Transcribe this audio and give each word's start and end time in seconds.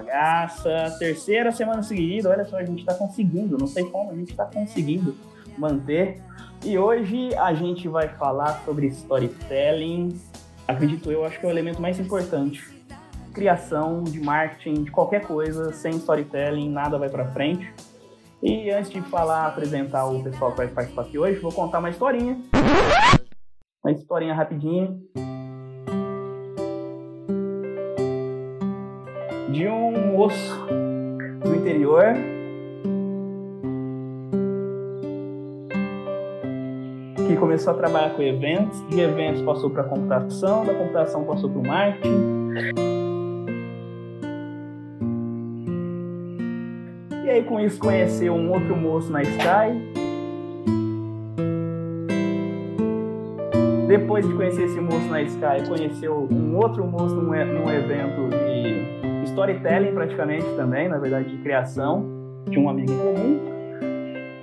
bagaça. 0.00 0.96
Terceira 0.98 1.52
semana 1.52 1.82
seguida, 1.82 2.30
olha 2.30 2.44
só, 2.44 2.56
a 2.56 2.64
gente 2.64 2.80
está 2.80 2.94
conseguindo, 2.94 3.56
não 3.58 3.66
sei 3.66 3.84
como, 3.84 4.10
a 4.10 4.14
gente 4.14 4.30
está 4.30 4.46
conseguindo 4.46 5.14
manter. 5.56 6.22
E 6.64 6.78
hoje 6.78 7.34
a 7.36 7.52
gente 7.54 7.88
vai 7.88 8.08
falar 8.08 8.62
sobre 8.64 8.86
storytelling. 8.88 10.20
Acredito 10.66 11.10
eu, 11.10 11.24
acho 11.24 11.38
que 11.38 11.46
é 11.46 11.48
o 11.48 11.52
elemento 11.52 11.80
mais 11.80 11.98
importante. 11.98 12.62
Criação 13.32 14.02
de 14.02 14.20
marketing, 14.20 14.84
de 14.84 14.90
qualquer 14.90 15.26
coisa, 15.26 15.72
sem 15.72 15.92
storytelling, 15.96 16.68
nada 16.68 16.98
vai 16.98 17.08
para 17.08 17.26
frente. 17.26 17.72
E 18.42 18.70
antes 18.70 18.90
de 18.90 19.00
falar, 19.02 19.46
apresentar 19.46 20.06
o 20.06 20.22
pessoal 20.22 20.50
que 20.52 20.58
vai 20.58 20.68
participar 20.68 21.02
aqui 21.02 21.18
hoje, 21.18 21.38
vou 21.40 21.52
contar 21.52 21.78
uma 21.78 21.90
historinha. 21.90 22.38
Uma 23.82 23.92
historinha 23.92 24.34
rapidinha 24.34 24.98
de 29.52 29.68
um 29.68 30.12
moço 30.12 30.66
do 31.42 31.54
interior 31.54 32.14
que 37.26 37.36
começou 37.36 37.72
a 37.72 37.76
trabalhar 37.76 38.10
com 38.10 38.22
eventos, 38.22 38.84
de 38.88 39.00
eventos 39.00 39.42
passou 39.42 39.70
para 39.70 39.84
computação, 39.84 40.64
da 40.64 40.74
computação 40.74 41.24
passou 41.24 41.50
para 41.50 41.58
o 41.58 41.66
marketing. 41.66 42.40
E 47.24 47.30
aí 47.30 47.44
com 47.44 47.60
isso 47.60 47.78
conheceu 47.78 48.34
um 48.34 48.50
outro 48.52 48.76
moço 48.76 49.10
na 49.12 49.22
Sky. 49.22 50.00
Depois 53.86 54.26
de 54.26 54.32
conhecer 54.34 54.64
esse 54.64 54.80
moço 54.80 55.06
na 55.08 55.22
Sky, 55.22 55.68
conheceu 55.68 56.28
um 56.30 56.56
outro 56.56 56.84
moço 56.84 57.14
num, 57.14 57.34
evento 57.34 58.28
de 58.30 58.79
storytelling 59.40 59.94
praticamente 59.94 60.44
também, 60.54 60.86
na 60.86 60.98
verdade, 60.98 61.34
de 61.34 61.42
criação, 61.42 62.04
de 62.46 62.58
um 62.58 62.68
amigo 62.68 62.92
em 62.92 62.98
comum. 62.98 63.40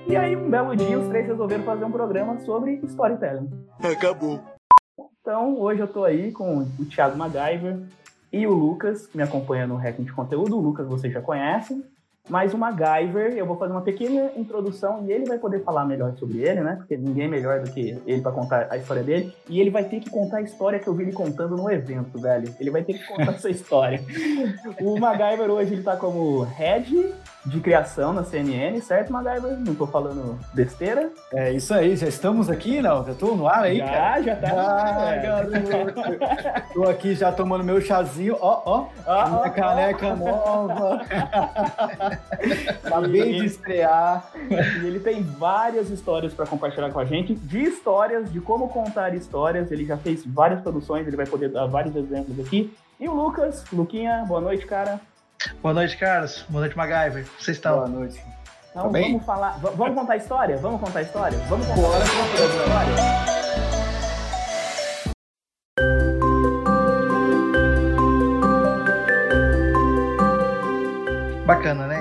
E 0.08 0.16
aí, 0.16 0.36
um 0.36 0.50
belo 0.50 0.76
dia, 0.76 0.98
os 0.98 1.08
três 1.08 1.28
resolveram 1.28 1.64
fazer 1.64 1.86
um 1.86 1.92
programa 1.92 2.40
sobre 2.40 2.80
storytelling. 2.84 3.48
Acabou. 3.80 4.40
Então, 5.22 5.59
hoje 5.59 5.81
eu 5.81 5.88
tô 5.88 6.03
aí 6.03 6.31
com 6.31 6.62
o 6.80 6.86
Thiago 6.86 7.16
MacGyver 7.16 7.80
e 8.34 8.48
o 8.48 8.53
Lucas, 8.53 9.06
que 9.06 9.16
me 9.16 9.22
acompanha 9.22 9.68
no 9.68 9.75
Hacking 9.75 10.03
de 10.03 10.14
Conteúdo. 10.14 10.58
O 10.58 10.62
Lucas 10.62 10.88
vocês 10.88 11.14
já 11.14 11.22
conhecem. 11.22 11.84
Mas 12.30 12.53
o 12.53 12.58
MacGyver, 12.58 13.33
eu 13.33 13.45
vou 13.45 13.58
fazer 13.58 13.72
uma 13.72 13.81
pequena 13.81 14.31
introdução 14.36 15.06
e 15.06 15.11
ele 15.11 15.25
vai 15.25 15.38
poder 15.38 15.64
falar 15.64 15.86
melhor 15.86 16.14
sobre 16.17 16.39
ele, 16.39 16.61
né? 16.61 16.75
Porque 16.75 16.97
ninguém 16.97 17.25
é 17.25 17.28
melhor 17.28 17.61
do 17.61 17.72
que 17.72 17.97
ele 18.06 18.22
para 18.22 18.31
contar 18.31 18.67
a 18.69 18.78
história 18.78 19.03
dele. 19.03 19.34
E 19.50 19.61
ele 19.61 19.69
vai 19.69 19.86
ter 19.86 20.00
que 20.00 20.09
contar 20.09 20.38
a 20.38 20.42
história 20.42 20.80
que 20.80 20.88
eu 20.88 20.94
vi 20.94 21.03
ele 21.03 21.14
contando 21.14 21.56
no 21.56 21.72
evento, 21.72 22.19
velho. 22.19 22.53
Ele 22.59 22.69
vai 22.69 22.84
ter 22.84 22.94
que 22.94 23.08
contar 23.08 23.31
essa 23.31 23.50
história. 23.52 24.02
O 24.81 25.00
MacGyver 25.00 25.50
hoje 25.50 25.73
ele 25.73 25.84
tá 25.84 25.95
como 25.95 26.42
head 26.44 27.14
de 27.48 27.59
criação 27.62 28.12
na 28.12 28.23
CNN, 28.23 28.80
certo, 28.81 29.12
MacGyver? 29.12 29.58
Não 29.59 29.73
tô 29.73 29.88
falando 29.88 30.38
besteira. 30.53 31.09
É 31.34 31.52
isso 31.53 31.73
aí, 31.73 31.95
já 31.95 32.08
estamos 32.08 32.50
aqui, 32.50 32.81
não? 32.81 33.06
Já 33.06 33.13
tô 33.13 33.35
no 33.35 33.47
ar 33.47 33.63
aí, 33.63 33.78
já, 33.78 33.85
cara? 33.88 34.22
Já, 34.22 34.35
tá. 34.35 34.50
Ah, 34.52 35.16
garoto. 35.16 36.74
tô 36.74 36.84
aqui 36.84 37.16
já 37.16 37.31
tomando 37.31 37.63
meu 37.63 37.80
chazinho, 37.80 38.38
ó, 38.41 38.62
ó, 38.66 38.88
Ah, 39.06 39.30
minha 39.30 39.41
ó, 39.41 39.50
caneca 39.50 40.16
nova. 40.16 41.02
Acabei 42.84 43.40
de 43.40 43.46
estrear. 43.46 44.29
E 44.50 44.85
ele 44.85 45.00
tem 45.00 45.24
várias 45.24 45.90
histórias 45.90 46.34
para 46.34 46.46
compartilhar 46.46 46.91
com 46.91 47.00
a 47.00 47.06
gente, 47.06 47.34
de 47.34 47.59
histórias, 47.64 48.31
de 48.31 48.41
como 48.41 48.68
contar 48.69 49.14
histórias. 49.16 49.72
Ele 49.72 49.85
já 49.85 49.97
fez 49.97 50.25
várias 50.25 50.62
produções, 50.62 51.08
ele 51.08 51.16
vai 51.18 51.25
poder 51.25 51.50
dar 51.50 51.66
vários 51.68 51.96
exemplos 51.96 52.40
aqui. 52.40 52.74
E 53.00 53.08
o 53.08 53.14
Lucas, 53.14 53.64
Luquinha, 53.72 54.25
boa 54.28 54.41
noite, 54.41 54.66
cara. 54.66 55.00
Boa 55.62 55.74
noite, 55.74 55.98
caras. 55.98 56.44
Boa 56.50 56.62
noite, 56.62 56.75
MacGyver. 56.78 57.25
Vocês 57.40 57.58
estão? 57.58 57.75
Boa 57.78 57.88
noite. 57.88 58.22
Então 58.72 58.84
Tá 58.84 58.90
bem? 58.90 59.12
vamos 59.14 59.25
falar. 59.25 59.58
vamos 59.59 59.96
contar 59.96 60.14
a 60.14 60.18
história? 60.18 60.58
Vamos 60.58 60.80
contar 60.81 61.00
a 61.00 61.02
história? 61.02 61.38
Vamos 61.50 61.66
contar 61.68 61.98
a 61.98 62.03
história. 62.03 63.37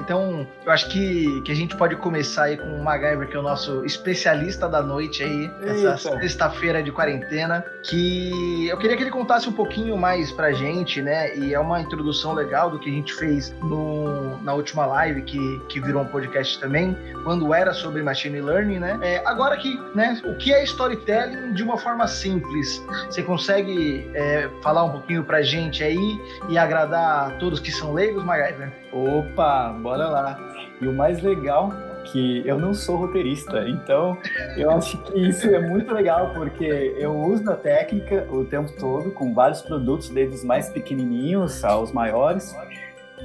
Então, 0.07 0.47
eu 0.65 0.71
acho 0.71 0.89
que, 0.89 1.41
que 1.41 1.51
a 1.51 1.55
gente 1.55 1.75
pode 1.77 1.97
começar 1.97 2.45
aí 2.45 2.57
com 2.57 2.79
o 2.79 2.85
MacGyver, 2.85 3.29
que 3.29 3.37
é 3.37 3.41
o 3.41 3.43
nosso 3.43 3.85
especialista 3.85 4.69
da 4.69 4.81
noite 4.81 5.25
aí, 5.25 5.51
essa 5.63 6.09
Eita. 6.09 6.21
sexta-feira 6.21 6.81
de 6.81 6.93
quarentena, 6.93 7.65
que 7.83 8.69
eu 8.69 8.79
queria 8.79 8.97
que 8.97 9.03
ele 9.03 9.11
contasse 9.11 9.49
um 9.49 9.53
pouquinho 9.53 9.97
mais 9.97 10.31
pra 10.31 10.53
gente, 10.53 11.03
né? 11.03 11.37
E 11.37 11.53
é 11.53 11.59
uma 11.59 11.81
introdução 11.81 12.35
legal 12.35 12.71
do 12.71 12.79
que 12.79 12.89
a 12.89 12.93
gente 12.93 13.13
fez 13.15 13.53
no, 13.61 14.41
na 14.45 14.55
última 14.55 14.87
live, 14.87 15.23
que, 15.23 15.61
que 15.69 15.81
virou 15.81 16.03
um 16.03 16.07
podcast 16.07 16.61
também, 16.61 16.97
quando 17.25 17.53
era 17.53 17.75
sobre 17.75 18.01
Machine 18.01 18.41
Learning, 18.41 18.79
né? 18.79 19.01
É, 19.03 19.23
agora 19.27 19.57
que, 19.57 19.77
né, 19.93 20.23
o 20.25 20.37
que 20.37 20.55
é 20.55 20.63
storytelling 20.63 21.53
de 21.53 21.65
uma 21.65 21.79
forma 21.79 22.07
simples? 22.07 22.81
Você 23.11 23.25
consegue 23.25 24.09
é, 24.15 24.49
falar 24.63 24.85
um 24.85 24.91
pouquinho 24.91 25.25
pra 25.25 25.43
gente 25.43 25.83
aí 25.83 26.17
e 26.49 26.57
agradar 26.57 27.27
a 27.27 27.31
todos 27.39 27.59
que 27.59 27.73
são 27.73 27.93
leigos, 27.93 28.23
MacGyver? 28.23 28.71
Opa, 28.93 29.75
bora 29.83 29.96
lá. 29.97 30.39
E 30.81 30.87
o 30.87 30.93
mais 30.93 31.23
legal 31.23 31.73
que 32.05 32.43
eu 32.47 32.59
não 32.59 32.73
sou 32.73 32.97
roteirista, 32.97 33.69
então 33.69 34.17
eu 34.57 34.71
acho 34.71 34.97
que 34.99 35.19
isso 35.19 35.49
é 35.49 35.59
muito 35.59 35.93
legal 35.93 36.33
porque 36.35 36.95
eu 36.97 37.17
uso 37.17 37.51
a 37.51 37.57
técnica 37.57 38.27
o 38.31 38.45
tempo 38.45 38.71
todo 38.79 39.11
com 39.11 39.35
vários 39.35 39.63
produtos, 39.63 40.09
desde 40.11 40.37
os 40.37 40.45
mais 40.45 40.69
pequenininhos 40.69 41.65
aos 41.65 41.93
maiores, 41.93 42.55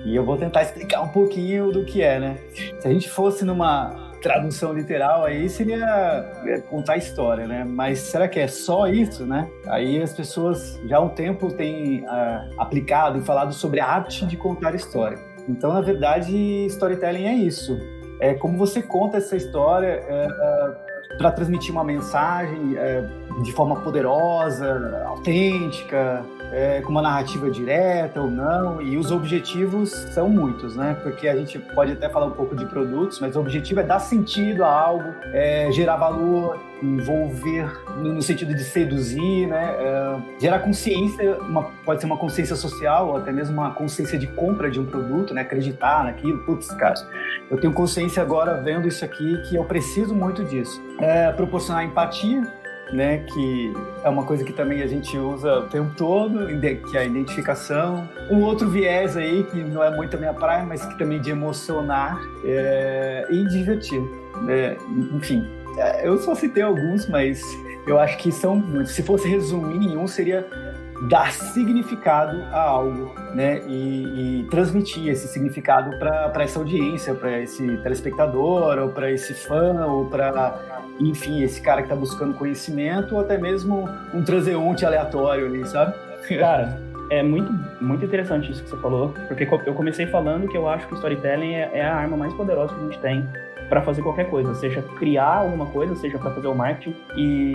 e 0.04 0.16
eu 0.16 0.26
vou 0.26 0.38
tentar 0.38 0.64
explicar 0.64 1.02
um 1.02 1.09
pouquinho 1.09 1.72
do 1.72 1.86
que 1.86 2.02
é, 2.02 2.20
né? 2.20 2.38
Se 2.80 2.88
a 2.88 2.92
gente 2.92 3.09
fosse 3.09 3.46
numa 3.46 4.12
tradução 4.22 4.72
literal 4.72 5.26
aí 5.26 5.50
seria 5.50 6.32
é, 6.46 6.59
contar 6.62 6.98
história, 6.98 7.48
né? 7.48 7.64
Mas 7.64 8.00
será 8.00 8.28
que 8.28 8.40
é 8.40 8.48
só 8.48 8.88
isso, 8.88 9.26
né? 9.26 9.50
Aí 9.68 10.02
as 10.02 10.14
pessoas 10.14 10.80
já 10.86 10.98
há 10.98 11.00
um 11.02 11.09
tempo 11.09 11.52
têm 11.52 12.06
ah, 12.08 12.48
aplicado 12.58 13.18
e 13.18 13.22
falado 13.22 13.53
sobre 13.53 13.80
a 13.80 13.88
arte 13.88 14.26
de 14.26 14.38
contar 14.38 14.76
história. 14.76 15.18
Então, 15.47 15.74
na 15.74 15.81
verdade, 15.81 16.66
storytelling 16.68 17.25
é 17.25 17.34
isso. 17.34 17.79
É 18.19 18.34
como 18.35 18.57
você 18.57 18.81
conta 18.81 19.18
essa 19.18 19.35
história 19.35 20.03
para 21.18 21.31
transmitir 21.31 21.72
uma 21.72 21.84
mensagem 21.84 22.78
é, 22.78 23.03
de 23.44 23.52
forma 23.52 23.81
poderosa, 23.81 25.03
autêntica, 25.06 26.24
é, 26.52 26.81
com 26.81 26.90
uma 26.90 27.02
narrativa 27.02 27.50
direta 27.50 28.22
ou 28.22 28.29
não. 28.29 28.81
E 28.81 28.97
os 28.97 29.12
objetivos 29.12 29.91
são 30.13 30.29
muitos, 30.29 30.75
né? 30.75 30.97
Porque 31.02 31.28
a 31.28 31.35
gente 31.35 31.59
pode 31.59 31.91
até 31.94 32.09
falar 32.09 32.28
um 32.28 32.31
pouco 32.31 32.56
de 32.56 32.66
produtos, 32.66 33.19
mas 33.19 33.35
o 33.35 33.40
objetivo 33.40 33.79
é 33.79 33.84
dar 33.84 34.00
sentido 34.00 34.63
a 34.63 34.72
algo, 34.72 35.13
é, 35.34 35.72
gerar 35.72 35.97
valor, 35.97 36.59
envolver 36.81 37.72
no, 37.97 38.14
no 38.14 38.22
sentido 38.22 38.53
de 38.53 38.64
seduzir, 38.64 39.47
né? 39.47 39.75
É, 39.80 40.40
gerar 40.40 40.59
consciência, 40.59 41.38
uma, 41.40 41.64
pode 41.86 42.02
ser 42.02 42.08
uma 42.08 42.18
consciência 42.18 42.56
social 42.56 43.09
ou 43.09 43.18
até 43.18 43.31
mesmo 43.31 43.53
uma 43.53 43.72
consciência 43.74 44.18
de 44.18 44.28
compra 44.28 44.69
de 44.69 44.80
um 44.80 44.86
produto, 44.86 45.34
né? 45.34 45.41
Acreditar 45.41 46.03
naquilo. 46.03 46.40
Putz, 46.40 46.72
cara, 46.72 46.96
eu 47.50 47.59
tenho 47.59 47.73
consciência 47.73 48.22
agora 48.22 48.61
vendo 48.61 48.88
isso 48.88 49.03
aqui 49.03 49.41
que 49.50 49.56
eu 49.56 49.66
preciso 49.66 50.16
muito 50.16 50.44
disso. 50.44 50.82
É, 51.00 51.32
proporcionar 51.32 51.84
empatia, 51.84 52.41
né, 52.94 53.20
que 53.20 53.73
é 54.03 54.09
uma 54.09 54.23
coisa 54.23 54.44
que 54.44 54.53
também 54.53 54.82
a 54.82 54.88
gente 54.88 55.17
usa 55.17 55.59
o 55.59 55.67
tempo 55.67 55.94
todo, 55.96 56.47
que 56.90 56.97
é 56.97 57.02
a 57.02 57.06
identificação. 57.06 58.08
Um 58.29 58.41
outro 58.41 58.70
viés 58.70 59.16
aí, 59.16 59.44
que 59.44 59.64
não 59.64 59.84
é 59.84 59.96
muito 59.96 60.16
a 60.16 60.20
minha 60.20 60.34
praia, 60.34 60.66
mas 60.66 60.85
que 60.85 60.97
também 60.97 61.20
de 61.22 61.32
emocionar 61.32 62.22
é, 62.44 63.28
e 63.29 63.46
divertir. 63.47 64.02
né? 64.41 64.76
Enfim, 65.14 65.47
eu 66.03 66.18
só 66.18 66.35
citei 66.35 66.64
alguns, 66.64 67.08
mas 67.08 67.41
eu 67.88 68.00
acho 68.00 68.18
que 68.18 68.32
são 68.32 68.56
muitos. 68.56 68.94
Se 68.94 69.03
fosse 69.03 69.28
resumir 69.28 69.79
nenhum, 69.79 70.08
seria 70.08 70.46
dar 71.09 71.32
significado 71.32 72.44
a 72.52 72.62
algo, 72.62 73.14
né? 73.34 73.62
E, 73.68 74.41
e 74.41 74.47
transmitir 74.50 75.08
esse 75.08 75.28
significado 75.28 75.97
para 75.97 76.44
essa 76.44 76.59
audiência, 76.59 77.14
para 77.16 77.40
esse 77.40 77.78
telespectador, 77.78 78.78
ou 78.78 78.90
para 78.90 79.12
esse 79.12 79.34
fã, 79.34 79.85
ou 79.85 80.06
para, 80.06 80.84
enfim, 81.00 81.41
esse 81.41 81.59
cara 81.62 81.82
que 81.82 81.88
está 81.88 81.96
buscando 81.96 82.35
conhecimento, 82.35 83.16
ou 83.16 83.22
até 83.22 83.38
mesmo 83.38 83.90
um 84.14 84.23
transeunte 84.23 84.85
aleatório 84.85 85.47
ali, 85.47 85.66
sabe? 85.66 85.96
Cara, 86.38 86.79
é 87.09 87.23
muito, 87.23 87.52
muito 87.82 88.06
interessante 88.06 88.52
isso 88.52 88.64
que 88.64 88.70
você 88.70 88.78
falou, 88.78 89.14
porque 89.28 89.47
eu 89.66 89.73
comecei 89.73 90.06
falando 90.06 90.47
que 90.47 90.56
eu 90.56 90.68
acho 90.70 90.88
que 90.88 90.94
o 90.94 90.96
storytelling 90.97 91.56
é, 91.56 91.72
é 91.73 91.85
a 91.85 91.96
arma 91.96 92.16
mais 92.16 92.34
poderosa 92.34 92.73
que 92.76 92.79
a 92.79 92.84
gente 92.84 93.00
tem 93.00 93.28
para 93.72 93.82
fazer 93.82 94.02
qualquer 94.02 94.29
coisa, 94.29 94.53
seja 94.53 94.82
criar 94.97 95.38
alguma 95.38 95.66
coisa, 95.68 95.96
seja 95.96 96.20
para 96.20 96.29
fazer 96.32 96.47
o 96.47 96.53
marketing. 96.53 96.94
E 97.16 97.53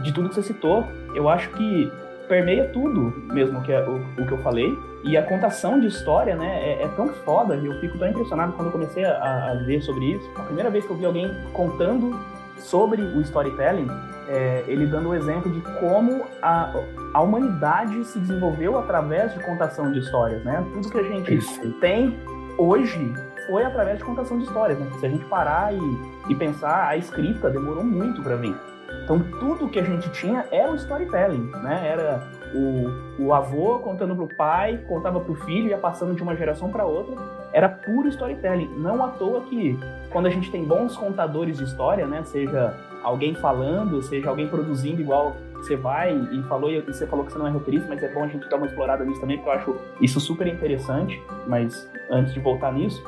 de 0.00 0.12
tudo 0.12 0.28
que 0.28 0.36
você 0.36 0.44
citou, 0.44 0.86
eu 1.12 1.28
acho 1.28 1.50
que 1.50 1.90
permeia 2.28 2.68
tudo 2.68 3.12
mesmo 3.32 3.60
que 3.62 3.72
é 3.72 3.80
o, 3.82 3.96
o 3.96 4.26
que 4.26 4.30
eu 4.30 4.38
falei. 4.38 4.72
E 5.02 5.16
a 5.16 5.22
contação 5.24 5.80
de 5.80 5.88
história, 5.88 6.36
né, 6.36 6.60
é, 6.62 6.84
é 6.84 6.88
tão 6.94 7.08
foda, 7.08 7.56
e 7.56 7.66
eu 7.66 7.80
fico 7.80 7.98
tão 7.98 8.06
impressionado 8.06 8.52
quando 8.52 8.66
eu 8.66 8.72
comecei 8.72 9.04
a, 9.04 9.50
a 9.50 9.54
ver 9.66 9.82
sobre 9.82 10.12
isso. 10.12 10.30
A 10.36 10.42
primeira 10.42 10.70
vez 10.70 10.86
que 10.86 10.92
eu 10.92 10.96
vi 10.96 11.04
alguém 11.04 11.28
contando 11.52 12.16
sobre 12.56 13.02
o 13.02 13.20
storytelling, 13.20 13.88
é, 14.28 14.62
ele 14.68 14.86
dando 14.86 15.08
o 15.08 15.14
exemplo 15.16 15.50
de 15.50 15.60
como 15.80 16.26
a, 16.40 16.72
a 17.12 17.20
humanidade 17.20 18.04
se 18.04 18.20
desenvolveu 18.20 18.78
através 18.78 19.34
de 19.34 19.40
contação 19.40 19.90
de 19.90 19.98
histórias, 19.98 20.44
né? 20.44 20.64
Tudo 20.72 20.88
que 20.88 20.98
a 20.98 21.02
gente 21.02 21.34
Isso. 21.34 21.72
tem 21.80 22.16
hoje 22.56 23.12
foi 23.50 23.64
através 23.64 23.98
de 23.98 24.04
contação 24.04 24.38
de 24.38 24.44
histórias, 24.44 24.78
né? 24.78 24.86
Se 25.00 25.04
a 25.04 25.08
gente 25.08 25.24
parar 25.24 25.74
e, 25.74 25.80
e 26.28 26.34
pensar, 26.36 26.86
a 26.86 26.96
escrita 26.96 27.50
demorou 27.50 27.82
muito 27.82 28.22
para 28.22 28.36
vir. 28.36 28.54
Então, 29.04 29.18
tudo 29.40 29.68
que 29.68 29.78
a 29.78 29.82
gente 29.82 30.08
tinha 30.10 30.46
era 30.52 30.70
o 30.70 30.76
storytelling, 30.76 31.50
né? 31.62 31.88
Era 31.88 32.22
o, 32.54 33.24
o 33.24 33.34
avô 33.34 33.80
contando 33.80 34.14
para 34.14 34.24
o 34.24 34.36
pai, 34.36 34.78
contava 34.88 35.20
para 35.20 35.32
o 35.32 35.34
filho, 35.34 35.68
ia 35.68 35.78
passando 35.78 36.14
de 36.14 36.22
uma 36.22 36.36
geração 36.36 36.70
para 36.70 36.84
outra. 36.84 37.16
Era 37.52 37.68
puro 37.68 38.08
storytelling. 38.08 38.68
Não 38.78 39.04
à 39.04 39.08
toa 39.08 39.42
que, 39.42 39.78
quando 40.10 40.26
a 40.26 40.30
gente 40.30 40.50
tem 40.50 40.64
bons 40.64 40.96
contadores 40.96 41.58
de 41.58 41.64
história, 41.64 42.06
né? 42.06 42.22
Seja 42.22 42.76
alguém 43.02 43.34
falando, 43.34 44.00
seja 44.02 44.28
alguém 44.28 44.46
produzindo 44.48 45.00
igual 45.00 45.34
você 45.54 45.76
vai 45.76 46.16
e 46.16 46.42
falou, 46.44 46.70
e 46.70 46.80
você 46.80 47.06
falou 47.06 47.24
que 47.24 47.32
você 47.32 47.38
não 47.38 47.46
é 47.46 47.50
roteirista, 47.50 47.86
mas 47.88 48.02
é 48.02 48.08
bom 48.12 48.24
a 48.24 48.26
gente 48.26 48.48
dar 48.48 48.56
uma 48.56 48.66
explorada 48.66 49.04
nisso 49.04 49.20
também, 49.20 49.36
porque 49.36 49.50
eu 49.50 49.54
acho 49.54 49.76
isso 50.00 50.18
super 50.18 50.46
interessante. 50.46 51.22
Mas 51.46 51.90
antes 52.10 52.32
de 52.32 52.40
voltar 52.40 52.72
nisso, 52.72 53.04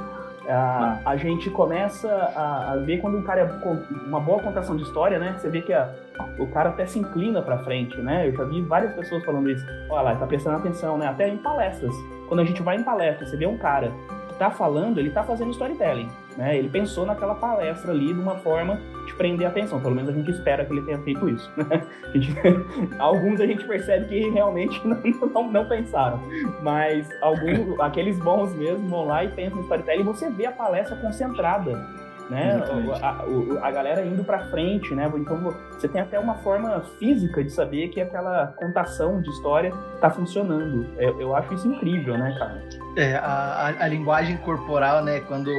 a, 0.53 1.01
a 1.05 1.17
gente 1.17 1.49
começa 1.51 2.09
a, 2.09 2.73
a, 2.73 2.77
ver 2.77 2.99
quando 2.99 3.17
um 3.17 3.23
cara 3.23 3.41
é 3.41 4.07
uma 4.07 4.21
boa 4.21 4.43
contação 4.43 4.77
de 4.77 4.83
história, 4.83 5.19
né? 5.19 5.35
Você 5.39 5.49
vê 5.49 5.63
que 5.63 5.73
a, 5.73 5.95
o 6.39 6.47
cara 6.49 6.71
até 6.71 6.87
se 6.87 6.99
inclina 6.99 7.41
para 7.41 7.59
frente, 7.59 7.97
né? 7.99 8.29
Eu 8.29 8.37
já 8.37 8.45
vi 8.45 8.61
várias 8.63 8.95
pessoas 8.95 9.25
falando 9.25 9.51
isso. 9.51 9.65
Olha 9.89 10.03
lá, 10.03 10.17
tá 10.17 10.27
prestando 10.27 10.59
atenção, 10.59 10.99
né? 10.99 11.07
Até 11.07 11.29
em 11.29 11.39
palestras. 11.39 11.95
Quando 12.29 12.41
a 12.41 12.45
gente 12.45 12.63
vai 12.63 12.77
em 12.77 12.83
palestra, 12.83 13.27
você 13.27 13.37
vê 13.37 13.47
um 13.47 13.59
cara 13.59 13.93
que 14.29 14.35
tá 14.39 14.51
falando, 14.51 14.99
ele 14.99 15.11
tá 15.11 15.23
fazendo 15.23 15.51
storytelling. 15.51 16.09
Né? 16.37 16.59
Ele 16.59 16.69
pensou 16.69 17.07
naquela 17.07 17.35
palestra 17.35 17.93
ali 17.93 18.13
de 18.13 18.21
uma 18.21 18.37
forma 18.37 18.81
de 19.07 19.15
prender 19.15 19.47
a 19.47 19.51
atenção. 19.51 19.81
Pelo 19.81 19.95
menos 19.95 20.11
a 20.11 20.13
gente 20.13 20.31
espera 20.31 20.65
que 20.65 20.73
ele 20.73 20.83
tenha 20.83 20.99
feito 20.99 21.29
isso. 21.29 21.51
Né? 21.57 21.83
A 22.13 22.19
gente, 22.19 22.35
alguns 22.99 23.41
a 23.41 23.47
gente 23.47 23.65
percebe 23.67 24.07
que 24.07 24.29
realmente 24.31 24.81
não, 24.87 25.01
não, 25.33 25.51
não 25.51 25.69
pensaram. 25.69 26.21
Mas 26.63 27.09
alguns, 27.23 27.81
aqueles 27.81 28.19
bons 28.19 28.55
mesmo, 28.55 28.87
vão 28.89 29.07
lá 29.07 29.25
e 29.25 29.29
pensam 29.29 29.57
no 29.57 29.63
storytelling 29.63 30.03
e 30.03 30.05
você 30.05 30.29
vê 30.31 30.45
a 30.45 30.53
palestra 30.53 30.95
concentrada 30.97 32.02
né? 32.33 32.65
A, 33.03 33.09
a, 33.09 33.69
a, 33.69 33.71
galera 33.71 34.05
indo 34.05 34.25
para 34.25 34.47
frente, 34.47 34.95
né? 34.95 35.11
Então 35.17 35.55
você 35.71 35.87
tem 35.87 36.01
até 36.01 36.19
uma 36.19 36.37
forma 36.37 36.81
física 36.99 37.45
de 37.45 37.51
saber 37.51 37.89
que 37.89 38.01
aquela 38.01 38.47
contação 38.57 39.21
de 39.21 39.29
história 39.31 39.73
está 39.95 40.11
funcionando. 40.11 40.87
Eu, 40.99 41.21
eu, 41.21 41.37
acho 41.37 41.53
isso 41.53 41.69
incrível, 41.69 42.17
né, 42.17 42.35
cara? 42.39 42.63
É, 42.97 43.15
a, 43.17 43.75
a, 43.81 43.87
linguagem 43.87 44.37
corporal, 44.39 45.05
né, 45.05 45.21
quando, 45.21 45.51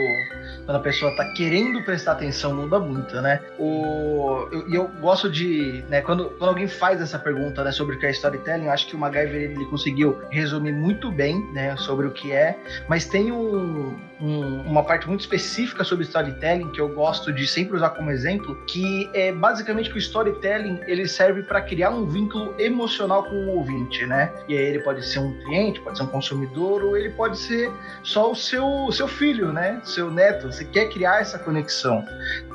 quando 0.65 0.75
a 0.75 0.79
pessoa 0.79 1.11
está 1.11 1.25
querendo 1.33 1.83
prestar 1.83 2.13
atenção, 2.13 2.53
muda 2.53 2.79
muito, 2.79 3.19
né? 3.21 3.39
O, 3.57 4.47
eu, 4.51 4.73
eu 4.73 4.87
gosto 4.99 5.31
de, 5.31 5.83
né, 5.89 6.01
quando, 6.01 6.29
quando 6.31 6.49
alguém 6.49 6.67
faz 6.67 7.01
essa 7.01 7.17
pergunta, 7.17 7.63
né, 7.63 7.71
sobre 7.71 7.95
o 7.95 7.99
que 7.99 8.05
é 8.05 8.11
storytelling, 8.11 8.65
eu 8.65 8.71
acho 8.71 8.87
que 8.87 8.95
o 8.95 8.99
MacGyver, 8.99 9.51
ele 9.51 9.65
conseguiu 9.65 10.21
resumir 10.29 10.73
muito 10.73 11.11
bem, 11.11 11.39
né, 11.53 11.75
sobre 11.77 12.05
o 12.05 12.11
que 12.11 12.31
é, 12.31 12.55
mas 12.87 13.05
tem 13.05 13.31
um, 13.31 13.97
um, 14.21 14.61
uma 14.61 14.83
parte 14.83 15.07
muito 15.07 15.21
específica 15.21 15.83
sobre 15.83 16.05
storytelling 16.05 16.62
que 16.69 16.79
eu 16.79 16.89
gosto 16.89 17.31
de 17.33 17.47
sempre 17.47 17.75
usar 17.75 17.89
como 17.91 18.11
exemplo, 18.11 18.55
que 18.67 19.09
é 19.13 19.31
basicamente 19.31 19.89
que 19.89 19.95
o 19.95 19.99
storytelling, 19.99 20.79
ele 20.87 21.07
serve 21.07 21.43
para 21.43 21.61
criar 21.61 21.89
um 21.89 22.05
vínculo 22.05 22.53
emocional 22.59 23.23
com 23.23 23.35
o 23.35 23.57
ouvinte, 23.57 24.05
né? 24.05 24.31
E 24.47 24.57
aí 24.57 24.65
ele 24.65 24.79
pode 24.79 25.05
ser 25.05 25.19
um 25.19 25.33
cliente, 25.41 25.81
pode 25.81 25.97
ser 25.97 26.03
um 26.03 26.07
consumidor, 26.07 26.83
ou 26.83 26.97
ele 26.97 27.09
pode 27.09 27.23
pode 27.23 27.39
ser 27.39 27.71
só 28.03 28.31
o 28.31 28.35
seu, 28.35 28.91
seu 28.91 29.07
filho, 29.07 29.53
né? 29.53 29.79
Seu 29.85 30.11
neto. 30.11 30.51
Você 30.51 30.65
quer 30.65 30.89
criar 30.89 31.21
essa 31.21 31.39
conexão. 31.39 32.05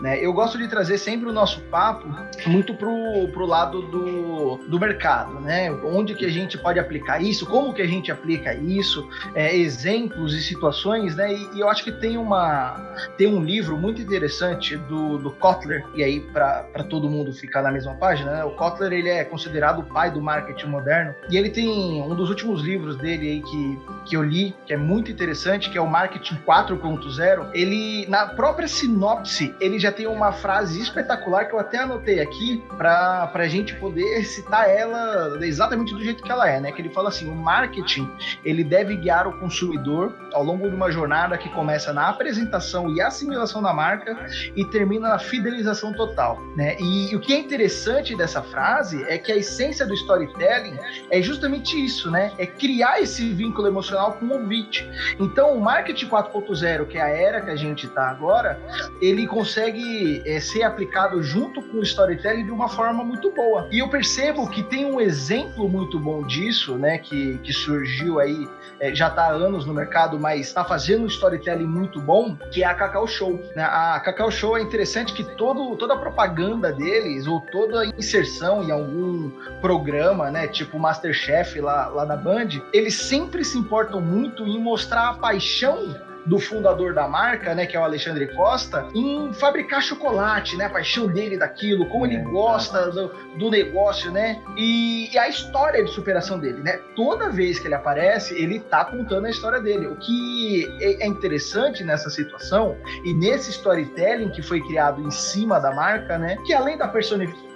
Né? 0.03 0.23
Eu 0.23 0.31
gosto 0.33 0.59
de 0.59 0.69
trazer 0.69 0.99
sempre 0.99 1.27
o 1.27 1.33
nosso 1.33 1.61
papo 1.63 2.07
muito 2.47 2.75
pro, 2.75 2.93
pro 3.33 3.47
lado 3.47 3.81
do, 3.81 4.59
do 4.69 4.79
mercado, 4.79 5.41
né? 5.41 5.71
Onde 5.73 6.15
que 6.15 6.27
a 6.27 6.31
gente 6.31 6.59
pode 6.59 6.79
aplicar 6.79 7.23
isso, 7.23 7.47
como 7.47 7.73
que 7.73 7.81
a 7.81 7.87
gente 7.87 8.13
aplica 8.13 8.55
isso, 8.55 9.09
é, 9.35 9.57
exemplos 9.57 10.35
e 10.35 10.43
situações, 10.43 11.17
né? 11.17 11.33
E, 11.33 11.57
e, 11.57 11.61
eu 11.61 11.71
acho 11.71 11.83
que 11.83 11.93
tem 11.93 12.19
uma 12.19 12.77
tem 13.17 13.27
um 13.27 13.43
livro 13.43 13.75
muito 13.75 13.88
interessante 13.97 14.77
do, 14.77 15.19
do 15.19 15.31
Kotler, 15.31 15.85
e 15.95 16.03
aí 16.03 16.21
para 16.21 16.85
todo 16.89 17.09
mundo 17.09 17.33
ficar 17.33 17.63
na 17.63 17.73
mesma 17.73 17.95
página, 17.95 18.33
né? 18.33 18.45
O 18.45 18.51
Kotler 18.51 18.93
ele 18.93 19.09
é 19.09 19.25
considerado 19.25 19.81
o 19.81 19.85
pai 19.85 20.11
do 20.11 20.21
marketing 20.21 20.67
moderno, 20.67 21.15
e 21.31 21.37
ele 21.37 21.51
tem 21.51 22.03
um 22.03 22.15
dos 22.15 22.29
últimos 22.29 22.63
livros 22.63 22.97
dele 22.97 23.29
aí 23.29 23.43
que, 23.43 23.79
que 24.07 24.17
eu 24.17 24.23
li, 24.23 24.55
que 24.67 24.73
é 24.73 24.77
muito 24.77 25.11
interessante, 25.11 25.71
que 25.71 25.79
é 25.79 25.81
o 25.81 25.87
Marketing 25.87 26.37
4.0, 26.47 27.51
ele, 27.55 28.07
na 28.09 28.27
própria 28.27 28.69
sinopse, 28.69 29.55
ele 29.61 29.79
já 29.79 29.93
tem 29.93 30.07
uma 30.07 30.33
frase 30.33 30.81
espetacular 30.81 31.47
que 31.47 31.55
eu 31.55 31.59
até 31.59 31.79
anotei 31.79 32.21
aqui 32.21 32.63
para 32.77 33.31
a 33.33 33.49
gente 33.49 33.75
poder 33.77 34.25
citar 34.25 34.69
ela 34.69 35.39
exatamente 35.45 35.95
do 35.95 36.03
jeito 36.03 36.23
que 36.23 36.31
ela 36.31 36.49
é, 36.49 36.61
né? 36.61 36.73
Que 36.73 36.83
ele 36.83 36.91
fala 36.91 37.09
assim: 37.09 37.31
o 37.31 37.35
marketing 37.35 38.09
ele 38.45 38.65
deve 38.65 38.97
guiar 38.97 39.27
o 39.27 39.39
consumidor 39.39 40.15
ao 40.33 40.45
longo 40.45 40.69
de 40.69 40.75
uma 40.75 40.91
jornada 40.91 41.39
que 41.39 41.49
começa 41.51 41.93
na 41.93 42.09
apresentação 42.09 42.95
e 42.95 43.01
assimilação 43.01 43.63
da 43.63 43.73
marca 43.79 44.27
e 44.57 44.65
termina 44.65 45.09
na 45.09 45.19
fidelização 45.21 45.93
total, 45.93 46.41
né? 46.57 46.77
E, 46.81 47.15
o 47.15 47.21
que 47.21 47.33
é 47.33 47.39
interessante 47.39 48.17
dessa 48.17 48.43
frase 48.43 49.05
é 49.05 49.17
que 49.17 49.31
a 49.31 49.37
essência 49.37 49.87
do 49.87 49.95
storytelling 49.95 50.77
é 51.11 51.23
justamente 51.23 51.73
isso, 51.85 52.11
né? 52.11 52.33
É 52.39 52.47
criar 52.47 53.01
esse 53.01 53.33
vínculo 53.33 53.69
emocional 53.69 54.15
com 54.15 54.27
o 54.27 54.29
convite. 54.31 54.89
Então, 55.21 55.57
o 55.57 55.61
marketing 55.61 56.09
4.0, 56.09 56.87
que 56.87 56.99
é 56.99 57.03
a 57.03 57.09
era 57.09 57.41
que 57.41 57.51
a 57.51 57.57
gente 57.57 57.87
está 57.87 58.09
agora, 58.11 58.59
ele 59.01 59.27
consegue 59.27 60.23
é, 60.27 60.41
ser 60.41 60.65
aplicado 60.65 61.23
junto 61.23 61.63
com 61.63 61.79
o 61.79 61.83
storytelling 61.83 62.45
de 62.45 62.51
uma 62.51 62.69
forma 62.69 63.05
muito 63.05 63.31
boa. 63.31 63.69
E 63.71 63.79
eu 63.79 63.89
percebo 63.89 64.49
que 64.49 64.63
tem 64.63 64.87
um 64.87 65.01
exemplo 65.01 65.69
muito 65.69 65.99
bom 66.01 66.27
disso, 66.27 66.77
né, 66.77 66.99
que, 66.99 67.39
que 67.39 67.53
surgiu 67.53 68.19
aí, 68.19 68.49
é, 68.81 68.95
já 68.95 69.09
está 69.09 69.27
há 69.27 69.31
anos 69.31 69.65
no 69.67 69.75
mercado, 69.75 70.19
mas 70.19 70.49
está 70.49 70.65
fazendo 70.65 71.05
um 71.05 71.07
storytelling 71.07 71.67
muito 71.67 72.01
bom, 72.01 72.37
que 72.51 72.63
é 72.63 72.67
a 72.67 72.75
Cacau 72.75 73.07
Show. 73.07 73.41
Né? 73.55 73.68
A 73.69 74.01
Cacau 74.01 74.31
Show 74.31 74.57
é 74.57 74.63
interessante 74.63 75.13
que 75.13 75.25
todo, 75.25 75.77
toda 75.77 75.95
a 75.95 75.99
propaganda 75.99 76.73
deles, 76.73 77.27
ou 77.27 77.41
toda 77.41 77.81
a 77.81 77.87
inserção 77.87 78.63
em 78.63 78.71
algum 78.71 79.31
programa, 79.61 80.31
né, 80.31 80.47
tipo 80.47 80.79
Masterchef 80.79 81.61
lá, 81.61 81.89
lá 81.89 82.05
na 82.05 82.17
Band, 82.17 82.49
eles 82.73 82.95
sempre 82.95 83.45
se 83.45 83.59
importam 83.59 84.01
muito 84.01 84.29
muito 84.29 84.47
em 84.47 84.59
mostrar 84.59 85.09
a 85.09 85.15
paixão 85.15 85.97
do 86.29 86.39
fundador 86.39 86.95
da 86.95 87.09
marca, 87.09 87.55
né, 87.55 87.67
que 87.67 87.77
é 87.77 87.81
o 87.81 87.85
Alexandre 87.85 88.27
Costa, 88.35 88.87
em 88.95 89.33
fabricar 89.33 89.83
chocolate, 89.83 90.57
né, 90.57 90.67
a 90.67 90.71
paixão 90.71 91.07
dele 91.07 91.39
daquilo, 91.39 91.87
como 91.87 92.07
é, 92.07 92.11
ele 92.11 92.23
gosta 92.25 92.91
do, 92.91 93.09
do, 93.39 93.51
negócio, 93.51 94.11
né, 94.11 94.41
e, 94.57 95.11
e, 95.13 95.19
a 95.19 95.29
história 95.29 95.83
de 95.83 95.91
superação 95.91 96.39
dele, 96.39 96.61
né. 96.63 96.79
Toda 96.95 97.31
vez 97.31 97.59
que 97.59 97.67
ele 97.67 97.75
aparece, 97.75 98.35
ele 98.35 98.61
tá 98.61 98.85
contando 98.85 99.27
a 99.27 99.31
história 99.31 99.61
dele. 99.61 99.87
O 99.87 99.97
que 99.97 100.67
é, 100.81 101.05
é 101.05 101.07
interessante 101.07 101.83
nessa 101.83 102.11
situação 102.11 102.77
e 103.05 103.15
nesse 103.15 103.51
storytelling 103.51 104.31
que 104.31 104.43
foi 104.43 104.61
criado 104.61 105.01
em 105.03 105.11
cima 105.11 105.59
da 105.59 105.73
marca, 105.73 106.19
né, 106.19 106.37
que 106.45 106.53
além 106.53 106.77
da 106.77 106.89
personificação, 106.89 107.48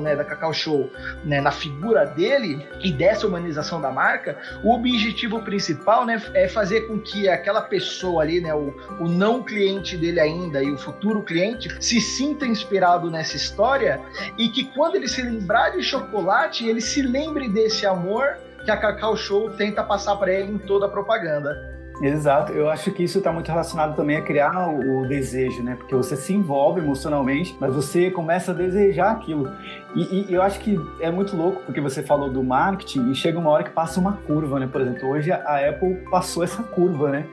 né, 0.00 0.16
da 0.16 0.24
Cacau 0.24 0.52
Show, 0.52 0.90
né, 1.24 1.40
na 1.40 1.50
figura 1.50 2.04
dele 2.04 2.66
e 2.82 2.92
dessa 2.92 3.26
humanização 3.26 3.80
da 3.80 3.90
marca, 3.90 4.36
o 4.62 4.74
objetivo 4.74 5.42
principal, 5.42 6.04
né, 6.04 6.20
é 6.34 6.48
fazer 6.48 6.82
com 6.82 6.98
que 6.98 7.28
aquela 7.28 7.62
pessoa 7.62 8.22
ali, 8.22 8.40
né, 8.40 8.54
o, 8.54 8.74
o 9.00 9.08
não 9.08 9.42
cliente 9.42 9.96
dele 9.96 10.20
ainda 10.20 10.62
e 10.62 10.70
o 10.70 10.78
futuro 10.78 11.22
cliente, 11.22 11.68
se 11.80 12.00
sinta 12.00 12.46
inspirado 12.46 13.10
nessa 13.10 13.36
história 13.36 14.00
e 14.36 14.48
que 14.48 14.64
quando 14.74 14.96
ele 14.96 15.08
se 15.08 15.22
lembrar 15.22 15.70
de 15.70 15.82
chocolate, 15.82 16.66
ele 16.66 16.80
se 16.80 17.02
lembre 17.02 17.48
desse 17.48 17.86
amor 17.86 18.38
que 18.64 18.70
a 18.70 18.76
Cacau 18.76 19.16
Show 19.16 19.50
tenta 19.50 19.84
passar 19.84 20.16
para 20.16 20.32
ele 20.32 20.52
em 20.52 20.58
toda 20.58 20.86
a 20.86 20.88
propaganda. 20.88 21.75
Exato, 22.00 22.52
eu 22.52 22.68
acho 22.68 22.90
que 22.92 23.02
isso 23.02 23.18
está 23.18 23.32
muito 23.32 23.48
relacionado 23.48 23.96
também 23.96 24.16
a 24.16 24.22
criar 24.22 24.68
o, 24.68 25.06
desejo, 25.06 25.62
né? 25.62 25.76
Porque 25.76 25.94
você 25.94 26.14
se 26.14 26.34
envolve 26.34 26.80
emocionalmente, 26.80 27.56
mas 27.58 27.72
você 27.72 28.10
começa 28.10 28.52
a 28.52 28.54
desejar 28.54 29.12
aquilo. 29.12 29.50
E, 29.94 30.26
e, 30.28 30.34
eu 30.34 30.42
acho 30.42 30.60
que 30.60 30.78
é 31.00 31.10
muito 31.10 31.34
louco, 31.34 31.62
porque 31.64 31.80
você 31.80 32.02
falou 32.02 32.28
do 32.28 32.42
marketing 32.42 33.10
e 33.10 33.14
chega 33.14 33.38
uma 33.38 33.50
hora 33.50 33.64
que 33.64 33.70
passa 33.70 33.98
uma 33.98 34.12
curva, 34.12 34.60
né? 34.60 34.68
Por 34.70 34.80
exemplo, 34.80 35.08
hoje 35.08 35.32
a 35.32 35.68
Apple 35.68 35.94
passou 36.10 36.44
essa 36.44 36.62
curva, 36.62 37.10
né? 37.10 37.26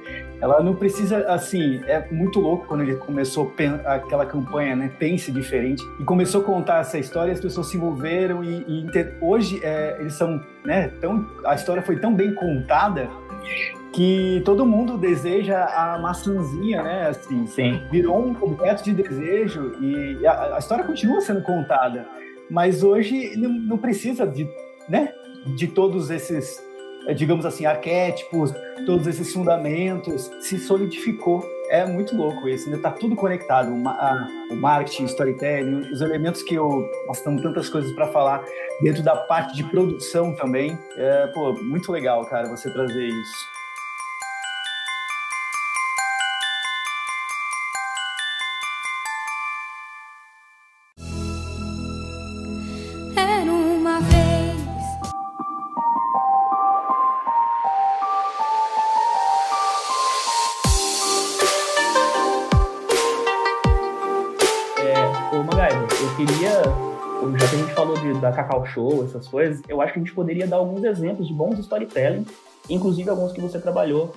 Ela 0.44 0.62
não 0.62 0.76
precisa, 0.76 1.20
assim, 1.30 1.80
é 1.88 2.06
muito 2.12 2.38
louco 2.42 2.68
quando 2.68 2.82
ele 2.82 2.98
começou 2.98 3.54
aquela 3.86 4.26
campanha, 4.26 4.76
né? 4.76 4.92
Pense 5.00 5.32
diferente. 5.32 5.82
E 6.02 6.04
começou 6.04 6.42
a 6.42 6.44
contar 6.44 6.82
essa 6.82 7.00
história, 7.00 7.32
as 7.32 7.40
pessoas 7.40 7.68
se 7.68 7.78
envolveram 7.78 8.44
e, 8.44 8.58
e 8.68 8.86
hoje 9.22 9.62
é, 9.64 9.96
eles 10.02 10.16
são, 10.16 10.44
né? 10.66 10.90
Tão, 11.00 11.26
a 11.46 11.56
história 11.56 11.82
foi 11.82 11.98
tão 11.98 12.14
bem 12.14 12.36
contada 12.36 13.10
que 13.94 14.42
todo 14.44 14.66
mundo 14.66 14.98
deseja 14.98 15.64
a 15.64 15.98
maçãzinha, 16.00 16.84
né? 16.84 17.08
Assim, 17.08 17.48
Sim. 17.48 17.82
virou 17.90 18.22
um 18.22 18.36
objeto 18.44 18.84
de 18.84 18.92
desejo 18.92 19.78
e 19.80 20.28
a, 20.28 20.56
a 20.56 20.60
história 20.60 20.84
continua 20.84 21.22
sendo 21.22 21.42
contada, 21.42 22.06
mas 22.52 22.84
hoje 22.84 23.38
não, 23.38 23.50
não, 23.50 23.78
precisa 23.78 24.28
de, 24.28 24.46
né? 24.90 25.10
De 25.56 25.68
todos 25.68 26.10
esses, 26.10 26.62
digamos 27.16 27.46
assim, 27.46 27.66
arquétipos, 27.66 28.54
todos 28.86 29.08
esses 29.08 29.34
fundamentos, 29.34 30.30
se 30.42 30.58
solidificou. 30.60 31.44
É 31.70 31.86
muito 31.86 32.16
louco 32.16 32.48
isso, 32.48 32.70
ainda 32.70 32.82
tá 32.82 32.92
tudo 32.92 33.16
conectado, 33.16 33.74
o 33.74 34.56
marketing, 34.56 35.04
o 35.04 35.06
storytelling, 35.08 35.92
os 35.92 36.02
elementos 36.02 36.44
que 36.44 36.54
eu, 36.54 36.88
nós 37.08 37.22
temos 37.22 37.42
tantas 37.42 37.70
coisas 37.70 37.92
para 37.94 38.08
falar 38.08 38.44
dentro 38.82 39.02
da 39.02 39.16
parte 39.16 39.56
de 39.56 39.64
produção 39.64 40.36
também, 40.36 40.78
é, 40.96 41.28
pô, 41.28 41.54
muito 41.64 41.92
legal, 41.92 42.26
cara, 42.26 42.48
você 42.48 42.72
trazer 42.72 43.08
isso. 43.08 43.53
Cacau 68.34 68.66
Show, 68.66 69.04
essas 69.04 69.28
coisas, 69.28 69.62
eu 69.68 69.82
acho 69.82 69.94
que 69.94 70.00
a 70.00 70.02
gente 70.02 70.14
poderia 70.14 70.48
dar 70.48 70.58
alguns 70.58 70.84
exemplos 70.84 71.28
de 71.28 71.34
bons 71.34 71.60
storytelling, 71.60 72.26
inclusive 72.70 73.10
alguns 73.10 73.32
que 73.32 73.42
você 73.42 73.60
trabalhou, 73.60 74.14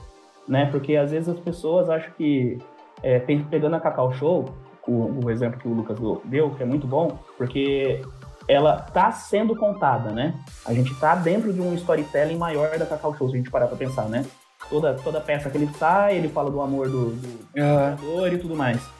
né? 0.49 0.66
Porque 0.70 0.96
às 0.96 1.11
vezes 1.11 1.28
as 1.28 1.38
pessoas 1.38 1.88
acham 1.88 2.11
que, 2.16 2.58
é, 3.02 3.18
pegando 3.18 3.76
a 3.76 3.80
Cacau 3.80 4.12
Show, 4.12 4.46
o, 4.87 5.25
o, 5.25 5.30
exemplo 5.30 5.58
que 5.58 5.66
o 5.66 5.73
Lucas 5.73 5.99
deu, 6.25 6.50
que 6.50 6.62
é 6.62 6.66
muito 6.66 6.87
bom, 6.87 7.18
porque 7.37 8.00
ela 8.49 8.76
tá 8.76 9.11
sendo 9.11 9.56
contada, 9.56 10.11
né? 10.11 10.35
A 10.64 10.73
gente 10.73 10.94
tá 11.00 11.14
dentro 11.16 11.52
de 11.52 11.61
um 11.61 11.75
storytelling 11.75 12.37
maior 12.37 12.78
da 12.78 12.87
Cacau 12.87 13.14
Show, 13.16 13.28
se 13.28 13.35
a 13.35 13.38
gente 13.38 13.50
parar 13.50 13.66
pra 13.66 13.76
pensar, 13.76 14.08
né? 14.08 14.25
Toda, 14.70 14.94
toda 14.94 15.20
peça 15.20 15.50
que 15.50 15.58
ele 15.58 15.68
sai, 15.78 16.16
ele 16.16 16.28
fala 16.28 16.50
do 16.50 16.61
amor 16.61 16.88
do, 16.88 17.11
do 17.11 17.28
uhum. 17.56 18.26
e 18.26 18.38
tudo 18.38 18.56
mais. 18.56 18.96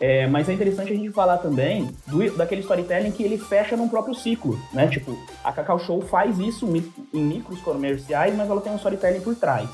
É, 0.00 0.26
mas 0.26 0.48
é 0.48 0.54
interessante 0.54 0.92
a 0.92 0.96
gente 0.96 1.12
falar 1.12 1.36
também 1.38 1.90
do, 2.06 2.30
daquele 2.34 2.62
storytelling 2.62 3.12
que 3.12 3.22
ele 3.22 3.36
fecha 3.36 3.76
num 3.76 3.88
próprio 3.88 4.14
ciclo, 4.14 4.58
né? 4.72 4.88
Tipo, 4.88 5.16
a 5.44 5.52
Cacau 5.52 5.78
Show 5.78 6.00
faz 6.00 6.38
isso 6.38 6.66
em 7.12 7.22
micros 7.22 7.60
comerciais, 7.60 8.34
mas 8.34 8.48
ela 8.48 8.62
tem 8.62 8.72
um 8.72 8.76
storytelling 8.76 9.20
por 9.20 9.34
trás. 9.34 9.68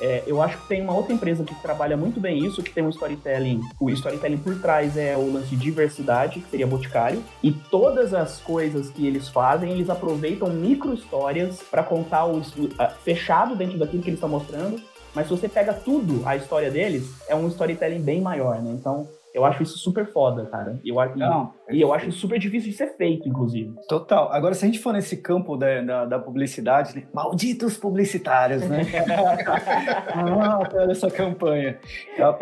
É, 0.00 0.22
eu 0.26 0.40
acho 0.40 0.58
que 0.58 0.68
tem 0.68 0.82
uma 0.82 0.94
outra 0.94 1.12
empresa 1.12 1.44
que 1.44 1.54
trabalha 1.56 1.96
muito 1.96 2.18
bem 2.18 2.44
isso, 2.44 2.62
que 2.62 2.72
tem 2.72 2.82
um 2.82 2.88
storytelling. 2.88 3.60
O 3.78 3.90
storytelling 3.90 4.38
por 4.38 4.58
trás 4.60 4.96
é 4.96 5.16
o 5.16 5.32
lance 5.32 5.48
de 5.48 5.56
diversidade, 5.56 6.40
que 6.40 6.50
seria 6.50 6.66
Boticário. 6.66 7.22
E 7.42 7.52
todas 7.52 8.14
as 8.14 8.38
coisas 8.38 8.88
que 8.90 9.06
eles 9.06 9.28
fazem, 9.28 9.70
eles 9.70 9.90
aproveitam 9.90 10.48
micro 10.48 10.94
histórias 10.94 11.62
para 11.62 11.82
contar 11.82 12.24
o 12.24 12.40
fechado 13.04 13.54
dentro 13.54 13.78
daquilo 13.78 14.02
que 14.02 14.08
eles 14.08 14.18
estão 14.18 14.30
mostrando. 14.30 14.80
Mas 15.14 15.26
se 15.26 15.30
você 15.30 15.48
pega 15.48 15.74
tudo, 15.74 16.22
a 16.26 16.36
história 16.36 16.70
deles, 16.70 17.04
é 17.28 17.34
um 17.34 17.46
storytelling 17.48 18.00
bem 18.00 18.20
maior, 18.20 18.62
né? 18.62 18.72
Então, 18.72 19.06
eu 19.34 19.44
acho 19.44 19.62
isso 19.62 19.78
super 19.78 20.06
foda, 20.12 20.44
cara. 20.46 20.78
Eu, 20.84 20.94
Não, 21.16 21.54
e, 21.70 21.80
eu 21.80 21.92
acho 21.92 22.12
super 22.12 22.38
difícil 22.38 22.70
de 22.70 22.76
ser 22.76 22.96
feito, 22.96 23.26
inclusive. 23.26 23.74
Total. 23.88 24.30
Agora, 24.30 24.54
se 24.54 24.64
a 24.64 24.68
gente 24.68 24.78
for 24.78 24.92
nesse 24.92 25.16
campo 25.16 25.56
da, 25.56 25.80
da, 25.80 26.04
da 26.04 26.18
publicidade, 26.18 26.94
né? 26.94 27.04
malditos 27.14 27.78
publicitários, 27.78 28.62
né? 28.68 28.82
ah, 30.14 30.58
olha 30.74 30.92
essa 30.92 31.10
campanha. 31.10 31.78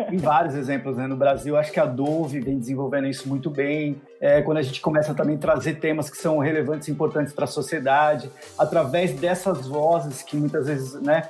Tem 0.09 0.17
vários 0.17 0.55
exemplos 0.55 0.97
né? 0.97 1.07
no 1.07 1.15
Brasil. 1.15 1.55
Acho 1.55 1.71
que 1.71 1.79
a 1.79 1.85
Dove 1.85 2.41
vem 2.41 2.59
desenvolvendo 2.59 3.07
isso 3.07 3.27
muito 3.29 3.49
bem. 3.49 4.01
É, 4.19 4.41
quando 4.41 4.57
a 4.57 4.61
gente 4.61 4.81
começa 4.81 5.13
também 5.15 5.35
a 5.35 5.39
trazer 5.39 5.75
temas 5.75 6.09
que 6.09 6.17
são 6.17 6.39
relevantes 6.39 6.87
e 6.87 6.91
importantes 6.91 7.33
para 7.33 7.45
a 7.45 7.47
sociedade, 7.47 8.29
através 8.57 9.13
dessas 9.19 9.65
vozes 9.65 10.21
que 10.21 10.35
muitas 10.35 10.67
vezes 10.67 11.01
né, 11.01 11.23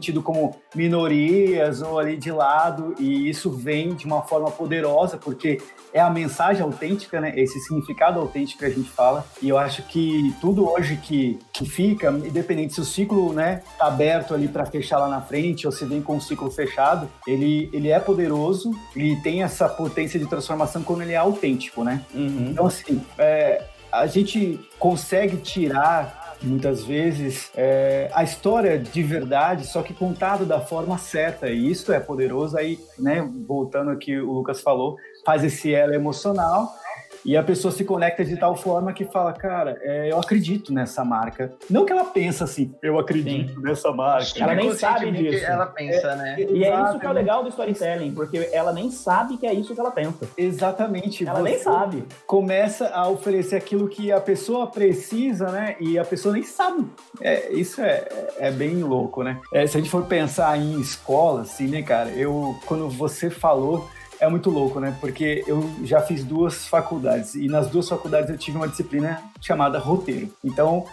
tido 0.00 0.22
como 0.22 0.56
minorias 0.74 1.82
ou 1.82 1.98
ali 1.98 2.16
de 2.16 2.30
lado, 2.30 2.94
e 2.98 3.28
isso 3.28 3.50
vem 3.50 3.94
de 3.94 4.06
uma 4.06 4.22
forma 4.22 4.50
poderosa, 4.50 5.16
porque 5.16 5.60
é 5.92 6.00
a 6.00 6.10
mensagem 6.10 6.62
autêntica, 6.62 7.20
né? 7.20 7.32
Esse 7.36 7.58
significado 7.60 8.20
autêntico 8.20 8.60
que 8.60 8.64
a 8.64 8.70
gente 8.70 8.88
fala. 8.88 9.24
E 9.42 9.48
eu 9.48 9.58
acho 9.58 9.82
que 9.84 10.34
tudo 10.40 10.68
hoje 10.68 10.96
que, 10.96 11.38
que 11.52 11.64
fica, 11.64 12.10
independente 12.10 12.74
se 12.74 12.80
o 12.80 12.84
ciclo, 12.84 13.32
né, 13.32 13.62
tá 13.78 13.86
aberto 13.86 14.34
ali 14.34 14.48
para 14.48 14.66
fechar 14.66 14.98
lá 14.98 15.08
na 15.08 15.20
frente 15.20 15.66
ou 15.66 15.72
se 15.72 15.84
vem 15.84 16.02
com 16.02 16.16
o 16.16 16.20
ciclo 16.20 16.50
fechado, 16.50 17.08
ele, 17.26 17.68
ele 17.72 17.88
é 17.88 17.98
poderoso, 17.98 18.72
ele 18.94 19.16
tem 19.16 19.42
essa 19.42 19.68
potência 19.68 20.18
de 20.18 20.26
transformação 20.26 20.82
quando 20.82 21.02
ele 21.02 21.12
é 21.12 21.16
autêntico, 21.16 21.82
né? 21.84 22.02
Uhum. 22.14 22.48
Então, 22.50 22.66
assim, 22.66 23.00
é, 23.18 23.64
a 23.90 24.06
gente 24.06 24.60
consegue 24.78 25.38
tirar 25.38 26.17
muitas 26.42 26.84
vezes 26.84 27.50
é, 27.56 28.10
a 28.12 28.22
história 28.22 28.78
de 28.78 29.02
verdade, 29.02 29.66
só 29.66 29.82
que 29.82 29.92
contado 29.92 30.44
da 30.44 30.60
forma 30.60 30.98
certa. 30.98 31.48
E 31.48 31.70
isso 31.70 31.92
é 31.92 32.00
poderoso. 32.00 32.56
Aí, 32.56 32.78
né, 32.98 33.28
voltando 33.46 33.90
aqui, 33.90 34.18
o 34.18 34.32
Lucas 34.32 34.60
falou, 34.60 34.96
faz 35.24 35.44
esse 35.44 35.74
elo 35.74 35.94
emocional 35.94 36.72
e 37.28 37.36
a 37.36 37.42
pessoa 37.42 37.70
se 37.70 37.84
conecta 37.84 38.24
de 38.24 38.38
tal 38.38 38.56
forma 38.56 38.90
que 38.90 39.04
fala, 39.04 39.34
cara, 39.34 39.78
é, 39.82 40.10
eu 40.10 40.18
acredito 40.18 40.72
nessa 40.72 41.04
marca. 41.04 41.52
Não 41.68 41.84
que 41.84 41.92
ela 41.92 42.06
pensa 42.06 42.44
assim, 42.44 42.74
eu 42.82 42.98
acredito 42.98 43.52
Sim. 43.52 43.60
nessa 43.60 43.92
marca. 43.92 44.42
Ela 44.42 44.54
nem 44.54 44.74
sabe 44.74 45.12
disso. 45.12 45.44
Ela 45.44 45.66
pensa, 45.66 46.08
é, 46.12 46.16
né? 46.16 46.36
E 46.40 46.64
é 46.64 46.82
isso 46.82 46.98
que 46.98 47.04
é 47.04 47.10
o 47.10 47.12
legal 47.12 47.42
do 47.42 47.50
storytelling, 47.50 48.14
porque 48.14 48.48
ela 48.50 48.72
nem 48.72 48.90
sabe 48.90 49.36
que 49.36 49.46
é 49.46 49.52
isso 49.52 49.74
que 49.74 49.80
ela 49.80 49.90
pensa. 49.90 50.26
Exatamente. 50.38 51.28
Ela 51.28 51.42
nem 51.42 51.58
sabe. 51.58 52.02
Começa 52.26 52.88
a 52.88 53.06
oferecer 53.10 53.56
aquilo 53.56 53.90
que 53.90 54.10
a 54.10 54.22
pessoa 54.22 54.66
precisa, 54.66 55.48
né? 55.48 55.76
E 55.78 55.98
a 55.98 56.06
pessoa 56.06 56.32
nem 56.32 56.42
sabe. 56.42 56.86
É, 57.20 57.52
isso 57.52 57.82
é, 57.82 58.08
é 58.38 58.50
bem 58.50 58.82
louco, 58.82 59.22
né? 59.22 59.38
É, 59.52 59.66
se 59.66 59.76
a 59.76 59.80
gente 59.80 59.90
for 59.90 60.06
pensar 60.06 60.56
em 60.56 60.80
escola, 60.80 61.42
assim, 61.42 61.66
né, 61.66 61.82
cara? 61.82 62.08
Eu, 62.08 62.58
quando 62.64 62.88
você 62.88 63.28
falou 63.28 63.86
é 64.20 64.28
muito 64.28 64.50
louco, 64.50 64.80
né? 64.80 64.96
Porque 65.00 65.44
eu 65.46 65.68
já 65.84 66.00
fiz 66.00 66.24
duas 66.24 66.66
faculdades 66.66 67.34
e 67.34 67.46
nas 67.46 67.68
duas 67.68 67.88
faculdades 67.88 68.30
eu 68.30 68.38
tive 68.38 68.56
uma 68.56 68.68
disciplina 68.68 69.22
chamada 69.40 69.78
roteiro. 69.78 70.32
Então, 70.44 70.86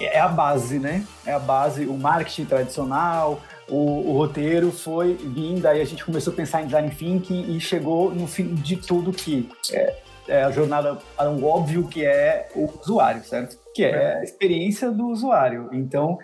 é 0.00 0.18
a 0.18 0.28
base, 0.28 0.78
né? 0.78 1.04
É 1.26 1.32
a 1.32 1.38
base, 1.38 1.84
o 1.84 1.94
marketing 1.94 2.46
tradicional, 2.46 3.40
o, 3.68 4.10
o, 4.10 4.16
roteiro 4.16 4.72
foi 4.72 5.14
vindo, 5.14 5.66
aí 5.66 5.80
a 5.80 5.84
gente 5.84 6.04
começou 6.04 6.32
a 6.32 6.36
pensar 6.36 6.62
em 6.62 6.66
design 6.66 6.90
thinking 6.90 7.54
e 7.54 7.60
chegou 7.60 8.12
no 8.12 8.26
fim 8.26 8.54
de 8.54 8.76
tudo 8.76 9.12
que 9.12 9.48
é, 9.72 9.96
é 10.26 10.42
a 10.42 10.50
jornada 10.50 10.98
um 11.20 11.44
óbvio 11.44 11.86
que 11.86 12.04
é 12.04 12.48
o 12.54 12.68
usuário, 12.80 13.22
certo? 13.24 13.58
Que 13.74 13.84
é 13.84 14.18
a 14.18 14.24
experiência 14.24 14.90
do 14.90 15.08
usuário. 15.08 15.68
Então, 15.72 16.18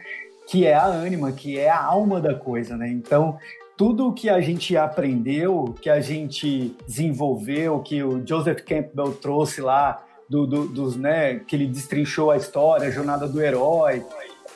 que 0.49 0.67
é 0.67 0.75
a 0.75 0.87
ânima, 0.87 1.33
que 1.33 1.59
é 1.59 1.69
a 1.69 1.83
alma 1.83 2.21
da 2.21 2.35
coisa, 2.35 2.77
né? 2.77 2.89
Então, 2.89 3.37
tudo 3.77 4.13
que 4.13 4.29
a 4.29 4.41
gente 4.41 4.77
aprendeu, 4.77 5.75
que 5.81 5.91
a 5.91 6.01
gente 6.01 6.75
desenvolveu, 6.87 7.81
que 7.81 8.03
o 8.03 8.27
Joseph 8.27 8.63
Campbell 8.63 9.13
trouxe 9.15 9.61
lá, 9.61 10.03
do, 10.29 10.47
do, 10.47 10.67
dos, 10.67 10.97
né, 10.97 11.41
que 11.41 11.55
ele 11.55 11.67
destrinchou 11.67 12.31
a 12.31 12.37
história, 12.37 12.89
a 12.89 12.91
jornada 12.91 13.29
do 13.29 13.41
herói, 13.41 14.05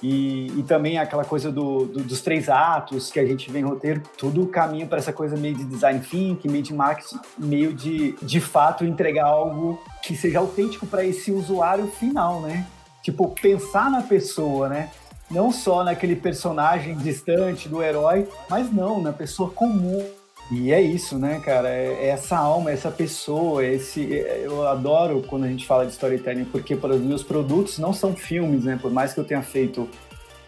e, 0.03 0.47
e 0.59 0.62
também 0.62 0.99
aquela 0.99 1.25
coisa 1.25 1.53
do, 1.53 1.85
dos 1.85 2.23
três 2.23 2.49
atos 2.49 3.11
que 3.12 3.21
a 3.21 3.27
gente 3.27 3.50
vê 3.50 3.59
em 3.59 3.65
roteiro, 3.65 4.03
tudo 4.17 4.47
caminha 4.47 4.87
para 4.87 4.99
essa 4.99 5.12
coisa 5.12 5.37
meio 5.37 5.55
de 5.55 5.65
design 5.65 6.00
thinking, 6.00 6.49
meio 6.49 6.62
de 6.62 6.75
marketing, 6.75 7.19
meio 7.37 7.75
de, 7.75 8.12
de 8.23 8.41
fato, 8.41 8.85
entregar 8.85 9.27
algo 9.27 9.79
que 10.03 10.17
seja 10.17 10.39
autêntico 10.39 10.87
para 10.87 11.05
esse 11.05 11.31
usuário 11.31 11.87
final, 11.87 12.41
né? 12.41 12.67
Tipo, 13.03 13.29
pensar 13.29 13.91
na 13.91 14.03
pessoa, 14.03 14.69
né? 14.69 14.91
Não 15.31 15.53
só 15.53 15.85
naquele 15.85 16.17
personagem 16.17 16.97
distante 16.97 17.69
do 17.69 17.83
herói, 17.83 18.29
mas 18.49 18.73
não, 18.73 19.01
na 19.01 19.13
pessoa 19.13 19.51
comum. 19.51 20.05
E 20.51 20.73
é 20.73 20.81
isso, 20.81 21.17
né, 21.17 21.41
cara? 21.45 21.69
É, 21.69 22.07
é 22.07 22.07
essa 22.09 22.37
alma, 22.37 22.73
essa 22.73 22.91
pessoa, 22.91 23.65
esse. 23.65 24.19
É, 24.19 24.43
eu 24.45 24.67
adoro 24.67 25.23
quando 25.29 25.45
a 25.45 25.49
gente 25.49 25.65
fala 25.65 25.87
de 25.87 25.93
storytelling, 25.93 26.45
porque 26.47 26.75
para 26.75 26.95
os 26.95 27.01
meus 27.01 27.23
produtos 27.23 27.79
não 27.79 27.93
são 27.93 28.17
filmes, 28.17 28.65
né? 28.65 28.77
Por 28.81 28.91
mais 28.91 29.15
que 29.15 29.21
eu 29.21 29.25
tenha 29.25 29.43
feito 29.43 29.89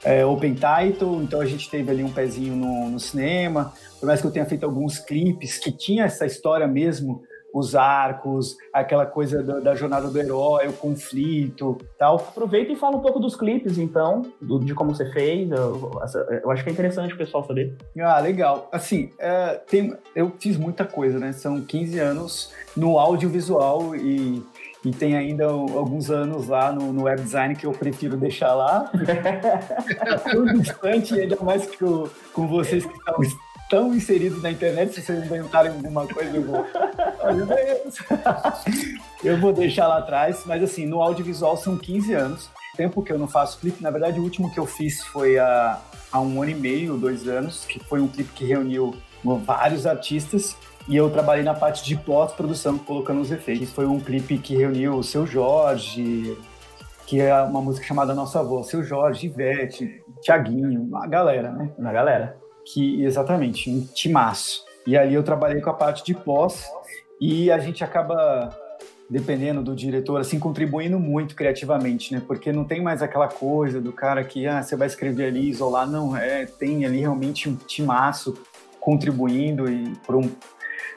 é, 0.02 0.26
Open 0.26 0.54
Title, 0.54 1.22
então 1.22 1.40
a 1.40 1.46
gente 1.46 1.70
teve 1.70 1.88
ali 1.88 2.02
um 2.02 2.10
pezinho 2.10 2.56
no, 2.56 2.90
no 2.90 2.98
cinema, 2.98 3.72
por 4.00 4.06
mais 4.06 4.20
que 4.20 4.26
eu 4.26 4.32
tenha 4.32 4.44
feito 4.44 4.64
alguns 4.64 4.98
clipes 4.98 5.58
que 5.58 5.70
tinha 5.70 6.04
essa 6.04 6.26
história 6.26 6.66
mesmo 6.66 7.22
os 7.52 7.74
arcos, 7.74 8.56
aquela 8.72 9.04
coisa 9.04 9.42
da, 9.42 9.60
da, 9.60 9.74
jornada 9.74 10.08
do 10.08 10.18
herói, 10.18 10.68
o 10.68 10.72
conflito 10.72 11.76
tal. 11.98 12.16
Aproveita 12.16 12.72
e 12.72 12.76
fala 12.76 12.96
um 12.96 13.00
pouco 13.00 13.20
dos 13.20 13.36
clipes, 13.36 13.78
então, 13.78 14.22
do, 14.40 14.58
de 14.58 14.74
como 14.74 14.94
você 14.94 15.10
fez. 15.12 15.50
Eu, 15.50 15.90
eu, 16.42 16.50
acho 16.50 16.64
que 16.64 16.70
é 16.70 16.72
interessante 16.72 17.14
o 17.14 17.18
pessoal 17.18 17.44
saber. 17.44 17.76
Ah, 18.00 18.18
legal. 18.20 18.68
Assim, 18.72 19.10
é, 19.18 19.60
tem, 19.66 19.94
eu 20.14 20.32
fiz 20.38 20.56
muita 20.56 20.84
coisa, 20.84 21.18
né? 21.18 21.32
São 21.32 21.60
15 21.60 21.98
anos 21.98 22.52
no 22.76 22.98
audiovisual 22.98 23.94
e 23.94 24.42
e 24.84 24.90
tem 24.90 25.16
ainda 25.16 25.46
alguns 25.46 26.10
anos 26.10 26.48
lá 26.48 26.72
no, 26.72 26.92
no 26.92 27.04
web 27.04 27.22
design 27.22 27.54
que 27.54 27.64
eu 27.64 27.70
prefiro 27.70 28.16
deixar 28.16 28.52
lá. 28.52 28.90
é 29.88 30.16
tão 30.16 30.44
distante, 30.44 31.20
ainda 31.20 31.36
mais 31.40 31.66
que 31.66 31.82
eu, 31.82 32.10
com 32.32 32.48
vocês 32.48 32.84
que 32.84 32.92
estão 32.92 33.14
tão 33.72 33.94
inseridos 33.94 34.42
na 34.42 34.50
internet, 34.50 34.92
se 34.92 35.00
vocês 35.00 35.24
inventarem 35.24 35.72
alguma 35.72 36.06
coisa, 36.06 36.36
eu 36.36 36.42
vou. 36.42 36.66
eu 39.24 39.40
vou 39.40 39.50
deixar 39.50 39.88
lá 39.88 39.96
atrás, 39.96 40.42
mas 40.44 40.62
assim, 40.62 40.84
no 40.84 41.00
audiovisual 41.00 41.56
são 41.56 41.78
15 41.78 42.12
anos. 42.12 42.50
Tempo 42.76 43.02
que 43.02 43.10
eu 43.10 43.18
não 43.18 43.26
faço 43.26 43.58
clipe, 43.58 43.82
na 43.82 43.90
verdade, 43.90 44.20
o 44.20 44.22
último 44.22 44.52
que 44.52 44.60
eu 44.60 44.66
fiz 44.66 45.02
foi 45.04 45.38
a 45.38 45.80
há 46.12 46.20
um 46.20 46.42
ano 46.42 46.50
e 46.50 46.54
meio, 46.54 46.98
dois 46.98 47.26
anos, 47.26 47.64
que 47.64 47.78
foi 47.78 48.02
um 48.02 48.08
clipe 48.08 48.30
que 48.34 48.44
reuniu 48.44 48.94
vários 49.24 49.86
artistas 49.86 50.54
e 50.86 50.94
eu 50.94 51.08
trabalhei 51.08 51.42
na 51.42 51.54
parte 51.54 51.82
de 51.82 51.96
pós-produção, 51.96 52.76
colocando 52.76 53.22
os 53.22 53.30
efeitos. 53.30 53.70
Foi 53.70 53.86
um 53.86 53.98
clipe 53.98 54.36
que 54.36 54.54
reuniu 54.54 54.96
o 54.96 55.02
Seu 55.02 55.26
Jorge, 55.26 56.36
que 57.06 57.22
é 57.22 57.34
uma 57.40 57.62
música 57.62 57.86
chamada 57.86 58.14
Nossa 58.14 58.40
Avó, 58.40 58.62
Seu 58.62 58.84
Jorge, 58.84 59.28
Ivete, 59.28 60.04
Tiaguinho, 60.20 60.82
uma 60.82 61.06
galera, 61.06 61.50
né? 61.52 61.72
Uma 61.78 61.90
galera. 61.90 62.41
Que, 62.64 63.04
exatamente, 63.04 63.70
um 63.70 63.84
timaço. 63.86 64.64
E 64.86 64.96
ali 64.96 65.14
eu 65.14 65.22
trabalhei 65.22 65.60
com 65.60 65.70
a 65.70 65.74
parte 65.74 66.04
de 66.04 66.14
pós 66.14 66.64
e 67.20 67.50
a 67.50 67.58
gente 67.58 67.84
acaba 67.84 68.56
dependendo 69.08 69.62
do 69.62 69.76
diretor, 69.76 70.20
assim, 70.20 70.38
contribuindo 70.38 70.98
muito 70.98 71.34
criativamente, 71.34 72.14
né? 72.14 72.22
Porque 72.26 72.50
não 72.50 72.64
tem 72.64 72.80
mais 72.80 73.02
aquela 73.02 73.28
coisa 73.28 73.78
do 73.78 73.92
cara 73.92 74.24
que, 74.24 74.46
ah, 74.46 74.62
você 74.62 74.74
vai 74.74 74.86
escrever 74.86 75.26
ali, 75.26 75.50
isolar, 75.50 75.86
não, 75.86 76.16
é, 76.16 76.46
tem 76.46 76.86
ali 76.86 77.00
realmente 77.00 77.46
um 77.46 77.54
timaço 77.54 78.34
contribuindo 78.80 79.70
e 79.70 79.94
por 80.06 80.16
um, 80.16 80.30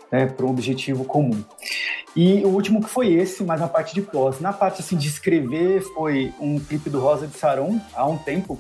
né, 0.09 0.27
por 0.27 0.45
um 0.45 0.49
objetivo 0.49 1.03
comum. 1.03 1.43
E 2.15 2.41
o 2.45 2.47
último 2.47 2.81
que 2.81 2.89
foi 2.89 3.13
esse, 3.13 3.43
mas 3.43 3.59
na 3.59 3.67
parte 3.67 3.93
de 3.93 4.01
pós. 4.01 4.39
Na 4.39 4.53
parte, 4.53 4.81
assim, 4.81 4.95
de 4.95 5.09
escrever, 5.09 5.81
foi 5.81 6.33
um 6.39 6.57
clipe 6.57 6.89
do 6.89 7.01
Rosa 7.01 7.27
de 7.27 7.37
Saron, 7.37 7.79
há 7.93 8.07
um 8.07 8.17
tempo, 8.17 8.57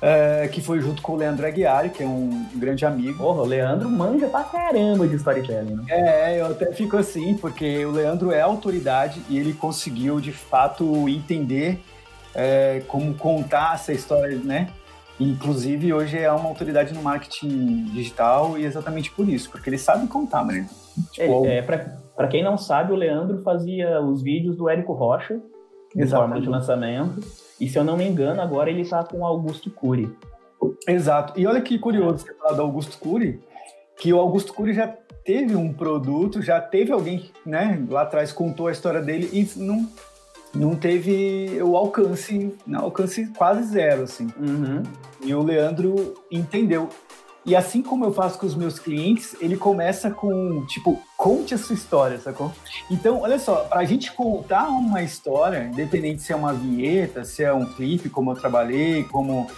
é, 0.00 0.48
que 0.48 0.60
foi 0.60 0.80
junto 0.80 1.00
com 1.02 1.12
o 1.12 1.16
Leandro 1.16 1.46
Aguiar, 1.46 1.90
que 1.90 2.02
é 2.02 2.06
um 2.06 2.46
grande 2.54 2.84
amigo. 2.84 3.18
Porra, 3.18 3.42
o 3.42 3.46
Leandro 3.46 3.88
manja 3.88 4.28
pra 4.28 4.44
caramba 4.44 5.06
de 5.06 5.16
storytelling, 5.16 5.76
né? 5.76 5.84
É, 5.88 6.40
eu 6.40 6.46
até 6.46 6.72
fico 6.72 6.96
assim, 6.96 7.34
porque 7.34 7.84
o 7.84 7.90
Leandro 7.90 8.30
é 8.30 8.40
autoridade 8.40 9.22
e 9.28 9.38
ele 9.38 9.52
conseguiu, 9.52 10.20
de 10.20 10.32
fato, 10.32 11.08
entender 11.08 11.80
é, 12.34 12.82
como 12.86 13.14
contar 13.14 13.74
essa 13.74 13.92
história, 13.92 14.38
né? 14.38 14.68
Inclusive, 15.18 15.94
hoje 15.94 16.18
é 16.18 16.30
uma 16.30 16.48
autoridade 16.48 16.92
no 16.92 17.02
marketing 17.02 17.84
digital 17.86 18.58
e 18.58 18.66
exatamente 18.66 19.10
por 19.10 19.26
isso, 19.26 19.50
porque 19.50 19.70
ele 19.70 19.78
sabe 19.78 20.06
contar, 20.06 20.44
né? 20.44 20.68
Tipo, 21.10 21.46
é, 21.46 21.56
é, 21.56 21.62
pra, 21.62 22.28
quem 22.28 22.44
não 22.44 22.58
sabe, 22.58 22.92
o 22.92 22.96
Leandro 22.96 23.42
fazia 23.42 24.00
os 24.02 24.22
vídeos 24.22 24.56
do 24.56 24.68
Érico 24.68 24.92
Rocha, 24.92 25.40
de 26.04 26.06
forma 26.06 26.40
de 26.40 26.48
lançamento 26.48 27.20
e 27.60 27.68
se 27.68 27.78
eu 27.78 27.84
não 27.84 27.96
me 27.96 28.06
engano, 28.06 28.40
agora 28.40 28.70
ele 28.70 28.82
está 28.82 29.02
com 29.02 29.20
o 29.20 29.24
Augusto 29.24 29.70
Cury. 29.70 30.14
Exato. 30.86 31.38
E 31.38 31.46
olha 31.46 31.60
que 31.60 31.78
curioso 31.78 32.18
você 32.18 32.34
falar 32.34 32.52
do 32.52 32.62
Augusto 32.62 32.98
Cury, 32.98 33.40
que 33.96 34.12
o 34.12 34.18
Augusto 34.18 34.52
Cury 34.52 34.74
já 34.74 34.86
teve 35.24 35.56
um 35.56 35.72
produto, 35.72 36.42
já 36.42 36.60
teve 36.60 36.92
alguém, 36.92 37.30
né, 37.44 37.84
lá 37.88 38.02
atrás 38.02 38.32
contou 38.32 38.68
a 38.68 38.72
história 38.72 39.00
dele 39.00 39.28
e 39.32 39.58
não 39.58 39.88
não 40.54 40.74
teve 40.74 41.60
o 41.62 41.76
alcance, 41.76 42.54
não, 42.66 42.84
alcance 42.84 43.26
quase 43.36 43.64
zero, 43.64 44.04
assim. 44.04 44.28
Uhum. 44.38 44.82
E 45.22 45.34
o 45.34 45.42
Leandro 45.42 46.14
entendeu. 46.30 46.88
E 47.46 47.54
assim 47.54 47.80
como 47.80 48.04
eu 48.04 48.12
faço 48.12 48.40
com 48.40 48.44
os 48.44 48.56
meus 48.56 48.80
clientes, 48.80 49.36
ele 49.40 49.56
começa 49.56 50.10
com, 50.10 50.66
tipo, 50.66 51.00
conte 51.16 51.54
a 51.54 51.58
sua 51.58 51.74
história, 51.74 52.18
sacou? 52.18 52.52
Então, 52.90 53.20
olha 53.20 53.38
só, 53.38 53.58
para 53.64 53.80
a 53.80 53.84
gente 53.84 54.12
contar 54.12 54.66
uma 54.66 55.00
história, 55.00 55.70
independente 55.72 56.22
se 56.22 56.32
é 56.32 56.36
uma 56.36 56.52
vinheta, 56.52 57.22
se 57.22 57.44
é 57.44 57.52
um 57.52 57.64
clipe, 57.64 58.10
como 58.10 58.32
eu 58.32 58.34
trabalhei, 58.34 59.04
como 59.04 59.48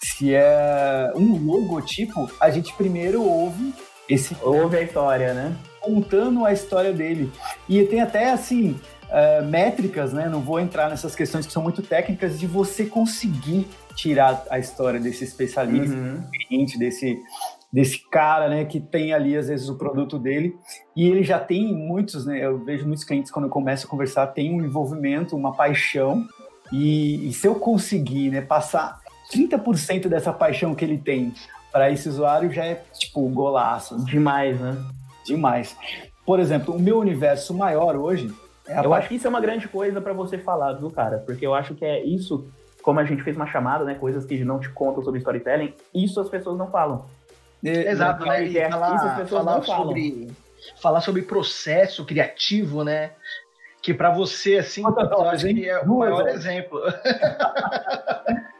se 0.00 0.32
é 0.32 1.12
um 1.16 1.36
logotipo, 1.44 2.30
a 2.40 2.48
gente 2.48 2.72
primeiro 2.74 3.20
ouve 3.24 3.74
esse... 4.08 4.36
Ouve 4.40 4.76
a 4.76 4.82
história, 4.82 5.34
né? 5.34 5.56
Contando 5.80 6.44
a 6.44 6.52
história 6.52 6.92
dele. 6.92 7.32
E 7.68 7.82
tem 7.86 8.00
até, 8.00 8.30
assim, 8.30 8.78
uh, 9.10 9.44
métricas, 9.44 10.12
né? 10.12 10.28
Não 10.28 10.40
vou 10.40 10.60
entrar 10.60 10.88
nessas 10.88 11.16
questões 11.16 11.44
que 11.44 11.52
são 11.52 11.62
muito 11.62 11.82
técnicas, 11.82 12.38
de 12.38 12.46
você 12.46 12.86
conseguir 12.86 13.66
tirar 13.96 14.44
a 14.50 14.58
história 14.58 15.00
desse 15.00 15.24
especialista, 15.24 15.96
uhum. 15.96 16.22
cliente, 16.48 16.78
desse, 16.78 17.18
desse 17.72 17.98
cara, 18.10 18.48
né, 18.48 18.64
que 18.64 18.78
tem 18.78 19.12
ali 19.12 19.36
às 19.36 19.48
vezes 19.48 19.68
o 19.68 19.76
produto 19.76 20.18
dele 20.18 20.54
e 20.94 21.08
ele 21.08 21.24
já 21.24 21.40
tem 21.40 21.74
muitos, 21.74 22.26
né, 22.26 22.44
eu 22.44 22.58
vejo 22.58 22.86
muitos 22.86 23.04
clientes 23.04 23.32
quando 23.32 23.46
eu 23.46 23.50
começo 23.50 23.86
a 23.86 23.90
conversar 23.90 24.28
tem 24.28 24.52
um 24.52 24.64
envolvimento, 24.64 25.34
uma 25.34 25.52
paixão 25.56 26.24
e, 26.70 27.28
e 27.28 27.32
se 27.32 27.46
eu 27.46 27.54
conseguir, 27.54 28.30
né, 28.30 28.40
passar 28.40 29.00
30% 29.32 30.08
dessa 30.08 30.32
paixão 30.32 30.74
que 30.74 30.84
ele 30.84 30.98
tem 30.98 31.32
para 31.72 31.90
esse 31.90 32.08
usuário 32.08 32.50
já 32.50 32.64
é 32.64 32.82
tipo 32.92 33.28
golaço. 33.28 34.02
Demais, 34.04 34.58
né? 34.60 34.76
Demais. 35.24 35.76
Por 36.24 36.40
exemplo, 36.40 36.74
o 36.74 36.80
meu 36.80 36.98
universo 36.98 37.52
maior 37.52 37.96
hoje 37.96 38.32
é 38.66 38.78
eu 38.78 38.90
parte... 38.90 38.92
acho 38.92 39.08
que 39.08 39.14
isso 39.16 39.26
é 39.26 39.30
uma 39.30 39.40
grande 39.40 39.68
coisa 39.68 40.00
para 40.00 40.12
você 40.12 40.38
falar, 40.38 40.72
viu, 40.74 40.90
cara? 40.90 41.18
Porque 41.18 41.46
eu 41.46 41.54
acho 41.54 41.74
que 41.74 41.84
é 41.84 42.04
isso 42.04 42.48
como 42.86 43.00
a 43.00 43.04
gente 43.04 43.24
fez 43.24 43.34
uma 43.34 43.48
chamada, 43.48 43.84
né, 43.84 43.96
coisas 43.96 44.24
que 44.24 44.44
não 44.44 44.60
te 44.60 44.68
contam 44.68 45.02
sobre 45.02 45.18
storytelling, 45.18 45.74
isso 45.92 46.20
as 46.20 46.28
pessoas 46.28 46.56
não 46.56 46.70
falam. 46.70 47.04
É, 47.64 47.90
Exato, 47.90 48.24
né? 48.24 48.46
E 48.46 48.56
é, 48.56 48.70
falar, 48.70 48.94
isso 48.94 49.04
as 49.06 49.16
pessoas 49.16 49.44
falar 49.44 49.56
não 49.56 49.62
sobre, 49.64 50.12
falam. 50.12 50.36
Falar 50.80 51.00
sobre 51.00 51.22
processo 51.22 52.04
criativo, 52.04 52.84
né? 52.84 53.10
Que 53.82 53.92
para 53.92 54.10
você, 54.10 54.58
assim, 54.58 54.84
eu 54.84 55.24
acho 55.24 55.46
que 55.46 55.68
é 55.68 55.80
o 55.80 55.98
maior 55.98 56.28
exemplo. 56.28 56.80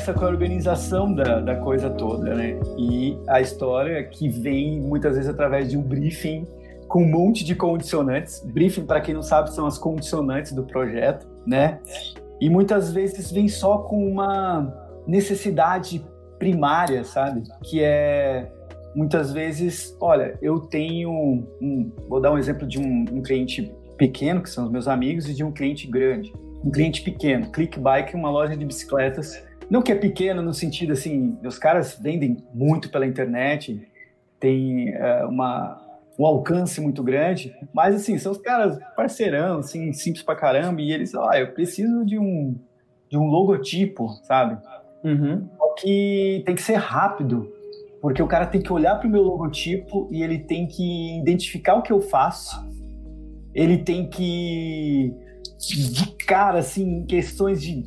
tudo 0.00 0.06
começa 0.06 0.14
com 0.14 0.24
a 0.24 0.28
organização 0.28 1.14
da, 1.14 1.40
da 1.40 1.56
coisa 1.56 1.90
toda, 1.90 2.34
né? 2.34 2.58
E 2.78 3.18
a 3.28 3.40
história 3.40 4.02
que 4.04 4.28
vem 4.28 4.80
muitas 4.80 5.14
vezes 5.14 5.28
através 5.28 5.68
de 5.68 5.76
um 5.76 5.82
briefing 5.82 6.46
com 6.88 7.02
um 7.02 7.08
monte 7.08 7.44
de 7.44 7.54
condicionantes. 7.54 8.40
Briefing, 8.44 8.86
para 8.86 9.00
quem 9.00 9.14
não 9.14 9.22
sabe, 9.22 9.52
são 9.52 9.66
as 9.66 9.76
condicionantes 9.76 10.52
do 10.52 10.64
projeto, 10.64 11.26
né? 11.46 11.78
E 12.40 12.48
muitas 12.48 12.92
vezes 12.92 13.30
vem 13.30 13.46
só 13.46 13.78
com 13.78 14.08
uma 14.08 14.72
necessidade 15.06 16.02
primária, 16.38 17.04
sabe? 17.04 17.42
Que 17.62 17.82
é 17.82 18.50
muitas 18.94 19.32
vezes, 19.32 19.96
olha, 20.00 20.36
eu 20.40 20.60
tenho 20.60 21.10
um, 21.10 21.92
vou 22.08 22.20
dar 22.20 22.32
um 22.32 22.38
exemplo 22.38 22.66
de 22.66 22.78
um, 22.78 23.04
um 23.12 23.22
cliente 23.22 23.70
pequeno, 23.98 24.42
que 24.42 24.48
são 24.48 24.64
os 24.64 24.70
meus 24.70 24.88
amigos, 24.88 25.28
e 25.28 25.34
de 25.34 25.44
um 25.44 25.52
cliente 25.52 25.86
grande 25.86 26.32
um 26.62 26.70
cliente 26.70 27.02
pequeno, 27.02 27.50
Clickbike, 27.50 28.14
uma 28.14 28.30
loja 28.30 28.56
de 28.56 28.64
bicicletas. 28.64 29.42
Não 29.70 29.82
que 29.82 29.92
é 29.92 29.94
pequeno 29.94 30.42
no 30.42 30.52
sentido 30.52 30.92
assim, 30.92 31.38
os 31.44 31.58
caras 31.58 31.96
vendem 31.98 32.38
muito 32.52 32.90
pela 32.90 33.06
internet, 33.06 33.86
tem 34.38 34.88
é, 34.88 35.24
uma, 35.24 35.80
um 36.18 36.26
alcance 36.26 36.80
muito 36.80 37.02
grande, 37.02 37.54
mas 37.72 37.94
assim, 37.94 38.18
são 38.18 38.32
os 38.32 38.38
caras 38.38 38.78
parceirão, 38.96 39.58
assim, 39.58 39.92
simples 39.92 40.24
pra 40.24 40.34
caramba, 40.34 40.80
e 40.80 40.92
eles, 40.92 41.14
ó, 41.14 41.28
ah, 41.30 41.38
eu 41.38 41.52
preciso 41.52 42.04
de 42.04 42.18
um, 42.18 42.58
de 43.08 43.16
um 43.16 43.26
logotipo, 43.26 44.08
sabe? 44.24 44.58
Uhum. 45.04 45.48
Que 45.78 46.42
tem 46.44 46.54
que 46.54 46.62
ser 46.62 46.74
rápido, 46.74 47.50
porque 48.02 48.22
o 48.22 48.26
cara 48.26 48.46
tem 48.46 48.60
que 48.60 48.72
olhar 48.72 48.96
para 48.96 49.08
o 49.08 49.10
meu 49.10 49.22
logotipo 49.22 50.08
e 50.10 50.22
ele 50.22 50.40
tem 50.40 50.66
que 50.66 51.18
identificar 51.18 51.76
o 51.76 51.82
que 51.82 51.92
eu 51.92 52.02
faço, 52.02 52.60
ele 53.54 53.78
tem 53.78 54.10
que 54.10 55.14
de 55.60 56.06
cara, 56.24 56.58
assim, 56.58 57.04
questões 57.04 57.60
de. 57.60 57.84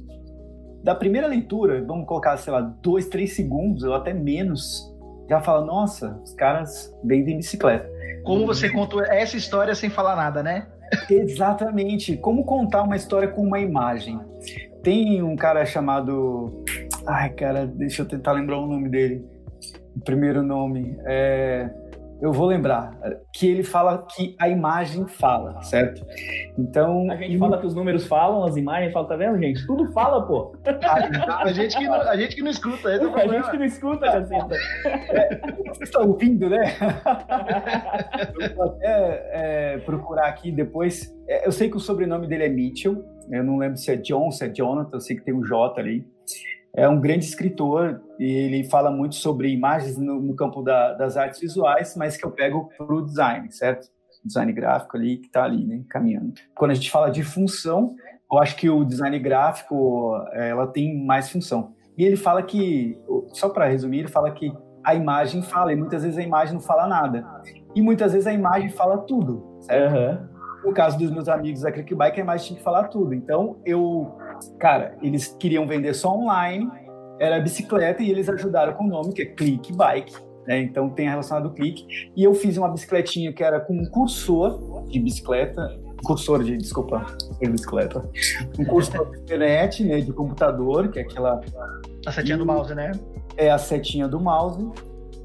Da 0.83 0.93
primeira 0.93 1.27
leitura, 1.27 1.83
vamos 1.83 2.05
colocar, 2.05 2.35
sei 2.37 2.51
lá, 2.51 2.61
dois, 2.61 3.07
três 3.07 3.35
segundos, 3.35 3.83
ou 3.83 3.93
até 3.93 4.13
menos, 4.13 4.93
já 5.29 5.39
fala: 5.39 5.65
nossa, 5.65 6.19
os 6.23 6.33
caras 6.33 6.93
vendem 7.03 7.37
bicicleta. 7.37 7.89
Como 8.23 8.45
você 8.45 8.69
contou 8.69 9.03
essa 9.03 9.37
história 9.37 9.73
sem 9.75 9.89
falar 9.89 10.15
nada, 10.15 10.43
né? 10.43 10.67
Exatamente. 11.09 12.17
Como 12.17 12.45
contar 12.45 12.83
uma 12.83 12.95
história 12.95 13.27
com 13.27 13.41
uma 13.41 13.59
imagem. 13.59 14.19
Tem 14.81 15.21
um 15.23 15.35
cara 15.35 15.65
chamado. 15.65 16.63
Ai, 17.05 17.29
cara, 17.31 17.65
deixa 17.65 18.01
eu 18.01 18.05
tentar 18.05 18.33
lembrar 18.33 18.59
o 18.59 18.67
nome 18.67 18.89
dele. 18.89 19.25
O 19.95 20.01
primeiro 20.01 20.43
nome. 20.43 20.97
É 21.05 21.69
eu 22.21 22.31
vou 22.31 22.47
lembrar 22.47 22.97
que 23.33 23.47
ele 23.47 23.63
fala 23.63 24.05
que 24.15 24.35
a 24.39 24.47
imagem 24.47 25.05
fala, 25.07 25.61
certo? 25.61 26.05
Então. 26.57 27.09
A 27.11 27.15
gente 27.17 27.37
fala 27.37 27.59
que 27.59 27.65
os 27.65 27.75
números 27.75 28.05
falam, 28.05 28.43
as 28.43 28.55
imagens 28.55 28.93
falam, 28.93 29.07
tá 29.07 29.15
vendo, 29.15 29.37
gente? 29.39 29.65
Tudo 29.65 29.91
fala, 29.91 30.25
pô. 30.25 30.55
A, 30.65 31.51
gente, 31.51 31.77
que 31.77 31.85
não, 31.85 31.93
a 31.95 32.15
gente 32.15 32.35
que 32.35 32.41
não 32.41 32.51
escuta, 32.51 32.89
é 32.89 32.95
A 32.95 33.27
gente 33.27 33.51
que 33.51 33.57
não 33.57 33.65
escuta, 33.65 34.05
caceta. 34.05 34.55
É, 34.85 35.51
vocês 35.67 35.89
estão 35.89 36.07
ouvindo, 36.07 36.49
né? 36.49 36.75
eu 38.39 38.55
vou 38.55 38.65
até 38.65 39.29
é, 39.33 39.77
procurar 39.79 40.27
aqui 40.27 40.51
depois. 40.51 41.13
É, 41.27 41.47
eu 41.47 41.51
sei 41.51 41.69
que 41.69 41.77
o 41.77 41.79
sobrenome 41.79 42.27
dele 42.27 42.45
é 42.45 42.49
Mitchell. 42.49 43.03
Eu 43.29 43.43
não 43.43 43.57
lembro 43.57 43.77
se 43.77 43.91
é 43.91 43.95
John, 43.95 44.31
se 44.31 44.45
é 44.45 44.49
Jonathan, 44.49 44.97
eu 44.97 45.01
sei 45.01 45.15
que 45.15 45.23
tem 45.23 45.33
um 45.33 45.43
J 45.43 45.79
ali 45.79 46.05
é 46.75 46.89
um 46.89 46.99
grande 46.99 47.25
escritor 47.25 48.01
e 48.19 48.25
ele 48.25 48.63
fala 48.63 48.89
muito 48.89 49.15
sobre 49.15 49.49
imagens 49.49 49.97
no, 49.97 50.19
no 50.19 50.35
campo 50.35 50.63
da, 50.63 50.93
das 50.93 51.15
artes 51.15 51.39
visuais, 51.39 51.95
mas 51.95 52.17
que 52.17 52.25
eu 52.25 52.31
pego 52.31 52.69
para 52.77 52.95
o 52.95 53.03
design, 53.03 53.51
certo? 53.51 53.87
Design 54.25 54.51
gráfico 54.53 54.97
ali 54.97 55.17
que 55.17 55.27
está 55.27 55.43
ali, 55.43 55.65
né, 55.65 55.83
caminhando. 55.89 56.33
Quando 56.55 56.71
a 56.71 56.73
gente 56.73 56.89
fala 56.89 57.11
de 57.11 57.23
função, 57.23 57.95
eu 58.31 58.39
acho 58.39 58.55
que 58.55 58.69
o 58.69 58.83
design 58.83 59.17
gráfico 59.19 60.15
é, 60.31 60.49
ela 60.49 60.65
tem 60.65 61.05
mais 61.05 61.29
função. 61.29 61.73
E 61.95 62.03
ele 62.03 62.15
fala 62.15 62.41
que, 62.41 62.97
só 63.33 63.49
para 63.49 63.67
resumir, 63.67 63.99
ele 63.99 64.07
fala 64.07 64.31
que 64.31 64.51
a 64.83 64.95
imagem 64.95 65.43
fala 65.43 65.71
e 65.71 65.75
muitas 65.75 66.03
vezes 66.03 66.17
a 66.17 66.23
imagem 66.23 66.55
não 66.55 66.61
fala 66.61 66.87
nada. 66.87 67.25
E 67.75 67.81
muitas 67.81 68.13
vezes 68.13 68.25
a 68.25 68.33
imagem 68.33 68.69
fala 68.69 68.97
tudo, 68.99 69.57
certo? 69.61 69.95
Uhum. 69.95 70.33
No 70.65 70.73
caso 70.73 70.97
dos 70.97 71.11
meus 71.11 71.27
amigos 71.27 71.61
da 71.61 71.71
Clickbike, 71.71 72.19
a 72.19 72.23
imagem 72.23 72.47
tinha 72.47 72.57
que 72.57 72.63
falar 72.63 72.85
tudo. 72.85 73.13
Então 73.13 73.57
eu 73.65 74.17
Cara, 74.59 74.97
eles 75.01 75.35
queriam 75.39 75.67
vender 75.67 75.93
só 75.93 76.15
online, 76.15 76.69
era 77.19 77.39
bicicleta 77.39 78.01
e 78.01 78.09
eles 78.09 78.27
ajudaram 78.29 78.73
com 78.73 78.85
o 78.85 78.87
nome 78.87 79.13
que 79.13 79.21
é 79.21 79.25
Click 79.25 79.73
Bike. 79.73 80.15
Né? 80.47 80.61
Então 80.61 80.89
tem 80.89 81.07
relacionado 81.07 81.45
ao 81.45 81.53
clique. 81.53 81.85
E 82.15 82.23
eu 82.23 82.33
fiz 82.33 82.57
uma 82.57 82.69
bicicletinha 82.69 83.31
que 83.31 83.43
era 83.43 83.59
com 83.59 83.73
um 83.73 83.85
cursor 83.85 84.83
de 84.87 84.99
bicicleta, 84.99 85.79
cursor 86.03 86.43
de, 86.43 86.57
desculpa, 86.57 87.05
de 87.41 87.49
bicicleta, 87.49 88.03
um 88.59 88.65
cursor 88.65 89.09
de 89.11 89.19
internet, 89.19 89.83
né, 89.85 90.01
de 90.01 90.11
computador, 90.11 90.89
que 90.89 90.99
é 90.99 91.03
aquela... 91.03 91.39
A 92.05 92.11
setinha 92.11 92.35
e, 92.35 92.39
do 92.39 92.45
mouse, 92.45 92.75
né? 92.75 92.91
É 93.37 93.49
a 93.49 93.57
setinha 93.57 94.07
do 94.07 94.19
mouse. 94.19 94.69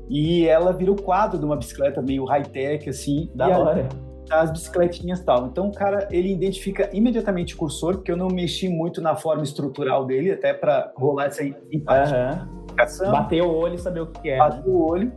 E 0.09 0.47
ela 0.47 0.73
vira 0.73 0.93
o 0.93 1.03
quadro 1.03 1.37
de 1.37 1.45
uma 1.45 1.57
bicicleta 1.57 2.01
meio 2.01 2.25
high-tech, 2.25 2.89
assim. 2.89 3.29
Da 3.35 3.49
hora 3.49 3.89
as 4.31 4.51
bicicletinhas 4.51 5.21
e 5.21 5.25
tal. 5.25 5.47
Então 5.47 5.69
o 5.69 5.73
cara 5.73 6.09
ele 6.11 6.33
identifica 6.33 6.89
imediatamente 6.93 7.55
o 7.55 7.59
cursor, 7.59 7.95
porque 7.95 8.11
eu 8.11 8.17
não 8.17 8.29
mexi 8.29 8.69
muito 8.69 9.01
na 9.01 9.17
forma 9.17 9.43
estrutural 9.43 10.05
dele, 10.05 10.33
até 10.33 10.53
para 10.53 10.93
rolar 10.97 11.27
essa 11.27 11.45
empatia. 11.45 12.47
Uhum. 12.77 13.11
Bater 13.11 13.43
o 13.43 13.53
olho 13.53 13.75
e 13.75 13.79
saber 13.79 14.01
o 14.01 14.07
que 14.07 14.31
é. 14.31 14.39
Bater 14.39 14.59
né? 14.59 14.65
o 14.67 14.89
olho. 14.89 15.13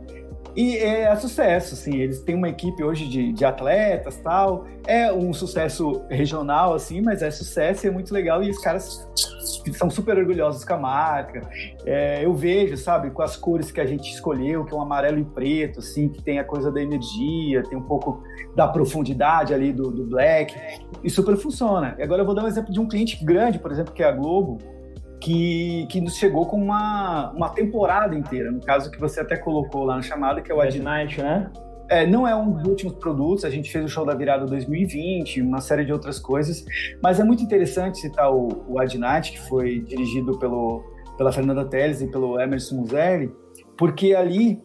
E 0.54 0.76
é 0.76 1.14
sucesso, 1.16 1.74
assim, 1.74 1.96
eles 1.96 2.20
têm 2.20 2.34
uma 2.34 2.48
equipe 2.48 2.84
hoje 2.84 3.08
de, 3.08 3.32
de 3.32 3.44
atletas 3.44 4.16
tal. 4.18 4.66
É 4.86 5.12
um 5.12 5.32
sucesso 5.32 6.04
regional, 6.10 6.74
assim, 6.74 7.00
mas 7.00 7.22
é 7.22 7.30
sucesso 7.30 7.86
e 7.86 7.88
é 7.88 7.90
muito 7.90 8.12
legal. 8.12 8.42
E 8.42 8.50
os 8.50 8.58
caras 8.58 9.08
são 9.72 9.88
super 9.88 10.18
orgulhosos 10.18 10.64
com 10.64 10.74
a 10.74 10.78
marca. 10.78 11.48
É, 11.86 12.24
eu 12.24 12.34
vejo, 12.34 12.76
sabe, 12.76 13.10
com 13.10 13.22
as 13.22 13.36
cores 13.36 13.70
que 13.70 13.80
a 13.80 13.86
gente 13.86 14.12
escolheu, 14.12 14.64
que 14.64 14.74
é 14.74 14.76
um 14.76 14.82
amarelo 14.82 15.18
e 15.18 15.24
preto, 15.24 15.78
assim, 15.78 16.08
que 16.08 16.22
tem 16.22 16.38
a 16.38 16.44
coisa 16.44 16.70
da 16.70 16.82
energia, 16.82 17.62
tem 17.62 17.78
um 17.78 17.82
pouco 17.82 18.22
da 18.54 18.68
profundidade 18.68 19.54
ali 19.54 19.72
do, 19.72 19.90
do 19.90 20.04
black. 20.04 20.54
E 21.02 21.08
super 21.08 21.36
funciona. 21.36 21.94
E 21.98 22.02
agora 22.02 22.22
eu 22.22 22.26
vou 22.26 22.34
dar 22.34 22.44
um 22.44 22.48
exemplo 22.48 22.72
de 22.72 22.80
um 22.80 22.86
cliente 22.86 23.24
grande, 23.24 23.58
por 23.58 23.72
exemplo, 23.72 23.92
que 23.94 24.02
é 24.02 24.06
a 24.06 24.12
Globo 24.12 24.58
que, 25.22 25.86
que 25.88 26.00
nos 26.00 26.16
chegou 26.16 26.46
com 26.46 26.56
uma, 26.56 27.30
uma 27.30 27.48
temporada 27.50 28.14
inteira. 28.14 28.50
No 28.50 28.60
caso 28.60 28.90
que 28.90 28.98
você 28.98 29.20
até 29.20 29.36
colocou 29.36 29.84
lá 29.84 29.96
na 29.96 30.02
chamada, 30.02 30.42
que 30.42 30.50
é 30.50 30.54
o 30.54 30.60
Ad 30.60 30.76
Night, 30.80 31.22
né? 31.22 31.48
É, 31.88 32.06
não 32.06 32.26
é 32.26 32.34
um 32.34 32.50
dos 32.50 32.66
últimos 32.66 32.94
produtos, 32.94 33.44
a 33.44 33.50
gente 33.50 33.70
fez 33.70 33.84
o 33.84 33.88
show 33.88 34.04
da 34.04 34.14
virada 34.14 34.46
2020, 34.46 35.42
uma 35.42 35.60
série 35.60 35.84
de 35.84 35.92
outras 35.92 36.18
coisas, 36.18 36.64
mas 37.02 37.20
é 37.20 37.24
muito 37.24 37.42
interessante 37.42 37.98
citar 37.98 38.32
o, 38.32 38.64
o 38.66 38.80
Ad 38.80 38.98
Night, 38.98 39.32
que 39.32 39.40
foi 39.40 39.80
dirigido 39.80 40.38
pelo, 40.38 40.82
pela 41.16 41.30
Fernanda 41.30 41.64
Teles 41.66 42.00
e 42.00 42.10
pelo 42.10 42.40
Emerson 42.40 42.76
Muselli, 42.76 43.30
porque 43.76 44.14
ali 44.14 44.60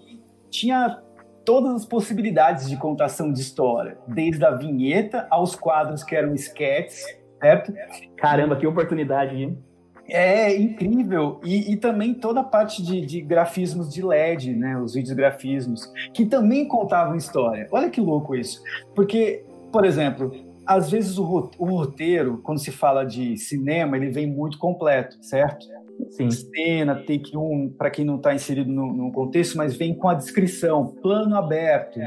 tinha 0.50 1.02
todas 1.46 1.76
as 1.76 1.86
possibilidades 1.86 2.70
de 2.70 2.78
contação 2.78 3.32
de 3.32 3.42
história, 3.42 3.98
desde 4.08 4.44
a 4.44 4.52
vinheta 4.52 5.28
aos 5.30 5.56
quadros 5.56 6.04
que 6.04 6.16
eram 6.16 6.34
sketches, 6.34 7.04
certo? 7.40 7.74
Caramba, 8.16 8.56
que 8.56 8.66
oportunidade, 8.66 9.36
hein? 9.36 9.67
É 10.10 10.56
incrível. 10.56 11.40
E, 11.44 11.74
e 11.74 11.78
também 11.78 12.14
toda 12.14 12.40
a 12.40 12.44
parte 12.44 12.82
de, 12.82 13.02
de, 13.02 13.22
grafismos 13.22 13.94
de 13.94 14.02
LED, 14.02 14.54
né? 14.56 14.80
Os 14.80 14.94
vídeos 14.94 15.16
grafismos, 15.16 15.92
que 16.14 16.26
também 16.26 16.68
contavam 16.68 17.16
história. 17.16 17.68
Olha 17.72 17.90
que 17.90 18.00
louco 18.00 18.36
isso. 18.36 18.62
Porque, 18.96 19.44
por 19.72 19.86
exemplo, 19.86 20.32
às 20.66 20.90
vezes 20.90 21.18
o, 21.18 21.50
o 21.58 21.66
roteiro, 21.66 22.40
quando 22.44 22.60
se 22.60 22.72
fala 22.72 23.06
de 23.06 23.38
cinema, 23.38 23.98
ele 23.98 24.10
vem 24.10 24.28
muito 24.28 24.58
completo, 24.58 25.18
certo? 25.22 25.66
Sim. 26.12 26.30
Cena, 26.30 26.96
take 26.96 27.36
um, 27.36 27.74
para 27.76 27.90
quem 27.90 28.06
não 28.06 28.18
está 28.18 28.34
inserido 28.34 28.72
no, 28.72 28.94
no, 28.94 29.12
contexto, 29.12 29.58
mas 29.58 29.76
vem 29.76 29.96
com 29.96 30.08
a 30.08 30.14
descrição, 30.14 30.94
plano 31.02 31.36
aberto. 31.36 32.00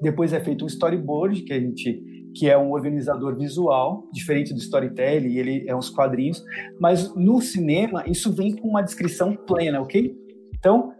Depois 0.00 0.32
é 0.32 0.40
feito 0.40 0.64
um 0.64 0.68
storyboard, 0.68 1.42
que 1.42 1.52
a 1.52 1.60
gente 1.60 2.02
que 2.34 2.48
é 2.48 2.56
um 2.56 2.72
organizador 2.72 3.36
visual, 3.36 4.04
diferente 4.12 4.52
do 4.52 4.58
storytelling, 4.58 5.36
ele 5.36 5.64
é 5.68 5.74
uns 5.74 5.90
quadrinhos, 5.90 6.42
mas 6.78 7.14
no 7.14 7.40
cinema 7.40 8.04
isso 8.06 8.32
vem 8.32 8.56
com 8.56 8.68
uma 8.68 8.82
descrição 8.82 9.34
plena, 9.34 9.80
ok? 9.80 10.14
Então, 10.54 10.92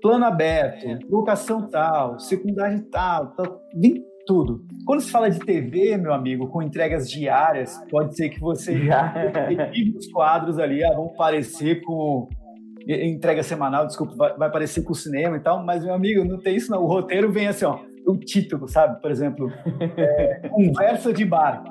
plano 0.00 0.24
aberto, 0.24 0.86
locação 1.08 1.68
tal, 1.68 2.18
secundária 2.18 2.84
tal, 2.90 3.34
tal, 3.34 3.60
vem 3.74 4.04
tudo. 4.26 4.64
Quando 4.86 5.00
se 5.00 5.10
fala 5.10 5.28
de 5.28 5.40
TV, 5.40 5.96
meu 5.96 6.12
amigo, 6.12 6.48
com 6.48 6.62
entregas 6.62 7.10
diárias, 7.10 7.76
pode 7.90 8.16
ser 8.16 8.28
que 8.28 8.38
você 8.38 8.84
já 8.84 9.12
os 9.96 10.06
quadros 10.12 10.58
ali 10.58 10.84
ah, 10.84 10.94
vão 10.94 11.08
parecer 11.08 11.82
com 11.82 12.28
entrega 12.86 13.42
semanal, 13.42 13.86
desculpa, 13.86 14.14
vai, 14.16 14.36
vai 14.36 14.50
parecer 14.50 14.82
com 14.82 14.92
o 14.92 14.96
cinema 14.96 15.36
e 15.36 15.40
tal, 15.40 15.64
mas 15.64 15.84
meu 15.84 15.94
amigo, 15.94 16.24
não 16.24 16.38
tem 16.38 16.56
isso 16.56 16.70
não. 16.70 16.82
O 16.82 16.86
roteiro 16.86 17.30
vem 17.30 17.48
assim, 17.48 17.64
ó, 17.64 17.78
o 18.10 18.18
título, 18.18 18.68
sabe? 18.68 19.00
Por 19.00 19.10
exemplo, 19.10 19.50
é, 19.96 20.48
conversa 20.48 21.12
de 21.12 21.24
bar. 21.24 21.62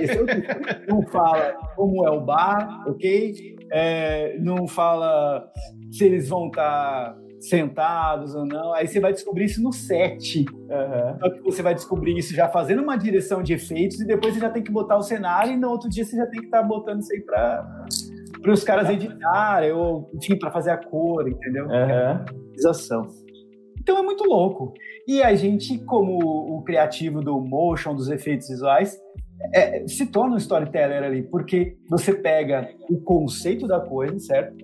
Esse 0.00 0.18
é 0.18 0.22
o 0.22 0.26
título. 0.26 0.60
Não 0.88 1.02
fala 1.06 1.52
como 1.74 2.06
é 2.06 2.10
o 2.10 2.20
bar, 2.20 2.84
ok? 2.86 3.56
É, 3.70 4.36
não 4.38 4.66
fala 4.66 5.50
se 5.90 6.04
eles 6.04 6.28
vão 6.28 6.48
estar 6.48 7.16
sentados 7.40 8.34
ou 8.34 8.46
não. 8.46 8.72
Aí 8.72 8.86
você 8.86 9.00
vai 9.00 9.12
descobrir 9.12 9.46
isso 9.46 9.62
no 9.62 9.72
set. 9.72 10.44
Uhum. 10.48 11.18
Só 11.18 11.30
que 11.30 11.40
você 11.40 11.62
vai 11.62 11.74
descobrir 11.74 12.16
isso 12.16 12.34
já 12.34 12.48
fazendo 12.48 12.82
uma 12.82 12.96
direção 12.96 13.42
de 13.42 13.52
efeitos 13.54 14.00
e 14.00 14.06
depois 14.06 14.34
você 14.34 14.40
já 14.40 14.50
tem 14.50 14.62
que 14.62 14.70
botar 14.70 14.96
o 14.96 15.02
cenário 15.02 15.52
e 15.52 15.56
no 15.56 15.68
outro 15.68 15.88
dia 15.88 16.04
você 16.04 16.16
já 16.16 16.26
tem 16.26 16.40
que 16.40 16.46
estar 16.46 16.62
botando 16.62 17.00
isso 17.00 17.12
aí 17.12 17.20
para 17.20 17.86
para 18.40 18.52
os 18.52 18.64
caras 18.64 18.90
editarem 18.90 19.70
ou 19.70 20.10
enfim 20.14 20.36
para 20.36 20.50
fazer 20.50 20.70
a 20.70 20.76
cor, 20.76 21.28
entendeu? 21.28 21.66
Uhum. 21.66 22.24
Então 23.82 23.98
é 23.98 24.02
muito 24.02 24.22
louco. 24.24 24.72
E 25.08 25.20
a 25.22 25.34
gente, 25.34 25.76
como 25.78 26.18
o 26.56 26.62
criativo 26.62 27.20
do 27.20 27.40
motion, 27.40 27.94
dos 27.96 28.08
efeitos 28.08 28.48
visuais, 28.48 28.96
é, 29.52 29.86
se 29.88 30.06
torna 30.06 30.36
um 30.36 30.38
storyteller 30.38 31.02
ali, 31.02 31.22
porque 31.24 31.76
você 31.90 32.14
pega 32.14 32.70
o 32.88 33.00
conceito 33.00 33.66
da 33.66 33.80
coisa, 33.80 34.16
certo? 34.20 34.56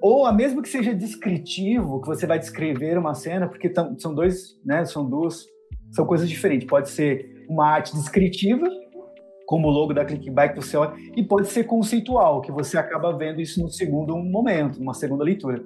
Ou 0.00 0.24
a 0.24 0.32
mesmo 0.32 0.62
que 0.62 0.70
seja 0.70 0.94
descritivo, 0.94 2.00
que 2.00 2.06
você 2.06 2.26
vai 2.26 2.38
descrever 2.38 2.96
uma 2.96 3.14
cena, 3.14 3.46
porque 3.46 3.68
tão, 3.68 3.98
são 3.98 4.14
dois, 4.14 4.58
né? 4.64 4.86
São 4.86 5.08
duas, 5.08 5.44
são 5.90 6.06
coisas 6.06 6.26
diferentes. 6.26 6.66
Pode 6.66 6.88
ser 6.88 7.44
uma 7.50 7.66
arte 7.66 7.94
descritiva, 7.94 8.66
como 9.46 9.68
o 9.68 9.70
logo 9.70 9.92
da 9.92 10.04
Clickbank 10.04 10.54
que 10.54 10.64
você 10.64 10.78
olha, 10.78 10.94
e 11.14 11.22
pode 11.22 11.48
ser 11.48 11.64
conceitual, 11.64 12.40
que 12.40 12.50
você 12.50 12.78
acaba 12.78 13.16
vendo 13.16 13.38
isso 13.38 13.60
no 13.60 13.68
segundo 13.68 14.16
momento, 14.16 14.78
numa 14.78 14.94
segunda 14.94 15.22
leitura. 15.22 15.62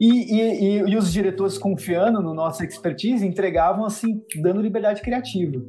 E, 0.00 0.34
e, 0.34 0.78
e, 0.90 0.96
os 0.96 1.12
diretores, 1.12 1.56
confiando 1.56 2.20
no 2.20 2.34
nossa 2.34 2.64
expertise, 2.64 3.26
entregavam 3.26 3.84
assim, 3.84 4.20
dando 4.42 4.60
liberdade 4.60 5.00
criativa. 5.00 5.62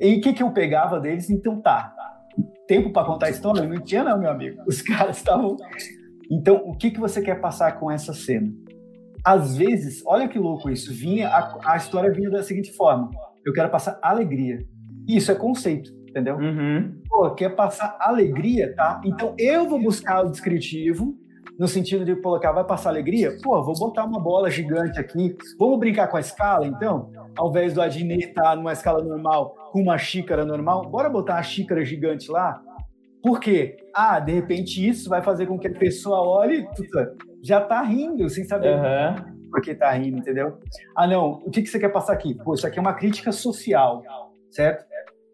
E 0.00 0.16
o 0.16 0.20
que, 0.20 0.32
que 0.32 0.42
eu 0.42 0.50
pegava 0.50 0.98
deles? 0.98 1.28
Então 1.30 1.60
tá, 1.60 1.94
tempo 2.66 2.92
para 2.92 3.06
contar 3.06 3.26
a 3.26 3.30
história? 3.30 3.62
Não 3.62 3.80
tinha, 3.80 4.04
não, 4.04 4.18
meu 4.18 4.30
amigo. 4.30 4.62
Os 4.66 4.80
caras 4.82 5.18
estavam. 5.18 5.56
Então, 6.30 6.56
o 6.64 6.76
que, 6.76 6.90
que 6.90 7.00
você 7.00 7.22
quer 7.22 7.40
passar 7.40 7.78
com 7.78 7.90
essa 7.90 8.12
cena? 8.12 8.52
Às 9.24 9.56
vezes, 9.56 10.02
olha 10.06 10.28
que 10.28 10.38
louco 10.38 10.70
isso, 10.70 10.92
vinha 10.92 11.28
a, 11.28 11.72
a 11.72 11.76
história 11.76 12.12
vinha 12.12 12.30
da 12.30 12.42
seguinte 12.42 12.72
forma: 12.72 13.10
eu 13.44 13.52
quero 13.52 13.70
passar 13.70 13.98
alegria. 14.02 14.58
Isso 15.06 15.30
é 15.30 15.34
conceito, 15.34 15.90
entendeu? 16.08 16.36
Uhum. 16.36 17.00
Pô, 17.08 17.30
quer 17.34 17.50
passar 17.54 17.96
alegria, 18.00 18.74
tá? 18.74 19.00
Então 19.04 19.34
eu 19.38 19.68
vou 19.68 19.80
buscar 19.80 20.24
o 20.24 20.30
descritivo 20.30 21.16
no 21.58 21.66
sentido 21.66 22.04
de 22.04 22.14
colocar, 22.16 22.52
vai 22.52 22.64
passar 22.64 22.90
alegria? 22.90 23.36
Pô, 23.42 23.62
vou 23.62 23.74
botar 23.74 24.04
uma 24.04 24.20
bola 24.20 24.50
gigante 24.50 25.00
aqui. 25.00 25.36
Vamos 25.58 25.78
brincar 25.78 26.08
com 26.08 26.16
a 26.16 26.20
escala, 26.20 26.66
então? 26.66 27.10
Ao 27.36 27.48
invés 27.48 27.72
do 27.72 27.80
Adnei 27.80 28.18
estar 28.18 28.42
tá 28.42 28.56
numa 28.56 28.72
escala 28.72 29.02
normal 29.02 29.54
com 29.72 29.80
uma 29.80 29.96
xícara 29.96 30.44
normal, 30.44 30.88
bora 30.88 31.08
botar 31.08 31.34
uma 31.34 31.42
xícara 31.42 31.84
gigante 31.84 32.30
lá? 32.30 32.60
Por 33.22 33.40
quê? 33.40 33.76
Ah, 33.94 34.20
de 34.20 34.32
repente 34.32 34.86
isso 34.86 35.08
vai 35.08 35.22
fazer 35.22 35.46
com 35.46 35.58
que 35.58 35.66
a 35.66 35.72
pessoa 35.72 36.20
olhe, 36.20 36.68
puta, 36.76 37.14
já 37.42 37.60
tá 37.60 37.82
rindo, 37.82 38.28
sem 38.28 38.44
saber. 38.44 38.74
Uhum. 38.76 39.48
porque 39.50 39.74
tá 39.74 39.90
rindo, 39.92 40.18
entendeu? 40.18 40.58
Ah, 40.94 41.06
não, 41.06 41.40
o 41.44 41.50
que, 41.50 41.62
que 41.62 41.68
você 41.68 41.78
quer 41.78 41.88
passar 41.88 42.12
aqui? 42.12 42.34
Pô, 42.34 42.54
isso 42.54 42.66
aqui 42.66 42.78
é 42.78 42.82
uma 42.82 42.94
crítica 42.94 43.32
social, 43.32 44.02
certo? 44.50 44.84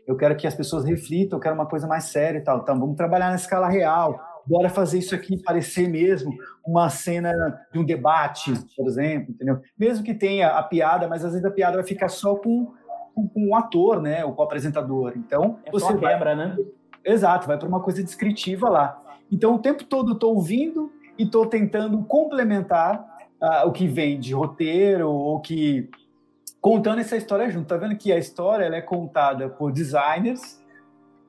Eu 0.07 0.17
quero 0.17 0.37
que 0.37 0.47
as 0.47 0.55
pessoas 0.55 0.85
reflitam, 0.85 1.39
eu 1.39 1.43
quero 1.43 1.55
uma 1.55 1.67
coisa 1.67 1.87
mais 1.87 2.05
séria 2.05 2.39
e 2.39 2.43
tal. 2.43 2.59
Então, 2.59 2.79
vamos 2.79 2.97
trabalhar 2.97 3.31
na 3.31 3.37
escala 3.37 3.69
real. 3.69 4.19
Bora 4.47 4.69
fazer 4.69 4.99
isso 4.99 5.15
aqui 5.15 5.41
parecer 5.43 5.89
mesmo 5.89 6.33
uma 6.67 6.89
cena 6.89 7.33
de 7.73 7.79
um 7.79 7.85
debate, 7.85 8.53
por 8.77 8.87
exemplo, 8.89 9.33
entendeu? 9.33 9.61
Mesmo 9.79 10.05
que 10.05 10.15
tenha 10.15 10.49
a 10.49 10.63
piada, 10.63 11.07
mas 11.07 11.25
às 11.25 11.33
vezes 11.33 11.47
a 11.47 11.51
piada 11.51 11.77
vai 11.77 11.85
ficar 11.87 12.09
só 12.09 12.35
com, 12.35 12.73
com, 13.15 13.29
com 13.29 13.49
o 13.51 13.55
ator, 13.55 14.01
né? 14.03 14.25
Ou 14.25 14.33
com 14.33 14.43
o 14.43 14.45
apresentador. 14.45 15.13
Então, 15.17 15.59
É 15.65 15.71
você 15.71 15.93
vai- 15.95 16.13
quebra, 16.13 16.35
né? 16.35 16.57
Exato, 17.05 17.47
vai 17.47 17.59
para 17.59 17.69
uma 17.69 17.81
coisa 17.81 18.03
descritiva 18.03 18.69
lá. 18.69 19.01
Então, 19.31 19.55
o 19.55 19.59
tempo 19.59 19.85
todo 19.85 20.11
eu 20.11 20.15
estou 20.15 20.35
ouvindo 20.35 20.93
e 21.19 21.25
estou 21.25 21.47
tentando 21.47 22.03
complementar 22.05 23.05
ah, 23.41 23.65
o 23.67 23.73
que 23.73 23.87
vem 23.89 24.19
de 24.21 24.33
roteiro 24.35 25.11
ou 25.11 25.41
que 25.41 25.89
contando 26.61 27.01
essa 27.01 27.17
história 27.17 27.51
junto. 27.51 27.67
Tá 27.67 27.77
vendo 27.77 27.97
que 27.97 28.13
a 28.13 28.19
história 28.19 28.65
ela 28.65 28.77
é 28.77 28.81
contada 28.81 29.49
por 29.49 29.73
designers, 29.73 30.62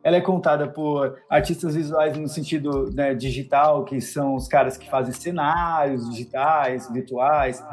ela 0.04 0.18
é 0.18 0.22
contada 0.22 0.68
por 0.68 1.18
artistas 1.30 1.76
visuais 1.76 2.18
no 2.18 2.28
sentido 2.28 2.92
né, 2.94 3.16
digital, 3.16 3.86
que 3.86 4.02
são 4.02 4.36
os 4.36 4.48
caras 4.48 4.78
que 4.78 4.89
fazem 4.89 5.13
cenários 5.13 6.10
digitais, 6.10 6.92
virtuais. 6.92 7.63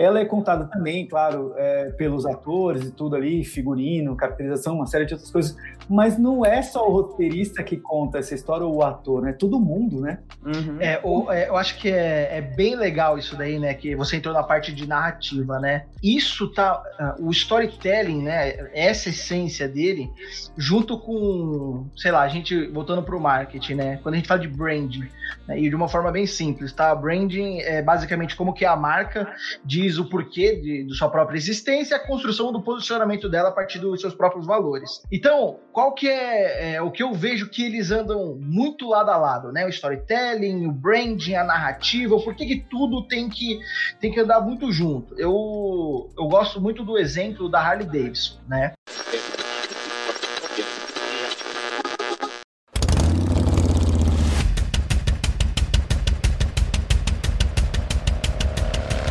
Ela 0.00 0.20
é 0.20 0.24
contada 0.24 0.64
também, 0.64 1.06
claro, 1.06 1.52
é, 1.56 1.90
pelos 1.90 2.24
atores 2.24 2.84
e 2.86 2.90
tudo 2.90 3.16
ali, 3.16 3.44
figurino, 3.44 4.16
caracterização, 4.16 4.74
uma 4.76 4.86
série 4.86 5.04
de 5.04 5.14
outras 5.14 5.30
coisas. 5.30 5.56
Mas 5.88 6.16
não 6.18 6.46
é 6.46 6.62
só 6.62 6.88
o 6.88 6.92
roteirista 6.92 7.62
que 7.62 7.76
conta 7.76 8.18
essa 8.18 8.34
história 8.34 8.64
ou 8.64 8.76
o 8.76 8.82
ator, 8.82 9.22
né? 9.22 9.32
Todo 9.32 9.58
mundo, 9.60 10.00
né? 10.00 10.20
Uhum. 10.44 10.76
É, 10.80 11.00
o- 11.02 11.30
é, 11.30 11.48
eu 11.48 11.56
acho 11.56 11.76
que 11.78 11.90
é, 11.90 12.38
é 12.38 12.40
bem 12.40 12.76
legal 12.76 13.18
isso 13.18 13.36
daí, 13.36 13.58
né? 13.58 13.74
Que 13.74 13.94
você 13.94 14.16
entrou 14.16 14.32
na 14.32 14.42
parte 14.42 14.72
de 14.72 14.86
narrativa, 14.88 15.58
né? 15.58 15.84
Isso 16.02 16.48
tá. 16.54 16.82
ah, 16.98 17.16
O 17.18 17.30
storytelling, 17.30 18.22
né? 18.22 18.70
Essa 18.72 19.08
essência 19.10 19.68
dele, 19.68 20.08
junto 20.56 20.98
com, 20.98 21.86
sei 21.96 22.10
lá, 22.12 22.22
a 22.22 22.28
gente 22.28 22.66
voltando 22.68 23.02
pro 23.02 23.20
marketing, 23.20 23.74
né? 23.74 23.98
Quando 24.02 24.14
a 24.14 24.16
gente 24.18 24.28
fala 24.28 24.40
de 24.40 24.48
branding, 24.48 25.08
né, 25.46 25.58
e 25.58 25.68
de 25.68 25.74
uma 25.76 25.88
forma 25.88 26.10
bem 26.10 26.26
simples, 26.26 26.72
tá? 26.72 26.94
Branding 26.94 27.58
é 27.60 27.82
basicamente 27.82 28.34
como 28.36 28.52
que 28.52 28.64
a 28.64 28.76
marca 28.76 29.32
diz 29.64 29.89
o 29.98 30.08
porquê 30.08 30.56
de, 30.56 30.84
de 30.84 30.94
sua 30.94 31.08
própria 31.08 31.36
existência 31.36 31.96
a 31.96 32.06
construção 32.06 32.52
do 32.52 32.62
posicionamento 32.62 33.28
dela 33.28 33.48
a 33.48 33.52
partir 33.52 33.78
dos 33.78 34.00
seus 34.00 34.14
próprios 34.14 34.46
valores. 34.46 35.02
Então, 35.10 35.58
qual 35.72 35.94
que 35.94 36.08
é, 36.08 36.74
é, 36.74 36.82
o 36.82 36.90
que 36.90 37.02
eu 37.02 37.12
vejo 37.12 37.48
que 37.48 37.64
eles 37.64 37.90
andam 37.90 38.36
muito 38.36 38.88
lado 38.88 39.10
a 39.10 39.16
lado, 39.16 39.52
né? 39.52 39.66
O 39.66 39.68
storytelling, 39.68 40.66
o 40.66 40.72
branding, 40.72 41.34
a 41.34 41.44
narrativa, 41.44 42.18
porquê 42.20 42.46
que 42.46 42.60
tudo 42.68 43.06
tem 43.06 43.28
que, 43.28 43.58
tem 44.00 44.12
que 44.12 44.20
andar 44.20 44.40
muito 44.40 44.70
junto. 44.72 45.14
Eu, 45.18 46.10
eu 46.16 46.28
gosto 46.28 46.60
muito 46.60 46.84
do 46.84 46.98
exemplo 46.98 47.48
da 47.48 47.60
Harley 47.60 47.86
Davidson, 47.86 48.38
né? 48.48 48.72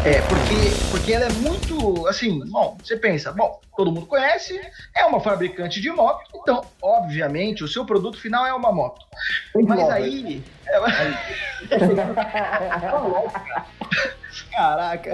É, 0.05 0.21
porque, 0.21 0.55
porque 0.91 1.11
ela 1.11 1.25
é 1.25 1.31
muito, 1.33 2.07
assim, 2.07 2.39
bom, 2.45 2.77
você 2.81 2.95
pensa, 2.95 3.33
bom, 3.33 3.59
todo 3.75 3.91
mundo 3.91 4.05
conhece, 4.05 4.57
é 4.95 5.03
uma 5.05 5.19
fabricante 5.19 5.81
de 5.81 5.91
moto, 5.91 6.21
então, 6.33 6.63
obviamente, 6.81 7.65
o 7.65 7.67
seu 7.67 7.85
produto 7.85 8.17
final 8.17 8.45
é 8.45 8.53
uma 8.53 8.71
moto. 8.71 9.05
Mas 9.67 9.89
aí, 9.89 10.41
Caraca! 14.51 15.11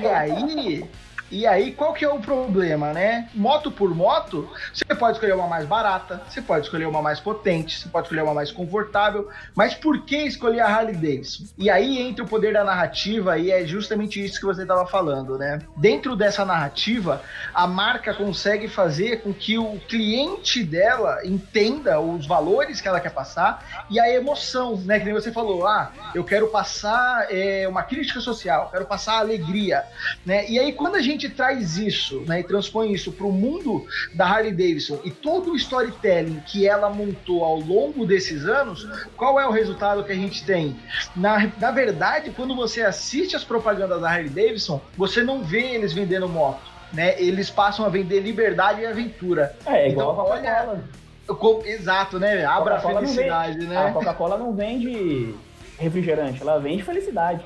e 0.00 0.06
aí, 0.06 0.84
e 1.30 1.46
aí, 1.46 1.72
qual 1.72 1.92
que 1.92 2.04
é 2.04 2.08
o 2.08 2.18
problema, 2.18 2.92
né? 2.92 3.28
Moto 3.34 3.70
por 3.70 3.94
moto, 3.94 4.50
você 4.72 4.94
pode 4.94 5.12
escolher 5.16 5.34
uma 5.34 5.46
mais 5.46 5.64
barata, 5.64 6.20
você 6.28 6.42
pode 6.42 6.66
escolher 6.66 6.86
uma 6.86 7.00
mais 7.00 7.20
potente, 7.20 7.78
você 7.78 7.88
pode 7.88 8.06
escolher 8.06 8.22
uma 8.22 8.34
mais 8.34 8.50
confortável, 8.50 9.28
mas 9.54 9.72
por 9.72 10.04
que 10.04 10.16
escolher 10.16 10.60
a 10.60 10.66
Harley 10.66 10.94
Davidson? 10.94 11.44
E 11.56 11.70
aí 11.70 11.98
entra 11.98 12.24
o 12.24 12.28
poder 12.28 12.52
da 12.52 12.64
narrativa 12.64 13.38
e 13.38 13.50
é 13.50 13.64
justamente 13.64 14.22
isso 14.22 14.40
que 14.40 14.46
você 14.46 14.62
estava 14.62 14.86
falando, 14.86 15.38
né? 15.38 15.60
Dentro 15.76 16.16
dessa 16.16 16.44
narrativa, 16.44 17.22
a 17.54 17.66
marca 17.66 18.12
consegue 18.12 18.66
fazer 18.66 19.22
com 19.22 19.32
que 19.32 19.56
o 19.56 19.78
cliente 19.88 20.64
dela 20.64 21.20
entenda 21.24 22.00
os 22.00 22.26
valores 22.26 22.80
que 22.80 22.88
ela 22.88 23.00
quer 23.00 23.12
passar 23.12 23.86
e 23.88 24.00
a 24.00 24.12
emoção, 24.12 24.76
né? 24.78 24.98
Que 24.98 25.04
nem 25.04 25.14
você 25.14 25.30
falou, 25.30 25.66
ah, 25.66 25.92
eu 26.14 26.24
quero 26.24 26.48
passar 26.48 27.28
é, 27.30 27.68
uma 27.68 27.84
crítica 27.84 28.20
social, 28.20 28.68
quero 28.72 28.84
passar 28.84 29.18
alegria, 29.18 29.84
né? 30.26 30.48
E 30.48 30.58
aí 30.58 30.72
quando 30.72 30.96
a 30.96 31.00
gente 31.00 31.19
traz 31.28 31.76
isso, 31.76 32.20
né, 32.26 32.40
e 32.40 32.44
transpõe 32.44 32.92
isso 32.92 33.12
para 33.12 33.26
o 33.26 33.32
mundo 33.32 33.86
da 34.14 34.26
Harley 34.26 34.52
Davidson 34.52 35.00
e 35.04 35.10
todo 35.10 35.52
o 35.52 35.56
storytelling 35.56 36.40
que 36.46 36.66
ela 36.66 36.88
montou 36.90 37.44
ao 37.44 37.58
longo 37.60 38.06
desses 38.06 38.46
anos, 38.46 38.88
qual 39.16 39.40
é 39.40 39.46
o 39.46 39.50
resultado 39.50 40.04
que 40.04 40.12
a 40.12 40.16
gente 40.16 40.44
tem? 40.44 40.76
Na, 41.14 41.50
na 41.58 41.70
verdade, 41.70 42.30
quando 42.30 42.54
você 42.54 42.82
assiste 42.82 43.36
as 43.36 43.44
propagandas 43.44 44.00
da 44.00 44.08
Harley 44.10 44.30
Davidson, 44.30 44.80
você 44.96 45.22
não 45.22 45.42
vê 45.42 45.74
eles 45.74 45.92
vendendo 45.92 46.28
moto. 46.28 46.70
Né, 46.92 47.14
eles 47.22 47.48
passam 47.48 47.86
a 47.86 47.88
vender 47.88 48.18
liberdade 48.18 48.80
e 48.80 48.86
aventura. 48.86 49.54
É, 49.64 49.86
é 49.86 49.90
igual 49.90 50.12
Então, 50.12 50.24
a 50.24 50.28
Coca-Cola. 50.28 51.64
Exato, 51.64 52.18
né? 52.18 52.44
Abra 52.44 52.76
a 52.76 52.80
felicidade, 52.80 53.64
A 53.64 53.68
né? 53.68 53.90
Coca-Cola 53.92 54.36
não 54.36 54.52
vende 54.52 55.32
refrigerante, 55.78 56.42
ela 56.42 56.58
vende 56.58 56.82
felicidade. 56.82 57.44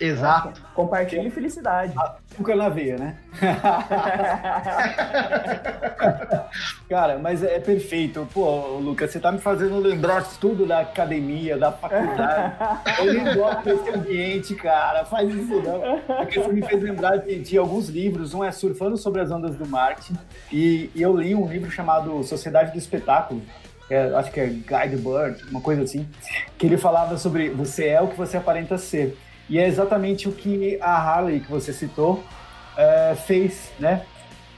Exato. 0.00 0.60
Compartilhe 0.74 1.30
felicidade. 1.30 1.94
Açúcar 2.32 2.56
na 2.56 2.68
veia, 2.68 2.96
né? 2.98 3.16
Cara, 6.88 7.18
mas 7.18 7.42
é 7.42 7.58
perfeito. 7.58 8.26
Pô, 8.32 8.78
Lucas, 8.78 9.10
você 9.10 9.20
tá 9.20 9.32
me 9.32 9.38
fazendo 9.38 9.78
lembrar 9.78 10.22
tudo 10.40 10.66
da 10.66 10.80
academia, 10.80 11.56
da 11.56 11.72
faculdade. 11.72 12.54
Eu 12.98 13.14
nem 13.14 13.34
gosto 13.34 13.62
desse 13.64 13.90
ambiente, 13.90 14.54
cara. 14.54 15.04
Faz 15.04 15.32
isso 15.32 15.60
não. 15.62 16.00
Porque 16.00 16.40
você 16.40 16.52
me 16.52 16.62
fez 16.62 16.82
lembrar 16.82 17.16
de, 17.18 17.38
de 17.38 17.58
alguns 17.58 17.88
livros. 17.88 18.34
Um 18.34 18.44
é 18.44 18.52
Surfando 18.52 18.96
sobre 18.96 19.20
as 19.20 19.30
Ondas 19.30 19.56
do 19.56 19.66
Marketing. 19.66 20.16
E, 20.52 20.90
e 20.94 21.02
eu 21.02 21.16
li 21.16 21.34
um 21.34 21.46
livro 21.46 21.70
chamado 21.70 22.22
Sociedade 22.24 22.72
do 22.72 22.78
Espetáculo. 22.78 23.42
é- 23.90 24.14
acho 24.14 24.30
que 24.30 24.40
é 24.40 24.46
Guide 24.46 24.96
Bird, 24.96 25.44
uma 25.50 25.60
coisa 25.60 25.82
assim. 25.82 26.06
Que 26.58 26.66
ele 26.66 26.76
falava 26.76 27.16
sobre 27.16 27.48
você 27.50 27.88
é 27.88 28.00
o 28.00 28.08
que 28.08 28.16
você 28.16 28.36
aparenta 28.36 28.76
ser. 28.78 29.16
E 29.48 29.58
é 29.58 29.66
exatamente 29.66 30.28
o 30.28 30.32
que 30.32 30.78
a 30.80 30.96
Harley, 30.96 31.40
que 31.40 31.50
você 31.50 31.72
citou, 31.72 32.24
é, 32.76 33.14
fez, 33.14 33.70
né, 33.78 34.04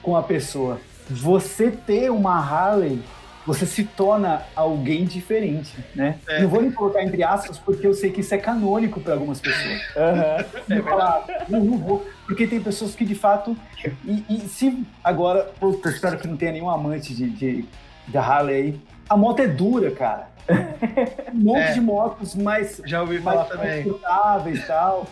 com 0.03 0.17
a 0.17 0.23
pessoa. 0.23 0.81
Você 1.11 1.71
ter 1.71 2.11
uma 2.11 2.35
Harley, 2.35 3.03
você 3.47 3.65
se 3.65 3.85
torna 3.85 4.43
alguém 4.57 5.05
diferente, 5.05 5.73
né? 5.95 6.19
É. 6.29 6.43
Não 6.43 6.49
vou 6.49 6.61
nem 6.61 6.71
colocar 6.73 7.03
entre 7.03 7.23
aspas, 7.23 7.59
porque 7.59 7.87
eu 7.87 7.95
sei 7.95 8.11
que 8.11 8.21
isso 8.21 8.35
é 8.35 8.39
canônico 8.39 9.01
para 9.01 9.15
algumas 9.15 9.41
pessoas. 9.41 9.81
Não 10.69 10.83
falar, 10.83 11.25
não, 11.49 11.65
não 11.65 11.79
vou, 11.79 12.05
porque 12.27 12.47
tem 12.47 12.61
pessoas 12.61 12.97
que 12.97 13.05
de 13.05 13.15
fato. 13.15 13.57
E, 14.05 14.25
e 14.29 14.41
se 14.49 14.85
agora, 15.03 15.45
puta, 15.61 15.89
espero 15.91 16.19
que 16.19 16.27
não 16.27 16.37
tenha 16.37 16.53
nenhum 16.53 16.69
amante 16.69 17.15
de, 17.15 17.31
de, 17.31 17.65
da 18.09 18.21
Harley 18.21 18.57
aí. 18.57 18.81
A 19.09 19.17
moto 19.17 19.41
é 19.41 19.47
dura, 19.49 19.91
cara. 19.91 20.29
Um 21.35 21.39
monte 21.45 21.59
É. 21.59 21.73
de 21.73 21.81
motos 21.81 22.35
mais 22.35 22.81
Já 22.87 23.01
ouvi 23.03 23.19
falar 23.19 23.47
mais 23.47 23.49
também. 23.49 23.83
confortáveis 23.85 24.59
e 24.61 24.67
tal. 24.67 25.07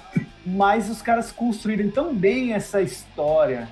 Mas 0.46 0.88
os 0.88 1.02
caras 1.02 1.30
construíram 1.32 1.90
tão 1.90 2.14
bem 2.14 2.52
essa 2.54 2.80
história 2.80 3.68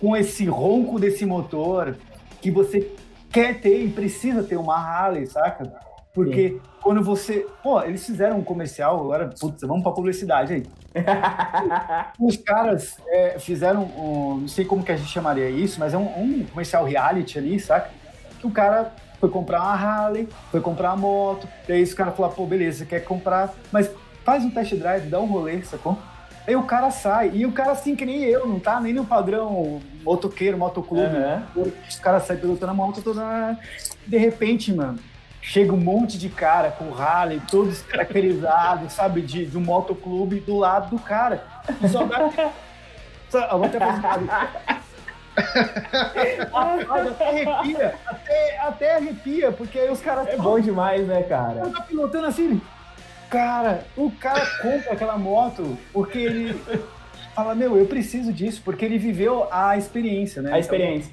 com 0.00 0.16
esse 0.16 0.44
ronco 0.46 0.98
desse 0.98 1.24
motor 1.26 1.96
que 2.40 2.50
você 2.50 2.90
quer 3.30 3.60
ter 3.60 3.84
e 3.84 3.88
precisa 3.90 4.42
ter 4.42 4.56
uma 4.56 4.76
Harley, 4.76 5.26
saca? 5.26 5.72
Porque 6.12 6.58
quando 6.80 7.02
você. 7.02 7.46
Pô, 7.62 7.82
eles 7.82 8.04
fizeram 8.06 8.38
um 8.38 8.44
comercial, 8.44 9.00
agora, 9.00 9.30
putz, 9.40 9.60
vamos 9.62 9.82
pra 9.82 9.92
publicidade 9.92 10.54
aí. 10.54 10.66
Os 12.20 12.36
caras 12.36 12.96
é, 13.08 13.38
fizeram, 13.38 13.82
um, 13.82 14.38
não 14.42 14.48
sei 14.48 14.64
como 14.64 14.82
que 14.84 14.92
a 14.92 14.96
gente 14.96 15.10
chamaria 15.10 15.48
isso, 15.50 15.78
mas 15.80 15.92
é 15.92 15.98
um, 15.98 16.06
um 16.22 16.44
comercial 16.46 16.84
reality 16.84 17.38
ali, 17.38 17.58
saca? 17.58 17.90
Que 18.40 18.46
o 18.46 18.50
cara 18.50 18.92
foi 19.24 19.30
comprar 19.30 19.62
uma 19.62 19.72
Harley, 19.74 20.28
foi 20.50 20.60
comprar 20.60 20.90
uma 20.90 20.96
moto, 20.98 21.48
daí 21.66 21.82
os 21.82 21.94
caras 21.94 22.14
falaram, 22.14 22.34
pô, 22.34 22.44
beleza, 22.44 22.80
você 22.80 22.84
quer 22.84 23.00
comprar, 23.00 23.54
mas 23.72 23.90
faz 24.22 24.44
um 24.44 24.50
test 24.50 24.74
drive, 24.74 25.08
dá 25.08 25.18
um 25.18 25.24
rolê, 25.24 25.62
sacou? 25.62 25.96
Aí 26.46 26.54
o 26.54 26.64
cara 26.64 26.90
sai, 26.90 27.30
e 27.32 27.46
o 27.46 27.52
cara 27.52 27.72
assim 27.72 27.96
que 27.96 28.04
nem 28.04 28.22
eu, 28.24 28.46
não 28.46 28.60
tá 28.60 28.78
nem 28.78 28.92
no 28.92 29.02
padrão 29.06 29.80
motoqueiro, 30.04 30.58
motoclube. 30.58 31.06
Aham. 31.16 31.42
Os 31.88 31.98
caras 31.98 32.24
saem 32.24 32.38
pilotando 32.38 32.72
a 32.72 32.74
moto 32.74 33.00
toda. 33.00 33.58
De 34.06 34.18
repente, 34.18 34.70
mano, 34.74 34.98
chega 35.40 35.72
um 35.72 35.78
monte 35.80 36.18
de 36.18 36.28
cara 36.28 36.70
com 36.70 36.92
Harley, 36.94 37.40
todos 37.50 37.80
caracterizados, 37.80 38.92
sabe, 38.92 39.22
de, 39.22 39.46
de 39.46 39.56
um 39.56 39.62
motoclube 39.62 40.38
do 40.40 40.58
lado 40.58 40.90
do 40.90 40.98
cara. 41.02 41.44
E 41.82 41.88
Só 41.88 42.04
dá. 42.04 42.28
Só- 43.30 43.40
Eu 43.50 43.56
vou 43.58 43.64
até 43.64 43.78
fazer. 43.80 44.28
Rapaz, 45.36 47.08
até 47.08 47.28
arrepia, 47.28 47.94
até, 48.06 48.58
até 48.60 48.96
arrepia, 48.96 49.52
porque 49.52 49.78
aí 49.78 49.90
os 49.90 50.00
caras 50.00 50.28
É 50.28 50.36
bom 50.36 50.58
demais, 50.60 51.06
né, 51.06 51.22
cara? 51.22 51.68
tá 51.70 51.82
pilotando 51.82 52.26
assim. 52.26 52.60
Cara, 53.30 53.84
o 53.96 54.10
cara 54.12 54.46
compra 54.62 54.92
aquela 54.92 55.18
moto 55.18 55.76
porque 55.92 56.18
ele 56.18 56.60
fala, 57.34 57.54
meu, 57.54 57.76
eu 57.76 57.86
preciso 57.86 58.32
disso, 58.32 58.62
porque 58.64 58.84
ele 58.84 58.96
viveu 58.96 59.48
a 59.50 59.76
experiência, 59.76 60.40
né? 60.40 60.52
A 60.52 60.58
experiência. 60.58 61.12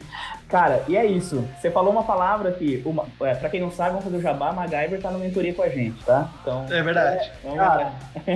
Cara, 0.51 0.83
e 0.85 0.97
é 0.97 1.05
isso. 1.05 1.47
Você 1.57 1.71
falou 1.71 1.93
uma 1.93 2.03
palavra 2.03 2.51
que, 2.51 2.81
uma, 2.85 3.05
é, 3.21 3.33
pra 3.35 3.49
quem 3.49 3.61
não 3.61 3.71
sabe, 3.71 3.91
vamos 3.91 4.03
fazer 4.03 4.17
o 4.17 4.21
jabá, 4.21 4.51
MacGyver 4.51 5.01
tá 5.01 5.09
no 5.09 5.17
mentoria 5.17 5.53
com 5.53 5.63
a 5.63 5.69
gente, 5.69 6.03
tá? 6.03 6.29
Então, 6.41 6.65
é 6.69 6.83
verdade. 6.83 7.31
É, 7.45 7.55
cara, 7.55 7.93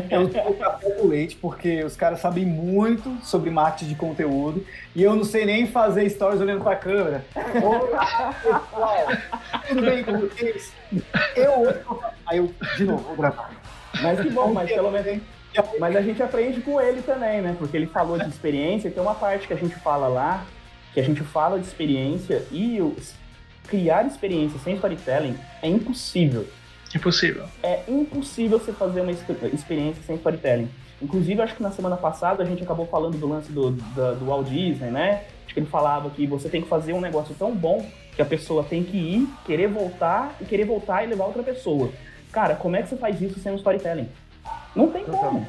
eu 0.09 0.31
sou 0.31 0.53
café 0.53 0.91
com 0.91 1.07
leite, 1.07 1.35
porque 1.35 1.83
os 1.83 1.97
caras 1.97 2.21
sabem 2.21 2.45
muito 2.45 3.17
sobre 3.21 3.49
marketing 3.49 3.89
de 3.89 3.95
conteúdo 3.95 4.65
e 4.95 5.03
eu 5.03 5.13
não 5.13 5.25
sei 5.25 5.45
nem 5.45 5.67
fazer 5.67 6.09
stories 6.09 6.39
olhando 6.39 6.63
pra 6.63 6.77
câmera. 6.77 7.21
Olá, 7.61 8.33
pessoal, 8.41 9.07
tudo 9.67 9.81
bem 9.81 10.03
com 10.05 10.17
vocês? 10.19 10.71
Eu, 11.35 11.75
aí 12.25 12.37
eu, 12.37 12.49
de 12.77 12.85
novo, 12.85 13.03
vou 13.03 13.17
gravar. 13.17 13.51
Mas 14.01 14.21
que 14.21 14.29
bom, 14.29 14.53
mas 14.53 14.71
pelo 14.71 14.89
menos 14.89 15.21
mas 15.79 15.95
a 15.95 16.01
gente 16.01 16.21
aprende 16.21 16.61
com 16.61 16.79
ele 16.79 17.01
também, 17.01 17.41
né? 17.41 17.55
Porque 17.57 17.75
ele 17.75 17.87
falou 17.87 18.17
de 18.17 18.27
experiência, 18.27 18.91
tem 18.91 19.01
uma 19.01 19.15
parte 19.15 19.47
que 19.47 19.53
a 19.53 19.57
gente 19.57 19.75
fala 19.75 20.07
lá, 20.07 20.45
que 20.95 20.99
a 21.01 21.03
gente 21.03 21.21
fala 21.23 21.59
de 21.59 21.67
experiência 21.67 22.45
e 22.53 22.79
criar 23.67 24.05
experiência 24.07 24.57
sem 24.59 24.75
storytelling 24.75 25.35
é 25.61 25.67
impossível. 25.67 26.47
Impossível. 26.95 27.43
É 27.61 27.83
impossível 27.85 28.57
você 28.57 28.71
fazer 28.71 29.01
uma 29.01 29.11
experiência 29.11 30.01
sem 30.07 30.15
storytelling. 30.15 30.69
Inclusive, 31.01 31.41
acho 31.41 31.53
que 31.53 31.61
na 31.61 31.71
semana 31.71 31.97
passada 31.97 32.43
a 32.43 32.45
gente 32.45 32.63
acabou 32.63 32.87
falando 32.87 33.17
do 33.17 33.27
lance 33.27 33.51
do, 33.51 33.71
do, 33.71 34.15
do 34.15 34.25
Walt 34.25 34.47
Disney, 34.47 34.89
né? 34.89 35.25
Acho 35.43 35.53
que 35.53 35.59
ele 35.59 35.67
falava 35.67 36.09
que 36.09 36.25
você 36.25 36.47
tem 36.47 36.61
que 36.61 36.69
fazer 36.69 36.93
um 36.93 37.01
negócio 37.01 37.35
tão 37.37 37.53
bom 37.53 37.85
que 38.15 38.21
a 38.21 38.25
pessoa 38.25 38.63
tem 38.63 38.81
que 38.81 38.95
ir, 38.95 39.27
querer 39.45 39.67
voltar 39.67 40.37
e 40.39 40.45
querer 40.45 40.63
voltar 40.63 41.03
e 41.03 41.07
levar 41.07 41.25
outra 41.25 41.43
pessoa. 41.43 41.91
Cara, 42.31 42.55
como 42.55 42.77
é 42.77 42.81
que 42.81 42.87
você 42.87 42.95
faz 42.95 43.21
isso 43.21 43.37
sem 43.41 43.51
um 43.51 43.57
storytelling? 43.57 44.07
Não 44.73 44.89
tem 44.89 45.03
como. 45.03 45.45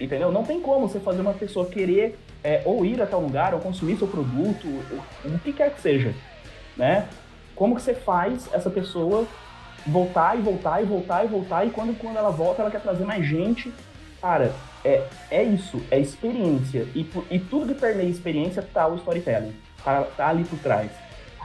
Entendeu? 0.00 0.30
Não 0.30 0.44
tem 0.44 0.60
como 0.60 0.86
você 0.86 1.00
fazer 1.00 1.20
uma 1.20 1.34
pessoa 1.34 1.66
querer 1.66 2.16
é, 2.44 2.62
ou 2.64 2.84
ir 2.84 3.00
até 3.02 3.16
um 3.16 3.22
lugar, 3.22 3.54
ou 3.54 3.60
consumir 3.60 3.96
seu 3.96 4.06
produto, 4.06 4.66
o 5.24 5.38
que 5.42 5.52
quer 5.52 5.74
que 5.74 5.80
seja. 5.80 6.14
Né? 6.76 7.08
Como 7.56 7.74
que 7.74 7.82
você 7.82 7.94
faz 7.94 8.48
essa 8.52 8.70
pessoa 8.70 9.26
voltar 9.86 10.38
e 10.38 10.42
voltar 10.42 10.82
e 10.82 10.84
voltar 10.84 11.24
e 11.24 11.28
voltar, 11.28 11.66
e 11.66 11.70
quando, 11.70 11.98
quando 11.98 12.16
ela 12.16 12.30
volta, 12.30 12.62
ela 12.62 12.70
quer 12.70 12.80
trazer 12.80 13.04
mais 13.04 13.26
gente. 13.26 13.72
Cara, 14.20 14.52
é, 14.84 15.02
é 15.30 15.42
isso, 15.42 15.82
é 15.90 15.98
experiência. 15.98 16.86
E, 16.94 17.08
e 17.30 17.38
tudo 17.38 17.74
que 17.74 17.80
permeia 17.80 18.08
experiência 18.08 18.62
tá 18.62 18.86
o 18.86 18.96
storytelling. 18.96 19.54
Tá, 19.82 20.02
tá 20.16 20.28
ali 20.28 20.44
por 20.44 20.58
trás. 20.58 20.90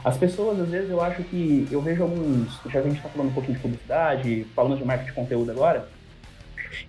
As 0.04 0.18
pessoas, 0.18 0.60
às 0.60 0.70
vezes, 0.70 0.90
eu 0.90 1.02
acho 1.02 1.24
que. 1.24 1.68
Eu 1.70 1.82
vejo 1.82 2.04
alguns. 2.04 2.58
Já 2.72 2.80
a 2.80 2.84
gente 2.84 2.98
está 2.98 3.10
falando 3.10 3.30
um 3.30 3.34
pouquinho 3.34 3.58
de 3.58 3.62
publicidade, 3.62 4.48
falando 4.56 4.78
de 4.78 4.86
marketing 4.86 5.10
de 5.10 5.16
conteúdo 5.16 5.52
agora 5.52 5.88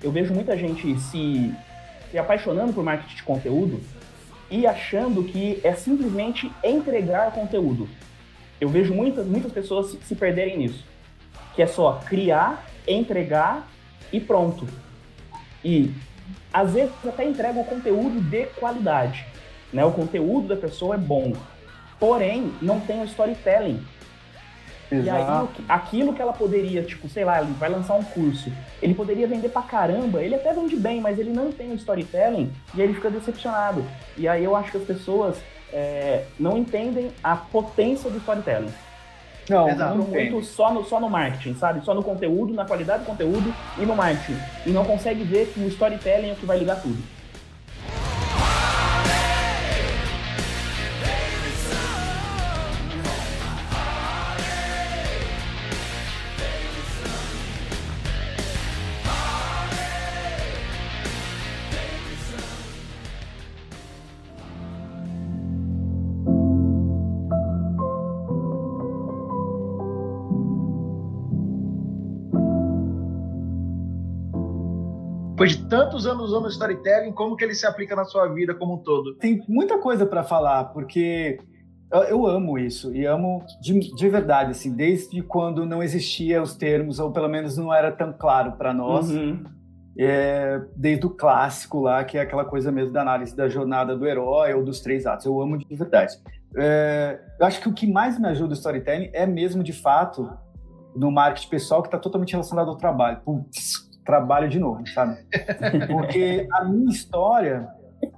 eu 0.03 0.11
vejo 0.11 0.33
muita 0.33 0.57
gente 0.57 0.99
se, 0.99 1.55
se 2.11 2.19
apaixonando 2.19 2.73
por 2.73 2.85
marketing 2.85 3.17
de 3.17 3.23
conteúdo 3.23 3.81
e 4.51 4.67
achando 4.67 5.23
que 5.25 5.61
é 5.63 5.75
simplesmente 5.75 6.51
entregar 6.65 7.33
conteúdo. 7.33 7.89
Eu 8.61 8.69
vejo 8.69 8.93
muitas, 8.93 9.27
muitas 9.27 9.53
pessoas 9.53 9.97
se, 10.03 10.15
perderem 10.15 10.59
nisso. 10.59 10.85
Que 11.55 11.63
é 11.63 11.67
só 11.67 12.01
criar, 12.07 12.67
entregar 12.87 13.69
e 14.13 14.21
pronto. 14.21 14.67
E 15.65 15.91
às 16.53 16.75
vezes 16.75 16.93
até 17.07 17.25
entrega 17.25 17.59
o 17.59 17.65
conteúdo 17.65 18.21
de 18.21 18.47
qualidade. 18.47 19.25
Né? 19.73 19.85
O 19.85 19.93
conteúdo 19.93 20.49
da 20.49 20.57
pessoa 20.57 20.97
é 20.97 20.99
bom. 20.99 21.33
Porém, 21.99 22.53
não 22.61 22.81
tem 22.81 23.01
o 23.01 23.05
storytelling 23.05 23.81
Exato. 24.91 25.53
E 25.59 25.63
aí, 25.63 25.65
aquilo 25.69 26.13
que 26.13 26.21
ela 26.21 26.33
poderia, 26.33 26.83
tipo, 26.83 27.09
sei 27.09 27.25
lá, 27.25 27.41
ele 27.41 27.53
vai 27.53 27.69
lançar 27.69 27.95
um 27.95 28.03
curso, 28.03 28.53
ele 28.83 28.95
poderia 28.95 29.27
vender 29.27 29.49
pra 29.49 29.63
caramba, 29.63 30.23
ele 30.23 30.35
até 30.35 30.53
vende 30.53 30.77
bem, 30.77 31.01
mas 31.01 31.19
ele 31.19 31.31
não 31.31 31.53
tem 31.53 31.71
o 31.71 31.75
storytelling 31.75 32.53
e 32.75 32.81
aí 32.81 32.89
ele 32.89 32.95
fica 32.95 33.11
decepcionado. 33.11 33.85
E 34.17 34.27
aí 34.27 34.43
eu 34.43 34.57
acho 34.57 34.73
que 34.73 34.77
as 34.79 34.85
pessoas 34.85 35.39
é, 35.73 36.25
não 36.39 36.59
entendem 36.59 37.11
a 37.23 37.37
potência 37.37 38.11
do 38.11 38.19
storytelling. 38.19 38.73
Não, 39.49 39.69
Exato. 39.69 39.99
não 39.99 40.07
muito 40.07 40.45
só 40.45 40.73
no, 40.73 40.85
só 40.85 41.01
no 41.01 41.09
marketing, 41.09 41.55
sabe? 41.57 41.85
Só 41.85 41.93
no 41.93 42.05
conteúdo, 42.05 42.55
na 42.55 42.65
qualidade 42.65 43.03
do 43.03 43.07
conteúdo 43.07 43.53
e 43.79 43.85
no 43.85 43.97
marketing. 43.97 44.39
E 44.65 44.71
não 44.71 44.85
consegue 44.85 45.25
ver 45.25 45.49
que 45.49 45.61
o 45.61 45.67
storytelling 45.67 46.31
é 46.31 46.33
o 46.33 46.37
que 46.37 46.47
vai 46.47 46.59
ligar 46.59 46.81
tudo. 46.81 47.20
Depois 75.41 75.57
de 75.57 75.65
tantos 75.69 76.07
anos 76.07 76.31
usando 76.31 76.49
storytelling, 76.49 77.13
como 77.13 77.35
que 77.35 77.43
ele 77.43 77.55
se 77.55 77.67
aplica 77.67 77.97
na 77.97 78.05
sua 78.05 78.29
vida 78.29 78.55
como 78.55 78.75
um 78.75 78.79
todo? 78.79 79.15
Tem 79.15 79.43
muita 79.49 79.79
coisa 79.79 80.05
para 80.05 80.23
falar, 80.23 80.65
porque 80.65 81.39
eu, 81.91 82.03
eu, 82.03 82.27
amo 82.27 82.59
isso 82.59 82.95
e 82.95 83.07
amo 83.07 83.43
de, 83.59 83.79
de, 83.95 84.09
verdade, 84.11 84.51
assim, 84.51 84.77
desde 84.77 85.23
quando 85.23 85.65
não 85.65 85.83
existia 85.83 86.43
os 86.43 86.55
termos, 86.55 86.99
ou 86.99 87.11
pelo 87.11 87.27
menos 87.27 87.57
não 87.57 87.73
era 87.73 87.91
tão 87.91 88.13
claro 88.13 88.53
para 88.53 88.75
nós. 88.75 89.11
Uhum. 89.11 89.43
É, 89.99 90.61
desde 90.77 91.07
o 91.07 91.11
clássico 91.11 91.81
lá, 91.81 92.05
que 92.05 92.19
é 92.19 92.21
aquela 92.21 92.45
coisa 92.45 92.71
mesmo 92.71 92.93
da 92.93 93.01
análise 93.01 93.35
da 93.35 93.49
jornada 93.49 93.97
do 93.97 94.07
herói 94.07 94.53
ou 94.53 94.63
dos 94.63 94.81
três 94.81 95.07
atos. 95.07 95.25
Eu 95.25 95.41
amo 95.41 95.57
de 95.57 95.75
verdade. 95.75 96.17
É, 96.57 97.19
eu 97.41 97.47
acho 97.47 97.61
que 97.61 97.69
o 97.69 97.73
que 97.73 97.87
mais 97.87 98.19
me 98.19 98.29
ajuda 98.29 98.51
o 98.51 98.57
storytelling 98.57 99.11
é 99.15 99.27
mesmo, 99.27 99.63
de 99.63 99.73
fato, 99.73 100.31
no 100.95 101.11
marketing 101.11 101.49
pessoal, 101.49 101.83
que 101.83 101.89
está 101.89 101.99
totalmente 101.99 102.33
relacionado 102.33 102.69
ao 102.69 102.77
trabalho. 102.77 103.21
Putz, 103.25 103.90
trabalho 104.11 104.49
de 104.49 104.59
novo, 104.59 104.87
sabe? 104.89 105.17
Porque 105.89 106.49
a 106.53 106.65
minha 106.65 106.91
história, 106.91 107.69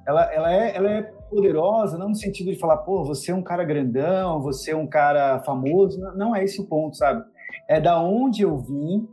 ela, 0.06 0.32
ela, 0.32 0.52
é, 0.52 0.76
ela 0.76 0.90
é 0.90 1.02
poderosa, 1.02 1.98
não 1.98 2.10
no 2.10 2.14
sentido 2.14 2.50
de 2.50 2.58
falar, 2.58 2.78
pô, 2.78 3.04
você 3.04 3.30
é 3.30 3.34
um 3.34 3.42
cara 3.42 3.64
grandão, 3.64 4.40
você 4.40 4.70
é 4.70 4.76
um 4.76 4.86
cara 4.86 5.40
famoso, 5.40 6.00
não 6.16 6.34
é 6.34 6.44
esse 6.44 6.60
o 6.60 6.66
ponto, 6.66 6.96
sabe? 6.96 7.24
É 7.68 7.78
da 7.80 8.00
onde 8.00 8.42
eu 8.42 8.56
vim, 8.56 9.06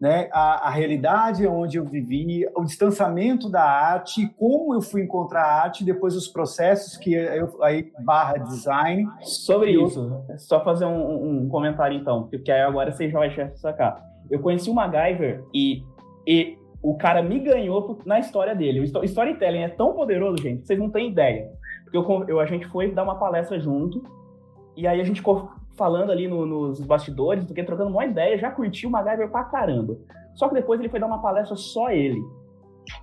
né? 0.00 0.28
A, 0.32 0.68
a 0.68 0.70
realidade 0.70 1.46
onde 1.46 1.78
eu 1.78 1.84
vivi, 1.84 2.46
o 2.54 2.64
distanciamento 2.64 3.48
da 3.48 3.62
arte, 3.62 4.28
como 4.38 4.74
eu 4.74 4.82
fui 4.82 5.02
encontrar 5.02 5.42
a 5.42 5.62
arte, 5.62 5.84
depois 5.84 6.14
os 6.14 6.28
processos 6.28 6.96
que 6.96 7.14
eu 7.14 7.62
aí 7.62 7.90
barra 8.04 8.36
design. 8.38 9.08
Sobre 9.22 9.70
isso, 9.70 10.22
só 10.38 10.62
fazer 10.62 10.84
um, 10.84 11.44
um, 11.44 11.48
comentário 11.48 11.96
então, 11.96 12.28
porque 12.28 12.50
aí 12.50 12.60
agora 12.60 12.92
você 12.92 13.08
já 13.08 13.18
vai 13.18 13.56
sacar. 13.56 14.04
Eu 14.30 14.40
conheci 14.40 14.68
o 14.68 14.74
MacGyver 14.74 15.44
e 15.54 15.82
e 16.26 16.58
o 16.82 16.96
cara 16.96 17.22
me 17.22 17.38
ganhou 17.38 17.98
na 18.04 18.18
história 18.18 18.54
dele. 18.54 18.80
O 18.80 19.04
storytelling 19.04 19.62
é 19.62 19.68
tão 19.68 19.92
poderoso, 19.92 20.42
gente, 20.42 20.66
vocês 20.66 20.78
não 20.78 20.90
têm 20.90 21.08
ideia. 21.08 21.50
Porque 21.84 21.96
eu, 21.96 22.24
eu, 22.28 22.40
a 22.40 22.46
gente 22.46 22.66
foi 22.66 22.90
dar 22.90 23.02
uma 23.02 23.18
palestra 23.18 23.58
junto, 23.58 24.02
e 24.76 24.86
aí 24.86 25.00
a 25.00 25.04
gente 25.04 25.20
ficou 25.20 25.50
falando 25.76 26.10
ali 26.10 26.26
no, 26.26 26.46
nos 26.46 26.80
bastidores, 26.80 27.44
porque 27.44 27.62
trocando 27.62 27.90
uma 27.90 28.04
ideia, 28.04 28.38
já 28.38 28.50
curtiu 28.50 28.88
o 28.88 28.92
MacGyver 28.92 29.30
pra 29.30 29.44
caramba. 29.44 29.96
Só 30.34 30.48
que 30.48 30.54
depois 30.54 30.80
ele 30.80 30.88
foi 30.88 31.00
dar 31.00 31.06
uma 31.06 31.20
palestra 31.20 31.56
só 31.56 31.90
ele. 31.90 32.20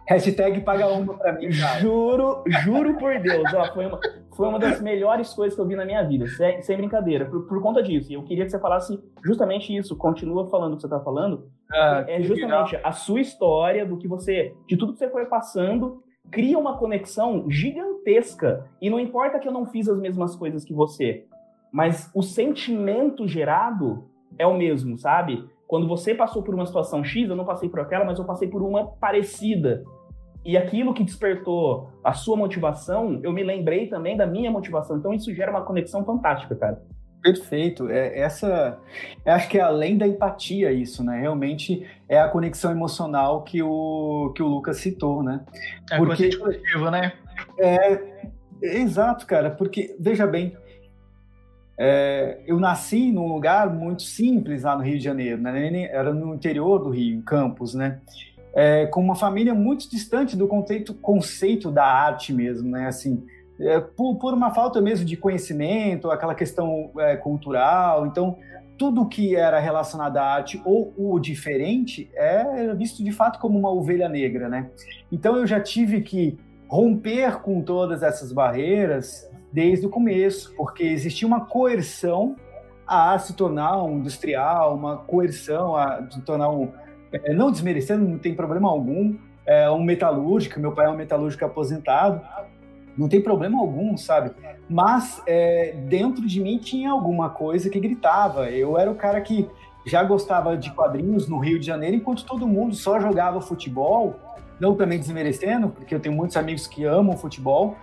Hashtag 0.07 0.61
paga 0.61 0.87
uma 0.87 1.13
pra 1.13 1.33
mim, 1.33 1.49
cara. 1.49 1.79
Juro, 1.79 2.43
juro 2.63 2.97
por 2.97 3.19
Deus, 3.19 3.53
ó, 3.53 3.73
foi 3.73 3.85
uma, 3.85 3.99
foi 4.35 4.47
uma 4.47 4.59
das 4.59 4.81
melhores 4.81 5.33
coisas 5.33 5.55
que 5.55 5.61
eu 5.61 5.67
vi 5.67 5.75
na 5.75 5.85
minha 5.85 6.03
vida, 6.03 6.25
sem, 6.27 6.61
sem 6.61 6.77
brincadeira, 6.77 7.25
por, 7.25 7.47
por, 7.47 7.61
conta 7.61 7.83
disso. 7.83 8.11
E 8.11 8.15
eu 8.15 8.23
queria 8.23 8.45
que 8.45 8.51
você 8.51 8.59
falasse 8.59 8.97
justamente 9.25 9.75
isso, 9.75 9.95
continua 9.97 10.49
falando 10.49 10.73
o 10.73 10.75
que 10.77 10.83
você 10.83 10.89
tá 10.89 10.99
falando. 10.99 11.49
Ah, 11.73 12.05
é 12.07 12.21
justamente 12.21 12.75
legal. 12.75 12.89
a 12.89 12.91
sua 12.91 13.19
história, 13.19 13.85
do 13.85 13.97
que 13.97 14.07
você, 14.07 14.53
de 14.67 14.77
tudo 14.77 14.93
que 14.93 14.99
você 14.99 15.09
foi 15.09 15.25
passando, 15.25 16.03
cria 16.31 16.57
uma 16.57 16.77
conexão 16.77 17.49
gigantesca. 17.49 18.69
E 18.81 18.89
não 18.89 18.99
importa 18.99 19.39
que 19.39 19.47
eu 19.47 19.51
não 19.51 19.65
fiz 19.65 19.89
as 19.89 19.99
mesmas 19.99 20.35
coisas 20.35 20.63
que 20.63 20.73
você, 20.73 21.25
mas 21.71 22.11
o 22.13 22.21
sentimento 22.21 23.27
gerado 23.27 24.05
é 24.37 24.45
o 24.45 24.55
mesmo, 24.55 24.97
sabe? 24.97 25.43
Quando 25.67 25.87
você 25.87 26.13
passou 26.13 26.43
por 26.43 26.53
uma 26.53 26.65
situação 26.65 27.03
X, 27.03 27.29
eu 27.29 27.35
não 27.35 27.45
passei 27.45 27.67
por 27.67 27.79
aquela, 27.79 28.05
mas 28.05 28.19
eu 28.19 28.25
passei 28.25 28.47
por 28.47 28.61
uma 28.61 28.85
parecida. 28.85 29.83
E 30.45 30.57
aquilo 30.57 30.93
que 30.93 31.03
despertou 31.03 31.89
a 32.03 32.13
sua 32.13 32.35
motivação, 32.35 33.19
eu 33.23 33.31
me 33.31 33.43
lembrei 33.43 33.87
também 33.87 34.17
da 34.17 34.27
minha 34.27 34.51
motivação. 34.51 34.97
Então 34.97 35.13
isso 35.13 35.33
gera 35.33 35.49
uma 35.49 35.61
conexão 35.61 36.03
fantástica, 36.03 36.55
cara. 36.55 36.81
Perfeito. 37.23 37.89
É, 37.89 38.19
essa, 38.19 38.77
acho 39.25 39.49
que 39.49 39.57
é 39.57 39.61
além 39.61 39.97
da 39.97 40.07
empatia 40.07 40.71
isso, 40.71 41.03
né? 41.03 41.19
Realmente 41.19 41.87
é 42.09 42.19
a 42.19 42.27
conexão 42.27 42.71
emocional 42.71 43.43
que 43.43 43.63
o 43.63 44.31
que 44.35 44.43
o 44.43 44.47
Lucas 44.47 44.77
citou, 44.77 45.23
né? 45.23 45.41
É 45.89 45.97
porque 45.97 46.35
coletivo, 46.35 46.91
né? 46.91 47.13
É, 47.57 48.27
exato, 48.61 49.25
cara. 49.25 49.49
Porque 49.49 49.95
veja 49.99 50.27
bem, 50.27 50.57
é, 51.77 52.41
eu 52.45 52.59
nasci 52.59 53.11
num 53.11 53.27
lugar 53.27 53.73
muito 53.73 54.03
simples 54.03 54.63
lá 54.63 54.75
no 54.75 54.83
Rio 54.83 54.97
de 54.97 55.03
Janeiro, 55.03 55.41
né? 55.41 55.83
Era 55.85 56.13
no 56.13 56.35
interior 56.35 56.83
do 56.83 56.89
Rio, 56.89 57.17
em 57.17 57.21
Campos, 57.21 57.73
né? 57.73 58.01
é, 58.53 58.85
com 58.85 59.01
uma 59.01 59.15
família 59.15 59.53
muito 59.55 59.89
distante 59.89 60.37
do 60.37 60.47
conceito, 60.47 60.93
conceito 60.93 61.71
da 61.71 61.85
arte 61.85 62.31
mesmo, 62.31 62.69
né? 62.69 62.87
Assim, 62.87 63.25
é, 63.59 63.79
por, 63.79 64.15
por, 64.15 64.33
uma 64.33 64.53
falta 64.53 64.81
mesmo 64.81 65.05
de 65.05 65.15
conhecimento, 65.15 66.09
aquela 66.09 66.35
questão 66.35 66.91
é, 66.97 67.15
cultural. 67.15 68.05
Então, 68.05 68.37
tudo 68.77 69.07
que 69.07 69.35
era 69.35 69.59
relacionado 69.59 70.17
à 70.17 70.23
arte 70.23 70.61
ou 70.65 70.93
o 70.97 71.19
diferente 71.19 72.09
é 72.15 72.73
visto 72.73 73.03
de 73.03 73.11
fato 73.11 73.39
como 73.39 73.57
uma 73.57 73.71
ovelha 73.71 74.09
negra, 74.09 74.49
né? 74.49 74.69
Então, 75.11 75.37
eu 75.37 75.45
já 75.45 75.59
tive 75.59 76.01
que 76.01 76.37
romper 76.67 77.41
com 77.41 77.61
todas 77.61 78.01
essas 78.01 78.31
barreiras 78.31 79.29
desde 79.51 79.85
o 79.85 79.89
começo, 79.89 80.53
porque 80.55 80.83
existia 80.83 81.27
uma 81.27 81.45
coerção 81.45 82.35
a 82.87 83.17
se 83.19 83.35
tornar 83.35 83.81
um 83.83 83.99
industrial, 83.99 84.75
uma 84.75 84.97
coerção 84.97 85.75
a 85.75 86.05
se 86.09 86.21
tornar 86.21 86.49
um 86.49 86.71
é, 87.13 87.33
não 87.33 87.51
desmerecendo, 87.51 88.07
não 88.07 88.17
tem 88.17 88.33
problema 88.33 88.69
algum. 88.69 89.15
É 89.45 89.69
um 89.69 89.83
metalúrgico, 89.83 90.59
meu 90.59 90.71
pai 90.71 90.85
é 90.85 90.89
um 90.89 90.95
metalúrgico 90.95 91.45
aposentado, 91.45 92.21
não 92.97 93.07
tem 93.07 93.21
problema 93.21 93.59
algum, 93.59 93.97
sabe? 93.97 94.31
Mas 94.69 95.21
é, 95.25 95.75
dentro 95.87 96.25
de 96.25 96.39
mim 96.39 96.57
tinha 96.57 96.91
alguma 96.91 97.29
coisa 97.29 97.69
que 97.69 97.79
gritava. 97.79 98.49
Eu 98.49 98.77
era 98.77 98.89
o 98.89 98.95
cara 98.95 99.19
que 99.21 99.49
já 99.85 100.03
gostava 100.03 100.55
de 100.55 100.71
quadrinhos 100.71 101.27
no 101.27 101.39
Rio 101.39 101.59
de 101.59 101.65
Janeiro, 101.65 101.95
enquanto 101.95 102.25
todo 102.25 102.47
mundo 102.47 102.75
só 102.75 102.99
jogava 102.99 103.41
futebol. 103.41 104.15
Não 104.59 104.75
também 104.75 104.99
desmerecendo, 104.99 105.69
porque 105.69 105.93
eu 105.93 105.99
tenho 105.99 106.15
muitos 106.15 106.37
amigos 106.37 106.67
que 106.67 106.85
amam 106.85 107.17
futebol, 107.17 107.75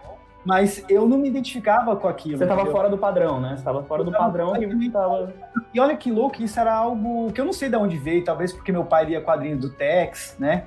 mas 0.46 0.82
eu 0.88 1.06
não 1.06 1.18
me 1.18 1.28
identificava 1.28 1.94
com 1.96 2.08
aquilo. 2.08 2.38
Você 2.38 2.44
estava 2.44 2.64
fora 2.66 2.88
do 2.88 2.96
padrão, 2.96 3.40
né? 3.40 3.50
Você 3.50 3.56
estava 3.56 3.82
fora 3.82 4.02
do 4.04 4.12
padrão 4.12 4.56
e 4.56 4.90
tava... 4.90 5.34
E 5.74 5.80
olha 5.80 5.96
que 5.96 6.10
louco, 6.10 6.40
isso 6.42 6.58
era 6.58 6.72
algo 6.72 7.30
que 7.32 7.40
eu 7.40 7.44
não 7.44 7.52
sei 7.52 7.68
de 7.68 7.76
onde 7.76 7.98
veio, 7.98 8.24
talvez 8.24 8.52
porque 8.52 8.72
meu 8.72 8.84
pai 8.84 9.06
lia 9.06 9.20
quadrinhos 9.20 9.60
do 9.60 9.70
Tex, 9.70 10.36
né? 10.38 10.64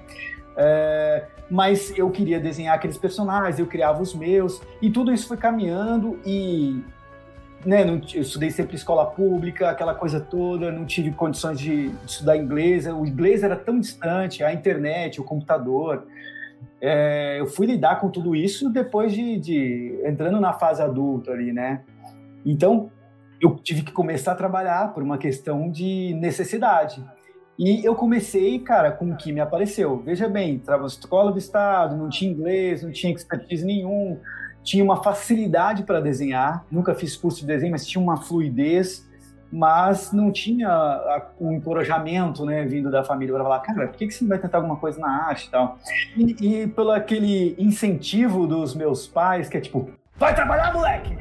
É, 0.56 1.26
mas 1.50 1.98
eu 1.98 2.10
queria 2.10 2.40
desenhar 2.40 2.76
aqueles 2.76 2.98
personagens, 2.98 3.60
eu 3.60 3.68
criava 3.68 4.02
os 4.02 4.14
meus, 4.14 4.62
e 4.82 4.90
tudo 4.90 5.12
isso 5.12 5.28
foi 5.28 5.38
caminhando 5.38 6.20
e 6.26 6.84
né, 7.66 7.86
não, 7.86 8.02
eu 8.14 8.22
estudei 8.22 8.52
sempre 8.52 8.76
escola 8.76 9.06
pública, 9.06 9.70
aquela 9.70 9.96
coisa 9.96 10.20
toda, 10.20 10.72
não 10.72 10.86
tive 10.86 11.12
condições 11.12 11.60
de, 11.60 11.90
de 11.90 12.06
estudar 12.06 12.36
inglês, 12.36 12.86
o 12.88 13.06
inglês 13.06 13.44
era 13.44 13.56
tão 13.56 13.80
distante, 13.80 14.44
a 14.44 14.54
internet, 14.54 15.22
o 15.22 15.24
computador, 15.24 16.06
é, 16.82 17.40
eu 17.40 17.48
fui 17.48 17.66
lidar 17.66 18.02
com 18.02 18.10
tudo 18.10 18.36
isso 18.36 18.70
depois 18.70 19.14
de, 19.14 19.40
de, 19.40 20.02
entrando 20.04 20.40
na 20.42 20.52
fase 20.52 20.82
adulta 20.82 21.32
ali, 21.32 21.54
né? 21.54 21.82
Então 22.46 22.92
eu 23.42 23.56
tive 23.56 23.84
que 23.84 23.92
começar 23.92 24.34
a 24.34 24.36
trabalhar 24.36 24.94
por 24.94 25.02
uma 25.02 25.18
questão 25.18 25.72
de 25.72 26.14
necessidade. 26.16 27.04
E 27.58 27.86
eu 27.86 27.96
comecei, 27.96 28.60
cara, 28.60 28.92
com 28.92 29.12
o 29.12 29.16
que 29.16 29.32
me 29.32 29.40
apareceu. 29.40 30.02
Veja 30.04 30.28
bem, 30.28 30.56
estava 30.56 30.88
escola 30.88 31.32
do 31.32 31.38
estado, 31.38 31.96
não 31.96 32.10
tinha 32.10 32.32
inglês, 32.32 32.84
não 32.84 32.92
tinha 32.92 33.14
expertise 33.14 33.66
nenhum, 33.66 34.20
tinha 34.64 34.84
uma 34.84 35.04
facilidade 35.04 35.84
para 35.84 36.00
desenhar. 36.00 36.66
Nunca 36.72 36.96
fiz 36.96 37.16
curso 37.16 37.42
de 37.42 37.48
desenho, 37.48 37.72
mas 37.72 37.86
tinha 37.86 38.02
uma 38.02 38.18
fluidez 38.18 39.08
mas 39.54 40.12
não 40.12 40.32
tinha 40.32 41.24
o 41.40 41.48
um 41.48 41.54
encorajamento, 41.54 42.44
né, 42.44 42.66
vindo 42.66 42.90
da 42.90 43.04
família 43.04 43.36
para 43.36 43.44
falar, 43.44 43.60
cara, 43.60 43.88
por 43.88 43.98
que, 43.98 44.08
que 44.08 44.14
você 44.14 44.24
não 44.24 44.30
vai 44.30 44.40
tentar 44.40 44.58
alguma 44.58 44.78
coisa 44.78 45.00
na 45.00 45.28
arte 45.28 45.46
e 45.46 45.52
tal? 45.52 45.78
E, 46.18 46.64
e 46.64 46.68
pelo 46.68 46.90
aquele 46.90 47.56
incentivo 47.60 48.48
dos 48.48 48.74
meus 48.74 49.06
pais, 49.06 49.48
que 49.48 49.58
é 49.58 49.62
tipo, 49.62 49.92
vai 50.16 50.34
trabalhar, 50.34 50.74
moleque! 50.74 51.16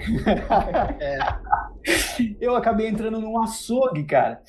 é. 0.99 1.19
Eu 2.41 2.57
acabei 2.57 2.89
entrando 2.89 3.21
num 3.21 3.39
açougue, 3.43 4.05
cara. 4.05 4.41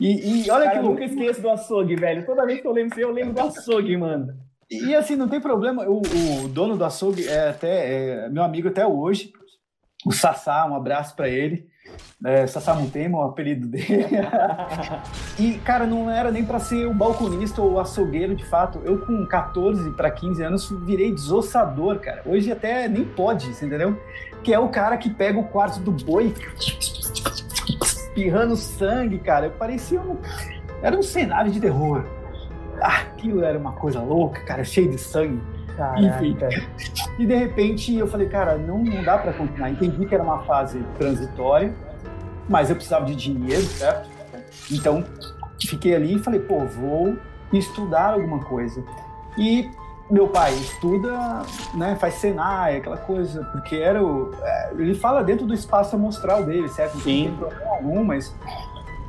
E, 0.00 0.44
e 0.44 0.50
olha 0.50 0.64
cara, 0.64 0.70
que 0.70 0.84
eu 0.84 0.90
nunca 0.90 1.04
esqueço 1.04 1.40
do 1.40 1.50
açougue, 1.50 1.96
velho. 1.96 2.26
Toda 2.26 2.46
vez 2.46 2.60
que 2.60 2.66
eu 2.66 2.72
lembro 2.72 3.00
eu 3.00 3.10
lembro 3.10 3.34
do 3.34 3.40
açougue, 3.40 3.96
mano. 3.96 4.34
E 4.70 4.94
assim, 4.94 5.16
não 5.16 5.28
tem 5.28 5.40
problema. 5.40 5.84
O, 5.88 6.02
o 6.44 6.48
dono 6.48 6.76
do 6.76 6.84
açougue 6.84 7.26
é 7.26 7.48
até 7.48 8.24
é 8.24 8.28
meu 8.28 8.42
amigo 8.42 8.68
até 8.68 8.86
hoje 8.86 9.32
o 10.06 10.12
Sassá, 10.12 10.64
um 10.66 10.76
abraço 10.76 11.16
para 11.16 11.28
ele. 11.28 11.66
É, 12.24 12.46
Sassá 12.46 12.74
Mutema, 12.74 13.18
o 13.18 13.22
apelido 13.22 13.66
dele. 13.66 14.06
e, 15.38 15.54
cara, 15.58 15.84
não 15.84 16.08
era 16.08 16.30
nem 16.30 16.44
para 16.44 16.60
ser 16.60 16.86
o 16.86 16.94
balconista 16.94 17.60
ou 17.60 17.72
o 17.72 17.80
açougueiro, 17.80 18.34
de 18.34 18.44
fato. 18.44 18.80
Eu, 18.84 19.04
com 19.04 19.26
14 19.26 19.90
para 19.92 20.10
15 20.10 20.42
anos, 20.42 20.70
virei 20.84 21.12
desossador, 21.12 21.98
cara. 21.98 22.22
Hoje 22.24 22.52
até 22.52 22.88
nem 22.88 23.04
pode, 23.04 23.48
entendeu? 23.48 24.00
Que 24.44 24.54
é 24.54 24.58
o 24.58 24.68
cara 24.68 24.96
que 24.96 25.10
pega 25.10 25.38
o 25.38 25.48
quarto 25.48 25.80
do 25.80 25.90
boi 25.90 26.32
espirrando 28.16 28.56
sangue, 28.56 29.18
cara. 29.18 29.46
Eu 29.46 29.50
parecia 29.52 30.00
um... 30.00 30.16
Era 30.82 30.96
um 30.96 31.02
cenário 31.02 31.50
de 31.52 31.60
terror. 31.60 32.04
Ah, 32.80 33.00
aquilo 33.00 33.44
era 33.44 33.58
uma 33.58 33.72
coisa 33.72 34.00
louca, 34.00 34.40
cara, 34.42 34.64
cheio 34.64 34.90
de 34.90 34.98
sangue. 34.98 35.40
Caraca. 35.76 36.00
Enfim. 36.00 36.36
E 37.18 37.26
de 37.26 37.34
repente 37.34 37.94
eu 37.94 38.06
falei, 38.06 38.28
cara, 38.28 38.56
não, 38.56 38.78
não 38.78 39.02
dá 39.02 39.18
para 39.18 39.32
continuar. 39.32 39.70
Entendi 39.70 40.06
que 40.06 40.14
era 40.14 40.24
uma 40.24 40.38
fase 40.44 40.82
transitória, 40.98 41.74
mas 42.48 42.70
eu 42.70 42.76
precisava 42.76 43.04
de 43.04 43.14
dinheiro, 43.14 43.62
certo? 43.62 44.08
Então 44.70 45.04
fiquei 45.60 45.94
ali 45.94 46.16
e 46.16 46.18
falei, 46.18 46.40
pô, 46.40 46.60
vou 46.60 47.16
estudar 47.52 48.12
alguma 48.12 48.40
coisa. 48.44 48.82
E 49.38 49.70
meu 50.10 50.28
pai 50.28 50.54
estuda, 50.54 51.42
né, 51.74 51.96
faz 51.96 52.14
Senai, 52.14 52.76
aquela 52.76 52.96
coisa, 52.96 53.44
porque 53.52 53.76
era 53.76 54.02
o, 54.02 54.32
é, 54.40 54.72
ele 54.72 54.94
fala 54.94 55.22
dentro 55.24 55.46
do 55.46 55.52
espaço 55.52 55.96
amostral 55.96 56.44
dele, 56.44 56.68
certo? 56.68 56.98
Sim. 57.00 57.28
Não 57.28 57.30
tem 57.30 57.38
problema 57.38 57.70
algum, 57.74 58.04
mas 58.04 58.34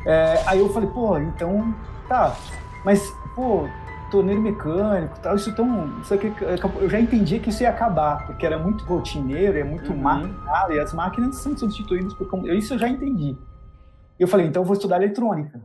é, 0.05 0.41
aí 0.45 0.59
eu 0.59 0.69
falei, 0.69 0.89
pô, 0.89 1.17
então 1.19 1.73
tá, 2.07 2.35
mas 2.83 3.13
pô, 3.35 3.67
torneiro 4.09 4.41
mecânico 4.41 5.19
tal, 5.19 5.35
isso 5.35 5.53
tão. 5.55 5.99
Isso 6.01 6.13
aqui, 6.13 6.33
eu 6.79 6.89
já 6.89 6.99
entendi 6.99 7.39
que 7.39 7.49
isso 7.49 7.63
ia 7.63 7.69
acabar, 7.69 8.25
porque 8.25 8.45
era 8.45 8.57
muito 8.57 8.83
rotineiro, 8.85 9.57
é 9.57 9.63
muito 9.63 9.91
uhum. 9.91 10.01
e 10.71 10.79
as 10.79 10.93
máquinas 10.93 11.35
são 11.35 11.55
substituídas 11.57 12.13
por. 12.13 12.27
Isso 12.49 12.73
eu 12.73 12.79
já 12.79 12.87
entendi. 12.87 13.37
Eu 14.19 14.27
falei, 14.27 14.47
então 14.47 14.63
eu 14.63 14.65
vou 14.65 14.73
estudar 14.73 14.97
eletrônica. 14.97 15.61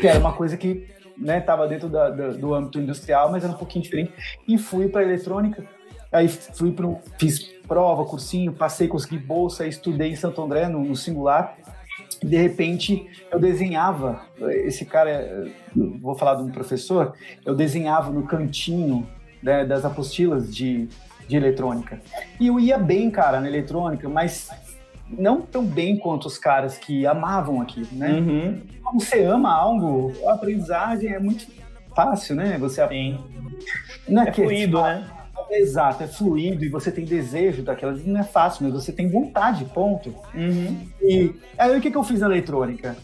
Que 0.00 0.06
era 0.06 0.20
uma 0.20 0.32
coisa 0.32 0.56
que 0.56 0.86
né, 1.18 1.44
dentro 1.68 1.88
da, 1.88 2.10
da, 2.10 2.28
do 2.28 2.54
âmbito 2.54 2.78
industrial, 2.78 3.30
mas 3.32 3.42
era 3.42 3.52
um 3.52 3.56
pouquinho 3.56 3.82
diferente. 3.82 4.12
E 4.46 4.56
fui 4.56 4.88
para 4.88 5.02
eletrônica. 5.02 5.64
Aí 6.12 6.28
fui 6.28 6.70
para 6.70 6.86
fiz 7.18 7.40
prova, 7.66 8.04
cursinho, 8.04 8.52
passei, 8.52 8.86
consegui 8.86 9.18
bolsa, 9.18 9.66
estudei 9.66 10.10
em 10.10 10.16
Santo 10.16 10.40
André, 10.40 10.68
no, 10.68 10.84
no 10.84 10.94
singular 10.94 11.56
de 12.22 12.36
repente 12.36 13.06
eu 13.30 13.38
desenhava, 13.38 14.22
esse 14.64 14.84
cara, 14.84 15.46
vou 16.00 16.14
falar 16.14 16.36
de 16.36 16.42
um 16.42 16.50
professor, 16.50 17.14
eu 17.44 17.54
desenhava 17.54 18.10
no 18.10 18.22
cantinho 18.22 19.06
né, 19.42 19.64
das 19.64 19.84
apostilas 19.84 20.54
de, 20.54 20.88
de 21.28 21.36
eletrônica. 21.36 22.00
E 22.40 22.46
eu 22.46 22.58
ia 22.58 22.78
bem, 22.78 23.10
cara, 23.10 23.40
na 23.40 23.48
eletrônica, 23.48 24.08
mas 24.08 24.50
não 25.18 25.40
tão 25.40 25.64
bem 25.64 25.96
quanto 25.96 26.26
os 26.26 26.38
caras 26.38 26.78
que 26.78 27.06
amavam 27.06 27.60
aquilo, 27.60 27.88
né? 27.92 28.12
Uhum. 28.12 28.60
Quando 28.82 29.02
você 29.02 29.24
ama 29.24 29.52
algo, 29.52 30.12
a 30.26 30.34
aprendizagem 30.34 31.12
é 31.12 31.18
muito 31.18 31.46
fácil, 31.94 32.34
né? 32.36 32.58
Você 32.58 32.86
Sim. 32.88 33.18
Não 34.08 34.22
é, 34.22 34.28
é 34.28 34.32
fluido, 34.32 34.82
né? 34.82 35.10
Exato, 35.50 36.02
é 36.02 36.06
fluido 36.06 36.64
e 36.64 36.68
você 36.68 36.90
tem 36.90 37.04
desejo 37.04 37.62
daquelas. 37.62 38.04
Não 38.04 38.20
é 38.20 38.24
fácil, 38.24 38.64
mas 38.64 38.72
você 38.72 38.92
tem 38.92 39.08
vontade, 39.08 39.64
ponto. 39.66 40.14
Uhum. 40.34 40.86
E 41.00 41.34
aí 41.56 41.76
o 41.76 41.80
que, 41.80 41.90
que 41.90 41.96
eu 41.96 42.02
fiz 42.02 42.20
na 42.20 42.26
eletrônica? 42.26 42.96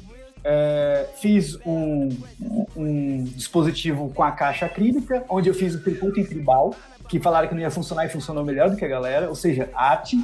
É, 0.42 1.06
fiz 1.16 1.58
um, 1.66 2.08
um, 2.74 3.24
dispositivo 3.24 4.11
com 4.14 4.22
a 4.22 4.32
caixa 4.32 4.66
acrílica, 4.66 5.22
onde 5.28 5.50
eu 5.50 5.54
fiz 5.54 5.74
o 5.74 5.84
circuito 5.84 6.18
em 6.18 6.24
tribal, 6.24 6.74
que 7.11 7.18
falaram 7.18 7.48
que 7.48 7.54
não 7.54 7.61
ia 7.61 7.70
funcionar 7.72 8.06
e 8.06 8.08
funcionou 8.08 8.44
melhor 8.44 8.70
do 8.70 8.76
que 8.76 8.84
a 8.84 8.88
galera, 8.88 9.28
ou 9.28 9.34
seja, 9.34 9.68
arte. 9.74 10.16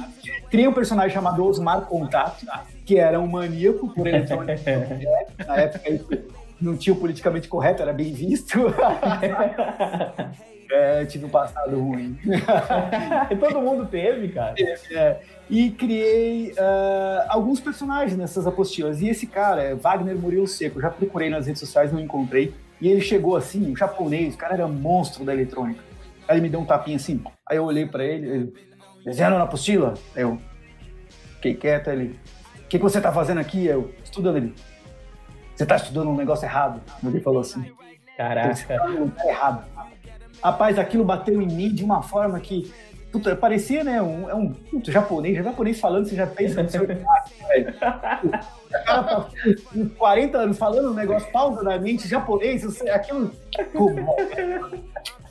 Criei 0.49 0.65
um 0.65 0.73
personagem 0.73 1.13
chamado 1.13 1.45
Osmar 1.45 1.81
Contato, 1.81 2.45
que 2.85 2.97
era 2.97 3.19
um 3.19 3.27
maníaco 3.27 3.89
por 3.89 4.07
eletrônica. 4.07 4.61
na 5.45 5.57
época 5.57 6.23
não 6.61 6.77
tinha 6.77 6.93
o 6.93 6.97
politicamente 6.97 7.49
correto, 7.49 7.81
era 7.83 7.91
bem 7.93 8.13
visto. 8.13 8.57
É, 10.69 11.05
tive 11.05 11.23
um 11.23 11.29
passado 11.29 11.79
ruim. 11.79 12.19
Todo 13.39 13.61
mundo 13.61 13.85
teve, 13.85 14.27
cara. 14.27 14.53
É, 14.91 15.21
e 15.49 15.71
criei 15.71 16.51
uh, 16.51 17.23
alguns 17.29 17.61
personagens 17.61 18.17
nessas 18.17 18.45
apostilas. 18.45 19.01
E 19.01 19.07
esse 19.07 19.25
cara, 19.27 19.61
é 19.61 19.75
Wagner 19.75 20.17
Murilo 20.17 20.45
Seco, 20.45 20.81
já 20.81 20.89
procurei 20.89 21.29
nas 21.29 21.47
redes 21.47 21.61
sociais, 21.61 21.93
não 21.93 22.01
encontrei. 22.01 22.53
E 22.81 22.89
ele 22.89 22.99
chegou 22.99 23.37
assim, 23.37 23.71
um 23.71 23.77
japonês, 23.77 24.35
o 24.35 24.37
cara 24.37 24.55
era 24.55 24.67
monstro 24.67 25.23
da 25.23 25.33
eletrônica. 25.33 25.86
Aí 26.27 26.35
ele 26.35 26.41
me 26.41 26.49
deu 26.49 26.59
um 26.59 26.65
tapinha 26.65 26.97
assim, 26.97 27.23
aí 27.47 27.57
eu 27.57 27.63
olhei 27.63 27.85
para 27.85 28.03
ele, 28.03 28.27
ele, 28.27 28.53
desenhando 29.05 29.37
na 29.37 29.43
apostila? 29.43 29.93
Eu, 30.15 30.37
fiquei 31.35 31.55
quieto, 31.55 31.89
ele, 31.89 32.19
o 32.57 32.67
que, 32.67 32.77
que 32.77 32.83
você 32.83 32.99
tá 32.99 33.11
fazendo 33.11 33.39
aqui? 33.39 33.65
Eu, 33.65 33.93
estudando 34.03 34.37
ele. 34.37 34.55
Você 35.55 35.65
tá 35.65 35.75
estudando 35.75 36.09
um 36.09 36.15
negócio 36.15 36.45
errado. 36.45 36.81
Ele 37.03 37.19
falou 37.21 37.41
assim. 37.41 37.71
Caraca. 38.15 38.53
Você 38.53 38.65
tá 38.65 39.27
errado. 39.27 39.65
Rapaz, 40.43 40.77
aquilo 40.77 41.03
bateu 41.03 41.41
em 41.41 41.47
mim 41.47 41.73
de 41.73 41.83
uma 41.83 42.03
forma 42.03 42.39
que 42.39 42.71
Puta, 43.11 43.35
parecia, 43.35 43.83
né? 43.83 44.01
Um, 44.01 44.29
é 44.29 44.35
um 44.35 44.51
puto, 44.53 44.91
japonês, 44.91 45.35
japonês 45.37 45.79
falando, 45.79 46.07
você 46.07 46.15
já 46.15 46.27
pensa 46.27 46.61
no 46.61 46.69
seu 46.69 46.83
impacto, 46.91 47.47
velho. 47.47 47.69
O 47.69 48.69
cara 48.69 49.03
tá 49.03 49.29
com 49.73 49.89
40 49.89 50.37
anos 50.37 50.57
falando 50.57 50.91
um 50.91 50.93
negócio 50.93 51.31
pausadamente 51.31 52.07
japonês, 52.07 52.61
sei, 52.75 52.89
aquilo. 52.89 53.31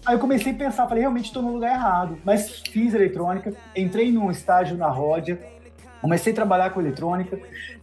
Aí 0.07 0.15
eu 0.15 0.21
comecei 0.21 0.53
a 0.53 0.55
pensar, 0.55 0.87
falei, 0.87 1.01
realmente 1.01 1.27
estou 1.27 1.43
no 1.43 1.53
lugar 1.53 1.73
errado. 1.73 2.17
Mas 2.25 2.61
fiz 2.61 2.95
eletrônica, 2.95 3.53
entrei 3.75 4.13
num 4.13 4.31
estágio 4.31 4.77
na 4.77 4.89
Rodia, 4.89 5.41
comecei 6.01 6.33
a 6.33 6.35
trabalhar 6.37 6.71
com 6.71 6.81
eletrônica, 6.81 7.39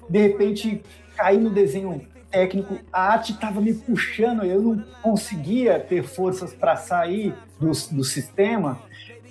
de 0.10 0.20
repente 0.20 0.82
caí 1.18 1.38
no 1.38 1.50
desenho 1.50 2.02
técnico, 2.32 2.80
a 2.92 3.12
arte 3.12 3.34
estava 3.34 3.62
me 3.62 3.74
puxando, 3.74 4.44
eu 4.44 4.62
não 4.62 4.84
conseguia 5.02 5.80
ter 5.80 6.02
forças 6.02 6.54
para 6.54 6.76
sair 6.78 7.36
do, 7.60 7.72
do 7.92 8.04
sistema 8.04 8.82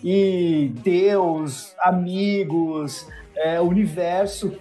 e 0.04 0.72
Deus, 0.84 1.74
amigos, 1.80 3.08
é, 3.34 3.60
universo 3.60 4.56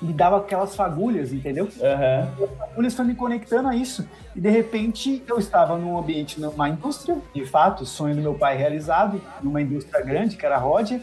me 0.00 0.12
dava 0.12 0.38
aquelas 0.38 0.74
fagulhas, 0.74 1.32
entendeu? 1.32 1.64
Uhum. 1.64 2.44
As 2.44 2.58
fagulhas 2.58 2.94
foram 2.94 3.08
me 3.08 3.14
conectando 3.14 3.68
a 3.68 3.76
isso. 3.76 4.08
E 4.34 4.40
de 4.40 4.48
repente 4.48 5.22
eu 5.28 5.38
estava 5.38 5.76
num 5.76 5.98
ambiente, 5.98 6.40
numa 6.40 6.68
indústria, 6.68 7.18
de 7.34 7.44
fato, 7.44 7.84
sonho 7.84 8.14
do 8.14 8.22
meu 8.22 8.34
pai 8.34 8.56
realizado, 8.56 9.20
numa 9.42 9.60
indústria 9.60 10.02
grande, 10.02 10.36
que 10.36 10.46
era 10.46 10.56
a 10.56 10.58
Rodia, 10.58 11.00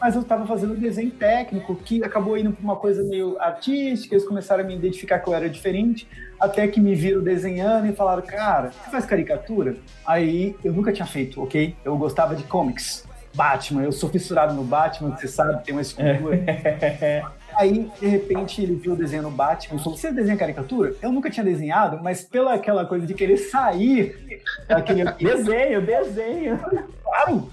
mas 0.00 0.14
eu 0.14 0.22
estava 0.22 0.46
fazendo 0.46 0.74
desenho 0.74 1.10
técnico, 1.10 1.74
que 1.74 2.04
acabou 2.04 2.36
indo 2.36 2.52
para 2.52 2.62
uma 2.62 2.76
coisa 2.76 3.02
meio 3.02 3.40
artística, 3.40 4.14
eles 4.14 4.26
começaram 4.26 4.62
a 4.62 4.66
me 4.66 4.76
identificar 4.76 5.18
que 5.18 5.28
eu 5.28 5.34
era 5.34 5.48
diferente, 5.48 6.06
até 6.38 6.68
que 6.68 6.80
me 6.80 6.94
viram 6.94 7.22
desenhando 7.22 7.86
e 7.86 7.92
falaram, 7.92 8.22
cara, 8.22 8.70
você 8.70 8.90
faz 8.90 9.06
caricatura? 9.06 9.76
Aí 10.06 10.54
eu 10.62 10.72
nunca 10.72 10.92
tinha 10.92 11.06
feito, 11.06 11.42
ok? 11.42 11.74
Eu 11.84 11.96
gostava 11.96 12.34
de 12.34 12.44
comics. 12.44 13.06
Batman, 13.34 13.82
eu 13.82 13.92
sou 13.92 14.08
fissurado 14.08 14.54
no 14.54 14.64
Batman, 14.64 15.14
você 15.14 15.28
sabe, 15.28 15.62
tem 15.62 15.74
uma 15.74 15.82
escultura. 15.82 16.40
Aí, 17.56 17.90
de 17.98 18.06
repente, 18.06 18.62
ele 18.62 18.74
viu 18.74 18.92
o 18.92 18.96
desenho 18.96 19.22
no 19.22 19.30
Batman 19.30 19.76
e 19.76 19.82
falou: 19.82 19.96
Você 19.96 20.12
desenha 20.12 20.36
caricatura? 20.36 20.94
Eu 21.00 21.10
nunca 21.10 21.30
tinha 21.30 21.42
desenhado, 21.42 21.98
mas 22.02 22.22
pela 22.22 22.52
aquela 22.52 22.84
coisa 22.84 23.06
de 23.06 23.14
querer 23.14 23.38
sair 23.38 24.38
daquele. 24.68 25.04
desenho, 25.16 25.80
desenho. 25.80 26.60
Claro! 27.02 27.50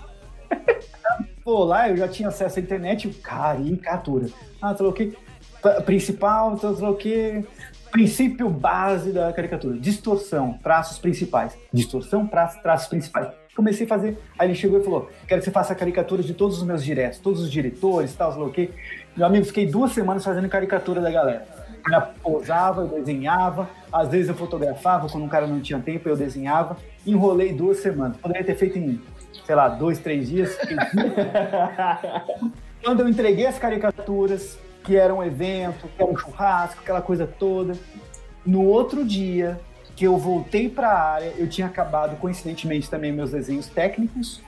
Pô, 1.43 1.63
lá 1.63 1.89
eu 1.89 1.97
já 1.97 2.07
tinha 2.07 2.27
acesso 2.27 2.59
à 2.59 2.61
internet, 2.61 3.09
caricatura. 3.21 4.27
Ah, 4.61 4.75
falou 4.75 4.91
o 4.91 4.95
quê? 4.95 5.13
Principal, 5.85 6.57
falou 6.57 6.91
o 6.91 6.95
quê? 6.95 7.45
Princípio 7.89 8.49
base 8.49 9.13
da 9.13 9.31
caricatura: 9.31 9.79
distorção, 9.79 10.59
traços 10.61 10.99
principais. 10.99 11.57
Distorção, 11.71 12.27
traços, 12.27 12.61
traços 12.61 12.87
principais 12.89 13.29
comecei 13.55 13.85
a 13.85 13.89
fazer. 13.89 14.17
Aí 14.37 14.47
ele 14.47 14.55
chegou 14.55 14.79
e 14.79 14.83
falou: 14.83 15.09
Quero 15.27 15.39
que 15.41 15.45
você 15.45 15.51
faça 15.51 15.73
caricatura 15.75 16.23
de 16.23 16.33
todos 16.33 16.57
os 16.57 16.63
meus 16.63 16.83
diretos, 16.83 17.19
todos 17.19 17.41
os 17.41 17.51
diretores, 17.51 18.13
tal, 18.15 18.31
sei 18.31 18.41
lá 18.41 18.47
o 18.47 18.51
quê. 18.51 18.71
Meu 19.15 19.27
amigo, 19.27 19.45
fiquei 19.45 19.67
duas 19.67 19.91
semanas 19.91 20.23
fazendo 20.23 20.49
caricatura 20.49 20.99
da 20.99 21.11
galera. 21.11 21.45
Eu 21.91 22.01
posava, 22.21 22.81
eu 22.81 22.87
desenhava, 22.87 23.69
às 23.91 24.09
vezes 24.09 24.29
eu 24.29 24.35
fotografava, 24.35 25.07
quando 25.07 25.23
um 25.23 25.29
cara 25.29 25.45
não 25.45 25.61
tinha 25.61 25.79
tempo, 25.79 26.09
eu 26.09 26.15
desenhava. 26.15 26.77
Enrolei 27.05 27.53
duas 27.53 27.77
semanas. 27.77 28.17
Poderia 28.17 28.43
ter 28.43 28.55
feito 28.55 28.79
em, 28.79 28.99
sei 29.45 29.55
lá, 29.55 29.69
dois, 29.69 29.99
três 29.99 30.29
dias. 30.29 30.57
quando 32.83 33.01
eu 33.01 33.07
entreguei 33.07 33.45
as 33.45 33.59
caricaturas, 33.59 34.57
que 34.83 34.95
era 34.95 35.13
um 35.13 35.23
evento, 35.23 35.87
que 35.95 36.01
era 36.01 36.11
um 36.11 36.17
churrasco, 36.17 36.81
aquela 36.81 37.01
coisa 37.01 37.27
toda, 37.27 37.73
no 38.45 38.65
outro 38.65 39.05
dia, 39.05 39.59
que 39.95 40.05
eu 40.05 40.17
voltei 40.17 40.69
para 40.69 40.89
a 40.89 41.13
área, 41.13 41.33
eu 41.37 41.47
tinha 41.47 41.67
acabado, 41.67 42.17
coincidentemente, 42.17 42.89
também 42.89 43.11
meus 43.11 43.31
desenhos 43.31 43.67
técnicos, 43.67 44.41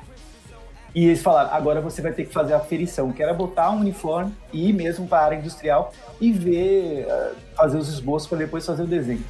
e 0.96 1.08
eles 1.08 1.22
falaram, 1.22 1.54
agora 1.54 1.82
você 1.82 2.02
vai 2.02 2.14
ter 2.14 2.24
que 2.24 2.32
fazer 2.32 2.54
a 2.54 2.58
aferição, 2.58 3.12
que 3.12 3.22
era 3.22 3.34
botar 3.34 3.70
um 3.70 3.82
uniforme 3.82 4.34
e 4.54 4.70
ir 4.70 4.74
mesmo 4.74 5.06
para 5.06 5.20
a 5.20 5.26
área 5.26 5.36
industrial 5.36 5.92
e 6.22 6.32
ver, 6.32 7.06
eh, 7.06 7.34
fazer 7.54 7.78
os 7.78 7.90
esboços 7.90 8.30
para 8.30 8.38
depois 8.38 8.66
fazer 8.66 8.84
o 8.84 8.88
desenho. 8.88 9.22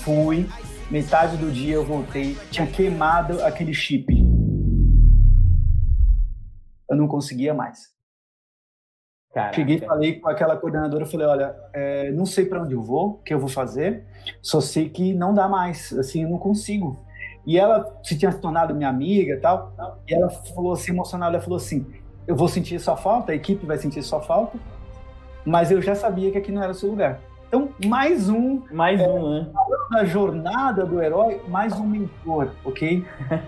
Fui, 0.00 0.48
metade 0.90 1.36
do 1.36 1.52
dia 1.52 1.74
eu 1.74 1.84
voltei, 1.84 2.38
tinha 2.50 2.66
queimado 2.66 3.44
aquele 3.44 3.74
chip. 3.74 4.10
Eu 6.88 6.96
não 6.96 7.06
conseguia 7.06 7.52
mais. 7.52 7.90
Caraca. 9.34 9.54
Cheguei 9.54 9.76
e 9.76 9.80
falei 9.80 10.18
com 10.18 10.28
aquela 10.30 10.56
coordenadora, 10.56 11.04
falei, 11.04 11.26
olha, 11.26 11.54
é, 11.74 12.10
não 12.12 12.24
sei 12.24 12.46
para 12.46 12.62
onde 12.62 12.72
eu 12.72 12.80
vou, 12.80 13.10
o 13.10 13.18
que 13.18 13.34
eu 13.34 13.38
vou 13.38 13.48
fazer, 13.50 14.06
só 14.40 14.58
sei 14.58 14.88
que 14.88 15.12
não 15.12 15.34
dá 15.34 15.46
mais, 15.46 15.92
assim, 15.92 16.22
eu 16.22 16.30
não 16.30 16.38
consigo. 16.38 16.98
E 17.50 17.58
ela 17.58 17.98
se 18.00 18.16
tinha 18.16 18.30
se 18.30 18.38
tornado 18.38 18.72
minha 18.72 18.88
amiga 18.88 19.32
e 19.32 19.36
tal, 19.36 19.72
e 20.06 20.14
ela 20.14 20.30
falou 20.30 20.72
assim, 20.72 20.92
emocionada, 20.92 21.34
ela 21.34 21.42
falou 21.42 21.56
assim, 21.56 21.84
eu 22.24 22.36
vou 22.36 22.46
sentir 22.46 22.78
sua 22.78 22.96
falta, 22.96 23.32
a 23.32 23.34
equipe 23.34 23.66
vai 23.66 23.76
sentir 23.76 24.04
sua 24.04 24.20
falta, 24.20 24.56
mas 25.44 25.72
eu 25.72 25.82
já 25.82 25.96
sabia 25.96 26.30
que 26.30 26.38
aqui 26.38 26.52
não 26.52 26.62
era 26.62 26.70
o 26.70 26.74
seu 26.76 26.90
lugar. 26.90 27.18
Então, 27.48 27.70
mais 27.84 28.28
um. 28.28 28.62
Mais 28.70 29.00
é, 29.00 29.08
um, 29.08 29.30
né? 29.30 29.48
Na 29.90 30.04
jornada 30.04 30.86
do 30.86 31.02
herói, 31.02 31.42
mais 31.48 31.72
um 31.72 31.84
mentor, 31.84 32.50
ok? 32.64 33.04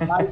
Mais 0.09 0.28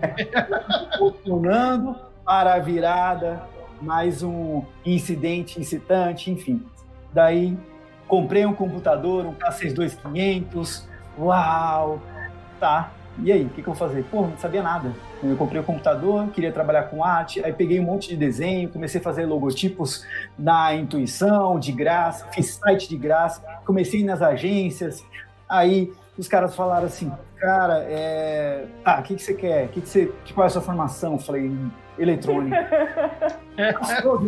funcionando 0.99 1.95
para 2.25 2.55
a 2.55 2.59
virada, 2.59 3.41
mais 3.81 4.21
um 4.25 4.65
incidente 4.85 5.61
incitante, 5.61 6.29
enfim. 6.29 6.61
Daí 7.13 7.57
comprei 8.09 8.45
um 8.45 8.53
computador, 8.53 9.25
um 9.27 9.35
K62500, 9.35 10.83
uau, 11.17 12.01
tá. 12.59 12.95
E 13.23 13.31
aí, 13.31 13.45
o 13.45 13.49
que, 13.49 13.63
que, 13.63 13.69
eu 13.69 13.75
vou 13.75 13.75
fazer? 13.75 14.05
Pô, 14.05 14.23
não 14.23 14.37
sabia 14.39 14.63
nada. 14.63 14.93
Eu 15.23 15.37
comprei 15.37 15.61
o 15.61 15.63
um 15.63 15.67
computador, 15.67 16.29
queria 16.29 16.53
trabalhar 16.53 16.85
com 16.85 17.05
arte, 17.05 17.45
aí 17.45 17.53
peguei 17.53 17.79
um 17.79 17.85
monte 17.85 18.09
de 18.09 18.17
desenho, 18.17 18.69
comecei 18.69 19.01
a 19.01 19.05
fazer 19.05 19.27
logotipos 19.27 20.07
na 20.39 20.75
intuição, 20.75 21.59
de 21.59 21.73
graça, 21.73 22.27
fiz 22.33 22.55
site 22.55 22.89
de 22.89 22.97
graça, 22.97 23.43
comecei 23.67 24.03
nas 24.03 24.23
agências, 24.23 25.05
aí 25.49 25.93
os 26.17 26.29
caras 26.29 26.55
falaram 26.55 26.87
assim, 26.87 27.11
cara, 27.37 27.85
é... 27.89 28.67
tá, 28.85 29.01
o 29.01 29.03
que, 29.03 29.15
que 29.15 29.23
você 29.23 29.35
quer? 29.35 29.69
Que 29.69 29.81
que 29.81 29.89
você... 29.89 30.13
Qual 30.35 30.45
é 30.45 30.47
a 30.47 30.51
sua 30.51 30.63
formação? 30.63 31.15
Eu 31.15 31.19
falei, 31.19 31.51
eletrônica. 31.99 32.57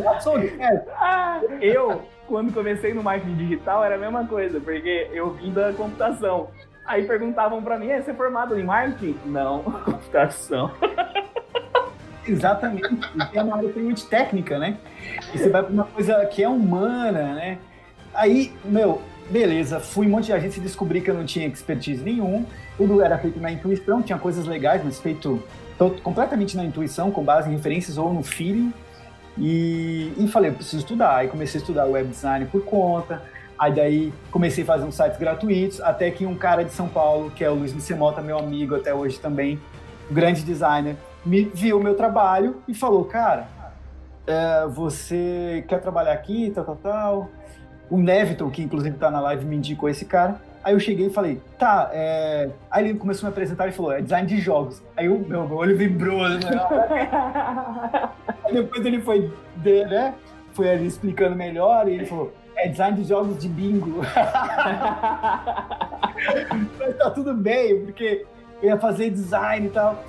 açougue, 0.08 0.48
é. 0.60 0.84
ah, 0.96 1.40
eu, 1.60 2.02
quando 2.26 2.52
comecei 2.52 2.92
no 2.92 3.02
marketing 3.02 3.36
digital, 3.36 3.84
era 3.84 3.94
a 3.94 3.98
mesma 3.98 4.26
coisa, 4.26 4.60
porque 4.60 5.08
eu 5.12 5.32
vim 5.32 5.52
da 5.52 5.72
computação. 5.72 6.48
Aí 6.84 7.06
perguntavam 7.06 7.62
para 7.62 7.78
mim, 7.78 7.88
é, 7.88 8.02
você 8.02 8.10
é 8.10 8.14
formado 8.14 8.58
em 8.58 8.64
marketing? 8.64 9.16
Não, 9.26 9.62
computação. 9.84 10.70
Exatamente. 12.26 12.88
E 13.32 13.38
é 13.38 13.42
uma 13.42 13.56
área 13.56 13.66
extremamente 13.66 14.06
técnica, 14.06 14.58
né? 14.58 14.78
E 15.34 15.38
você 15.38 15.48
vai 15.48 15.62
para 15.62 15.72
uma 15.72 15.84
coisa 15.84 16.24
que 16.26 16.42
é 16.42 16.48
humana, 16.48 17.34
né? 17.34 17.58
Aí, 18.14 18.52
meu, 18.64 19.00
beleza, 19.30 19.80
fui 19.80 20.06
um 20.06 20.10
monte 20.10 20.26
de 20.26 20.32
agência 20.32 20.60
e 20.60 20.62
descobri 20.62 21.00
que 21.00 21.10
eu 21.10 21.14
não 21.14 21.24
tinha 21.24 21.46
expertise 21.46 22.02
nenhum. 22.02 22.44
Tudo 22.76 23.02
era 23.02 23.18
feito 23.18 23.40
na 23.40 23.50
intuição, 23.50 24.02
tinha 24.02 24.18
coisas 24.18 24.46
legais, 24.46 24.82
mas 24.84 25.00
feito 25.00 25.42
completamente 26.02 26.56
na 26.56 26.64
intuição, 26.64 27.10
com 27.10 27.24
base 27.24 27.48
em 27.48 27.52
referências 27.52 27.98
ou 27.98 28.12
no 28.12 28.22
feeling. 28.22 28.72
E, 29.38 30.12
e 30.16 30.28
falei, 30.28 30.50
eu 30.50 30.54
preciso 30.54 30.78
estudar. 30.78 31.16
Aí 31.16 31.28
comecei 31.28 31.58
a 31.58 31.62
estudar 31.62 31.86
web 31.86 32.08
design 32.08 32.46
por 32.46 32.64
conta. 32.64 33.22
Aí 33.62 33.72
daí 33.72 34.12
comecei 34.32 34.64
a 34.64 34.66
fazer 34.66 34.84
uns 34.84 34.96
sites 34.96 35.16
gratuitos, 35.16 35.80
até 35.80 36.10
que 36.10 36.26
um 36.26 36.34
cara 36.34 36.64
de 36.64 36.72
São 36.72 36.88
Paulo, 36.88 37.30
que 37.30 37.44
é 37.44 37.48
o 37.48 37.54
Luiz 37.54 37.72
Micemota, 37.72 38.20
meu 38.20 38.36
amigo 38.36 38.74
até 38.74 38.92
hoje 38.92 39.20
também, 39.20 39.56
um 40.10 40.14
grande 40.14 40.42
designer, 40.42 40.96
me 41.24 41.44
viu 41.44 41.78
o 41.78 41.80
meu 41.80 41.94
trabalho 41.94 42.56
e 42.66 42.74
falou, 42.74 43.04
cara, 43.04 43.46
é, 44.26 44.66
você 44.66 45.64
quer 45.68 45.80
trabalhar 45.80 46.12
aqui, 46.12 46.50
tal, 46.52 46.64
tal, 46.64 46.76
tal. 46.76 47.28
O 47.88 47.98
Neviton, 47.98 48.50
que 48.50 48.64
inclusive 48.64 48.96
está 48.96 49.12
na 49.12 49.20
live, 49.20 49.44
me 49.44 49.54
indicou 49.54 49.88
esse 49.88 50.06
cara. 50.06 50.40
Aí 50.64 50.74
eu 50.74 50.80
cheguei 50.80 51.06
e 51.06 51.10
falei, 51.10 51.40
tá, 51.56 51.88
é... 51.92 52.50
Aí 52.68 52.88
ele 52.88 52.98
começou 52.98 53.28
a 53.28 53.30
me 53.30 53.32
apresentar 53.32 53.68
e 53.68 53.72
falou, 53.72 53.92
é 53.92 54.00
design 54.00 54.26
de 54.26 54.40
jogos. 54.40 54.82
Aí 54.96 55.08
o 55.08 55.20
meu, 55.20 55.46
meu 55.46 55.56
olho 55.56 55.76
vibrou, 55.76 56.28
né? 56.28 56.40
Aí 58.44 58.54
depois 58.54 58.84
ele 58.84 59.00
foi, 59.00 59.32
né? 59.64 60.14
Foi 60.52 60.68
ali 60.68 60.88
explicando 60.88 61.36
melhor 61.36 61.88
e 61.88 61.94
ele 61.94 62.06
falou, 62.06 62.32
é 62.56 62.68
design 62.68 62.96
de 62.96 63.08
jogos 63.08 63.38
de 63.38 63.48
bingo. 63.48 64.02
Mas 66.78 66.96
tá 66.96 67.10
tudo 67.10 67.34
bem, 67.34 67.84
porque 67.84 68.24
eu 68.62 68.70
ia 68.70 68.78
fazer 68.78 69.10
design 69.10 69.66
e 69.66 69.70
tal. 69.70 70.02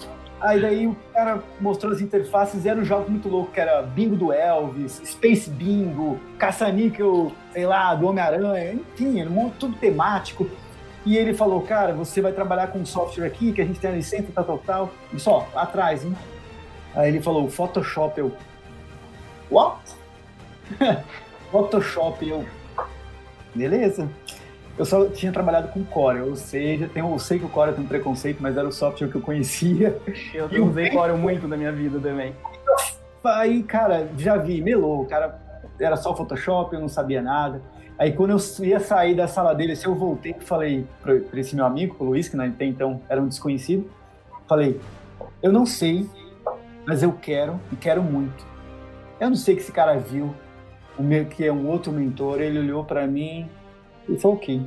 Aí 0.44 0.62
daí 0.62 0.88
o 0.88 0.96
cara 1.14 1.42
mostrou 1.62 1.94
as 1.94 2.02
interfaces 2.02 2.66
e 2.66 2.70
era 2.70 2.78
um 2.80 2.84
jogo 2.84 3.10
muito 3.10 3.30
louco, 3.30 3.52
que 3.54 3.62
era 3.62 3.82
Bingo 3.82 4.18
do 4.18 4.34
Elvis, 4.34 5.02
Space 5.06 5.50
Bingo, 5.50 6.20
Caça-Níquel, 6.38 7.32
sei 7.54 7.66
lá, 7.66 7.96
do 7.96 8.08
Homem-Aranha, 8.08 8.74
enfim, 8.74 9.22
era 9.22 9.30
um 9.30 9.50
tudo 9.52 9.78
temático. 9.78 10.50
E 11.06 11.16
ele 11.18 11.34
falou, 11.34 11.62
cara, 11.62 11.94
você 11.94 12.22
vai 12.22 12.34
trabalhar 12.34 12.68
com 12.68 12.80
um 12.80 12.86
software 12.86 13.26
aqui, 13.26 13.54
que 13.54 13.62
a 13.62 13.66
gente 13.66 13.80
tem 13.80 13.92
a 13.92 13.94
licença, 13.94 14.28
tal, 14.36 14.44
tal, 14.44 14.58
tal. 14.58 14.90
E 15.14 15.20
só, 15.20 15.48
atrás, 15.56 16.04
hein? 16.04 16.14
Aí 16.94 17.08
ele 17.08 17.22
falou, 17.22 17.50
Photoshop, 17.50 18.20
eu... 18.20 18.32
What? 19.50 19.80
Photoshop, 21.54 22.28
eu... 22.28 22.44
Beleza. 23.54 24.10
Eu 24.76 24.86
só 24.86 25.06
tinha 25.06 25.32
trabalhado 25.32 25.68
com 25.68 25.84
Core, 25.84 26.22
ou 26.22 26.36
seja, 26.36 26.90
tem, 26.92 27.04
eu 27.04 27.20
sei 27.20 27.38
que 27.38 27.46
o 27.46 27.50
Core 27.50 27.74
tem 27.74 27.84
um 27.84 27.88
preconceito, 27.88 28.42
mas 28.42 28.58
era 28.58 28.68
o 28.68 28.72
software 28.72 29.08
que 29.08 29.14
eu 29.14 29.22
conhecia. 29.22 29.96
Eu 30.34 30.66
usei 30.66 30.90
Core 30.90 31.14
muito 31.14 31.48
na 31.48 31.56
minha 31.56 31.72
vida 31.72 32.00
também. 32.00 32.34
aí, 33.24 33.62
cara, 33.62 34.10
já 34.18 34.36
vi, 34.36 34.62
melou, 34.62 35.04
o 35.04 35.06
cara 35.06 35.40
era 35.80 35.96
só 35.96 36.16
Photoshop, 36.16 36.74
eu 36.74 36.82
não 36.82 36.90
sabia 36.90 37.22
nada. 37.22 37.62
Aí 38.00 38.12
quando 38.14 38.32
eu 38.32 38.66
ia 38.66 38.80
sair 38.80 39.14
da 39.14 39.28
sala 39.28 39.54
dele, 39.54 39.74
assim, 39.74 39.86
eu 39.86 39.94
voltei 39.94 40.36
e 40.40 40.44
falei 40.44 40.88
para 41.04 41.40
esse 41.40 41.56
meu 41.56 41.66
amigo, 41.66 41.96
o 42.00 42.06
Luiz, 42.06 42.28
que 42.28 42.36
até 42.36 42.66
então 42.66 43.00
era 43.08 43.22
um 43.22 43.28
desconhecido, 43.28 43.88
falei, 44.48 44.82
eu 45.44 45.52
não 45.52 45.68
sei, 45.68 46.10
mas 46.88 47.04
eu 47.04 47.12
quero 47.14 47.60
e 47.72 47.76
quero 47.76 48.02
muito. 48.02 48.44
Eu 49.20 49.30
não 49.30 49.36
sei 49.36 49.56
que 49.56 49.62
esse 49.62 49.72
cara 49.72 49.96
viu, 50.00 50.34
o 50.98 51.04
meu, 51.04 51.26
que 51.26 51.46
é 51.46 51.52
um 51.52 51.68
outro 51.68 51.92
mentor, 51.92 52.42
ele 52.42 52.60
olhou 52.60 52.84
para 52.84 53.06
mim 53.08 53.50
e 54.08 54.18
falou, 54.18 54.38
ok. 54.38 54.62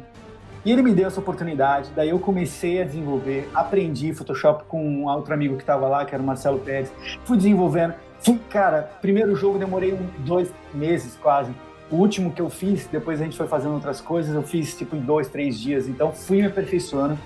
E 0.64 0.72
ele 0.72 0.83
me 0.83 0.93
deu 0.93 1.07
essa 1.07 1.20
oportunidade, 1.20 1.91
daí 1.95 2.09
eu 2.09 2.18
comecei 2.18 2.83
a 2.83 2.85
desenvolver, 2.85 3.49
aprendi 3.55 4.12
Photoshop 4.12 4.64
com 4.64 4.85
um 4.85 5.07
outro 5.07 5.33
amigo 5.33 5.55
que 5.57 5.62
estava 5.62 5.87
lá, 5.87 6.05
que 6.05 6.12
era 6.12 6.22
o 6.22 6.27
Marcelo 6.27 6.59
Pérez, 6.59 6.93
fui 7.24 7.37
desenvolvendo, 7.37 7.95
fui, 8.18 8.39
cara, 8.51 8.91
primeiro 9.01 9.37
jogo 9.37 9.59
demorei 9.59 9.93
um, 9.93 10.07
dois 10.24 10.53
meses 10.74 11.16
quase, 11.22 11.53
o 11.89 11.97
último 11.97 12.33
que 12.33 12.43
eu 12.43 12.51
fiz, 12.51 12.87
depois 12.87 13.20
a 13.20 13.24
gente 13.24 13.37
foi 13.37 13.47
fazendo 13.47 13.74
outras 13.74 14.01
coisas, 14.01 14.35
eu 14.35 14.43
fiz 14.43 14.77
tipo 14.77 14.97
em 14.97 15.01
dois, 15.01 15.29
três 15.29 15.59
dias, 15.59 15.87
então 15.87 16.11
fui 16.11 16.39
me 16.39 16.47
aperfeiçoando. 16.47 17.16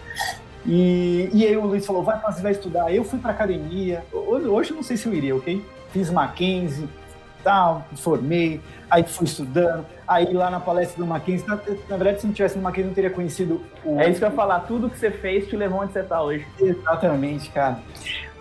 E, 0.66 1.30
e 1.32 1.46
aí 1.46 1.56
o 1.56 1.64
Luiz 1.64 1.86
falou, 1.86 2.02
vai 2.02 2.20
fazer, 2.20 2.42
vai 2.42 2.52
estudar. 2.52 2.94
Eu 2.94 3.02
fui 3.02 3.18
para 3.18 3.30
academia, 3.30 4.04
hoje 4.12 4.70
eu 4.70 4.76
não 4.76 4.82
sei 4.82 4.96
se 4.96 5.06
eu 5.06 5.14
iria, 5.14 5.34
ok? 5.34 5.64
Fiz 5.90 6.10
Mackenzie, 6.10 6.86
tal, 7.42 7.84
formei, 7.96 8.60
aí 8.90 9.02
fui 9.02 9.26
estudando, 9.26 9.84
aí 10.06 10.32
lá 10.32 10.50
na 10.50 10.60
palestra 10.60 10.98
do 10.98 11.06
Mackenzie, 11.06 11.46
na, 11.46 11.56
na 11.56 11.96
verdade 11.96 12.20
se 12.20 12.26
não 12.26 12.34
tivesse 12.34 12.56
no 12.56 12.62
Mackenzie 12.62 12.88
não 12.88 12.94
teria 12.94 13.10
conhecido 13.10 13.62
o... 13.84 13.98
É 14.00 14.08
isso 14.08 14.18
que 14.18 14.24
eu 14.24 14.30
ia 14.30 14.34
falar, 14.34 14.60
tudo 14.60 14.90
que 14.90 14.98
você 14.98 15.10
fez 15.10 15.46
te 15.48 15.56
levou 15.56 15.80
onde 15.80 15.92
você 15.92 16.02
tá 16.02 16.22
hoje. 16.22 16.46
Exatamente, 16.58 17.50
cara. 17.50 17.80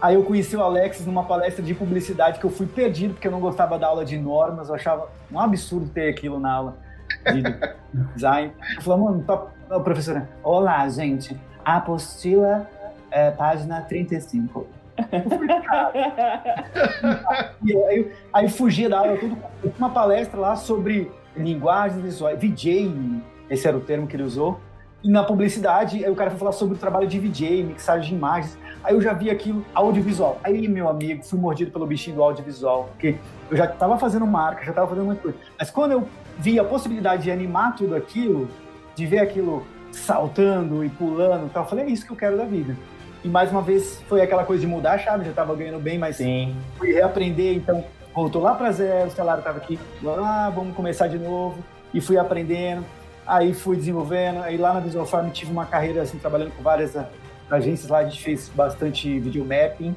Aí 0.02 0.16
eu 0.16 0.24
conheci 0.24 0.56
o 0.56 0.64
Alex 0.64 1.06
numa 1.06 1.26
palestra 1.26 1.64
de 1.64 1.74
publicidade 1.74 2.40
que 2.40 2.46
eu 2.46 2.50
fui 2.50 2.66
perdido 2.66 3.14
porque 3.14 3.28
eu 3.28 3.32
não 3.32 3.42
gostava 3.42 3.78
da 3.78 3.88
aula 3.88 4.06
de 4.06 4.18
normas, 4.18 4.70
eu 4.70 4.76
achava 4.76 5.10
um 5.32 5.40
absurdo 5.40 5.90
ter 5.90 6.10
aquilo 6.10 6.40
na 6.40 6.52
aula 6.52 6.78
de 7.26 7.44
design. 8.16 8.54
Eu 8.78 8.82
falei, 8.82 9.04
mano, 9.04 9.24
tá... 9.24 9.80
professora, 9.80 10.30
olá, 10.42 10.88
gente, 10.88 11.38
apostila, 11.66 12.68
é, 13.12 13.32
página 13.32 13.82
35. 13.82 14.79
e 17.64 17.76
aí, 17.76 18.12
aí 18.34 18.50
fugia 18.50 18.90
da 18.90 19.00
aula, 19.00 19.18
tudo, 19.18 19.38
uma 19.78 19.90
palestra 19.90 20.40
lá 20.40 20.56
sobre 20.56 21.12
linguagens 21.36 22.02
visuais, 22.02 22.40
VJ, 22.40 23.22
esse 23.50 23.68
era 23.68 23.78
o 23.78 23.82
termo 23.82 24.08
que 24.08 24.16
ele 24.16 24.24
usou, 24.24 24.60
e 25.02 25.10
na 25.10 25.24
publicidade, 25.24 26.04
aí 26.04 26.12
o 26.12 26.16
cara 26.16 26.30
foi 26.30 26.40
falar 26.40 26.52
sobre 26.52 26.76
o 26.76 26.78
trabalho 26.78 27.08
de 27.08 27.18
VJ, 27.20 27.64
mixagem 27.64 28.10
de 28.10 28.16
imagens. 28.16 28.58
Aí 28.84 28.94
eu 28.94 29.02
já 29.02 29.14
vi 29.14 29.30
aquilo, 29.30 29.66
audiovisual. 29.74 30.40
Aí, 30.44 30.68
meu 30.68 30.90
amigo, 30.90 31.24
fui 31.24 31.40
mordido 31.40 31.72
pelo 31.72 31.88
bichinho 31.88 32.18
do 32.18 32.24
audiovisual, 32.24 32.90
porque 32.92 33.16
eu 33.50 33.56
já 33.56 33.66
estava 33.66 33.98
fazendo 33.98 34.28
marca, 34.28 34.64
já 34.64 34.72
estava 34.72 34.88
fazendo 34.88 35.06
muita 35.06 35.22
coisa. 35.22 35.38
Mas 35.58 35.72
quando 35.72 35.94
eu 35.94 36.08
vi 36.38 36.60
a 36.60 36.66
possibilidade 36.66 37.24
de 37.24 37.32
animar 37.32 37.78
tudo 37.78 37.96
aquilo, 37.96 38.50
de 38.94 39.06
ver 39.06 39.20
aquilo 39.20 39.66
saltando 39.90 40.84
e 40.84 40.90
pulando 40.90 41.50
tal, 41.50 41.64
eu 41.64 41.70
falei, 41.70 41.86
é 41.86 41.90
isso 41.90 42.06
que 42.06 42.12
eu 42.12 42.18
quero 42.18 42.36
da 42.36 42.44
vida. 42.44 42.76
E 43.24 43.28
mais 43.28 43.52
uma 43.52 43.62
vez 43.62 44.02
foi 44.08 44.22
aquela 44.22 44.44
coisa 44.46 44.62
de 44.62 44.68
mudar 44.68 44.94
a 44.94 44.98
chave, 44.98 45.26
já 45.26 45.32
estava 45.32 45.56
ganhando 45.56 45.80
bem, 45.80 45.98
mas 45.98 46.18
Sim. 46.18 46.56
fui 46.78 46.94
reaprender, 46.94 47.56
então 47.56 47.84
voltou 48.14 48.42
lá 48.42 48.56
para 48.56 48.72
zero, 48.72 49.08
o 49.08 49.12
salário 49.12 49.40
estava 49.40 49.58
aqui, 49.58 49.78
lá, 50.02 50.50
vamos 50.50 50.76
começar 50.76 51.08
de 51.08 51.18
novo. 51.18 51.58
E 51.94 52.00
fui 52.00 52.18
aprendendo, 52.18 52.86
aí 53.26 53.54
fui 53.54 53.76
desenvolvendo, 53.76 54.44
aí 54.44 54.58
lá 54.58 54.74
na 54.74 54.80
Visual 54.80 55.06
Farm 55.06 55.30
tive 55.30 55.52
uma 55.52 55.66
carreira 55.66 56.02
assim, 56.02 56.18
trabalhando 56.18 56.52
com 56.52 56.62
várias 56.62 56.96
agências 57.50 57.90
lá, 57.90 58.00
a 58.00 58.04
gente 58.04 58.22
fez 58.22 58.50
bastante 58.50 59.20
videomapping 59.20 59.96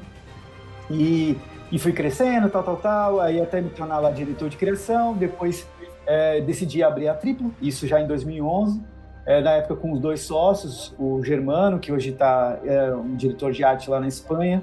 e, 0.90 1.36
e 1.70 1.78
fui 1.78 1.92
crescendo, 1.92 2.48
tal, 2.48 2.62
tal, 2.62 2.76
tal, 2.76 3.20
aí 3.20 3.40
até 3.40 3.60
me 3.60 3.70
tornar 3.70 3.98
lá 3.98 4.10
diretor 4.10 4.48
de 4.48 4.56
criação, 4.56 5.14
depois 5.14 5.68
é, 6.06 6.40
decidi 6.40 6.82
abrir 6.82 7.08
a 7.08 7.14
Triplo, 7.14 7.54
isso 7.60 7.86
já 7.86 8.00
em 8.00 8.06
2011, 8.06 8.80
é, 9.24 9.40
na 9.40 9.52
época 9.52 9.76
com 9.76 9.92
os 9.92 10.00
dois 10.00 10.20
sócios, 10.20 10.94
o 10.98 11.22
Germano, 11.22 11.78
que 11.78 11.92
hoje 11.92 12.10
está 12.10 12.58
é, 12.64 12.94
um 12.94 13.14
diretor 13.14 13.52
de 13.52 13.62
arte 13.62 13.88
lá 13.88 14.00
na 14.00 14.08
Espanha, 14.08 14.62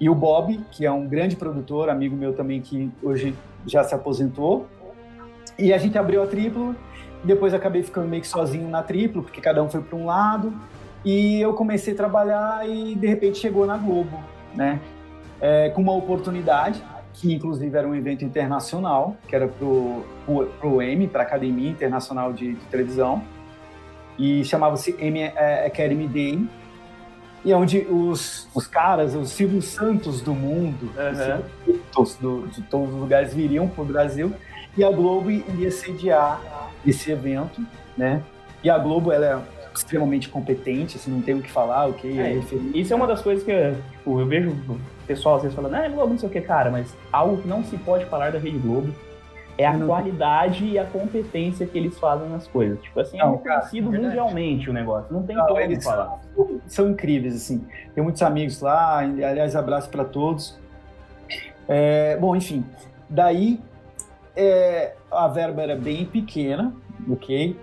e 0.00 0.08
o 0.08 0.14
Bob, 0.14 0.60
que 0.70 0.84
é 0.84 0.90
um 0.90 1.06
grande 1.06 1.36
produtor, 1.36 1.88
amigo 1.88 2.14
meu 2.14 2.34
também, 2.34 2.60
que 2.60 2.90
hoje 3.02 3.34
já 3.66 3.82
se 3.82 3.94
aposentou. 3.94 4.66
E 5.58 5.72
a 5.72 5.78
gente 5.78 5.96
abriu 5.96 6.22
a 6.22 6.26
Triplo, 6.26 6.76
depois 7.24 7.54
acabei 7.54 7.82
ficando 7.82 8.06
meio 8.06 8.20
que 8.20 8.28
sozinho 8.28 8.68
na 8.68 8.82
Triplo, 8.82 9.22
porque 9.22 9.40
cada 9.40 9.62
um 9.62 9.68
foi 9.68 9.80
para 9.80 9.96
um 9.96 10.04
lado, 10.04 10.52
e 11.04 11.40
eu 11.40 11.54
comecei 11.54 11.94
a 11.94 11.96
trabalhar 11.96 12.68
e 12.68 12.94
de 12.94 13.06
repente 13.06 13.38
chegou 13.38 13.66
na 13.66 13.76
Globo, 13.76 14.18
né? 14.54 14.80
É, 15.40 15.68
com 15.70 15.82
uma 15.82 15.92
oportunidade, 15.92 16.82
que 17.12 17.32
inclusive 17.32 17.76
era 17.76 17.86
um 17.86 17.94
evento 17.94 18.24
internacional, 18.24 19.16
que 19.28 19.34
era 19.36 19.48
pro, 19.48 20.02
pro 20.58 20.82
M, 20.82 21.06
para 21.06 21.22
Academia 21.22 21.70
Internacional 21.70 22.32
de, 22.32 22.54
de 22.54 22.64
Televisão, 22.66 23.22
e 24.18 24.44
chamava-se 24.44 24.96
M 24.98 25.20
é, 25.20 25.66
Academy 25.66 26.08
Day, 26.08 26.46
e 27.44 27.52
é 27.52 27.56
onde 27.56 27.86
os, 27.88 28.48
os 28.54 28.66
caras, 28.66 29.14
os 29.14 29.30
Silvio 29.30 29.62
Santos 29.62 30.20
do 30.20 30.34
mundo, 30.34 30.90
uhum. 31.66 31.72
os 32.02 32.16
do, 32.16 32.48
de 32.48 32.62
todos 32.62 32.92
os 32.92 33.00
lugares 33.00 33.32
viriam 33.32 33.68
para 33.68 33.82
o 33.82 33.84
Brasil, 33.84 34.32
e 34.76 34.84
a 34.84 34.90
Globo 34.90 35.30
ia 35.30 35.70
sediar 35.70 36.40
esse 36.84 37.10
evento, 37.10 37.64
né? 37.96 38.22
E 38.62 38.68
a 38.68 38.76
Globo, 38.76 39.12
ela 39.12 39.26
é 39.26 39.56
extremamente 39.72 40.28
competente, 40.28 40.96
assim, 40.96 41.10
não 41.10 41.20
tem 41.20 41.34
o 41.34 41.42
que 41.42 41.50
falar, 41.50 41.86
ok? 41.86 42.18
É, 42.18 42.40
isso 42.74 42.92
é 42.92 42.96
uma 42.96 43.06
das 43.06 43.22
coisas 43.22 43.44
que 43.44 43.52
tipo, 43.92 44.18
eu 44.18 44.26
vejo 44.26 44.50
o 44.50 44.78
pessoal 45.06 45.36
às 45.36 45.42
vezes 45.42 45.54
falando, 45.54 45.74
ah, 45.74 45.88
Globo 45.88 46.10
não 46.10 46.18
sei 46.18 46.28
o 46.28 46.32
que, 46.32 46.40
cara, 46.40 46.70
mas 46.70 46.94
algo 47.12 47.40
que 47.40 47.46
não 47.46 47.62
se 47.62 47.76
pode 47.78 48.06
falar 48.06 48.32
da 48.32 48.38
Rede 48.38 48.58
Globo 48.58 48.92
é 49.58 49.66
a 49.66 49.78
qualidade 49.78 50.66
e 50.66 50.78
a 50.78 50.84
competência 50.84 51.66
que 51.66 51.78
eles 51.78 51.98
fazem 51.98 52.28
nas 52.28 52.46
coisas. 52.46 52.80
Tipo 52.82 53.00
assim, 53.00 53.16
não, 53.16 53.34
é 53.34 53.36
reconhecido 53.36 53.94
é 53.94 53.98
mundialmente 53.98 54.68
o 54.68 54.72
negócio. 54.72 55.12
Não 55.12 55.22
tem 55.22 55.34
não, 55.34 55.46
como 55.46 55.58
eles 55.58 55.82
falar. 55.82 56.20
São, 56.34 56.60
são, 56.66 56.90
incríveis, 56.90 57.34
assim. 57.34 57.66
Tem 57.94 58.04
muitos 58.04 58.20
amigos 58.22 58.60
lá, 58.60 58.98
aliás, 58.98 59.56
abraço 59.56 59.88
para 59.88 60.04
todos. 60.04 60.58
É, 61.66 62.16
bom, 62.18 62.36
enfim. 62.36 62.64
Daí, 63.08 63.60
é, 64.34 64.94
a 65.10 65.26
verba 65.28 65.62
era 65.62 65.74
bem 65.74 66.04
pequena, 66.04 66.74
ok? 67.08 67.58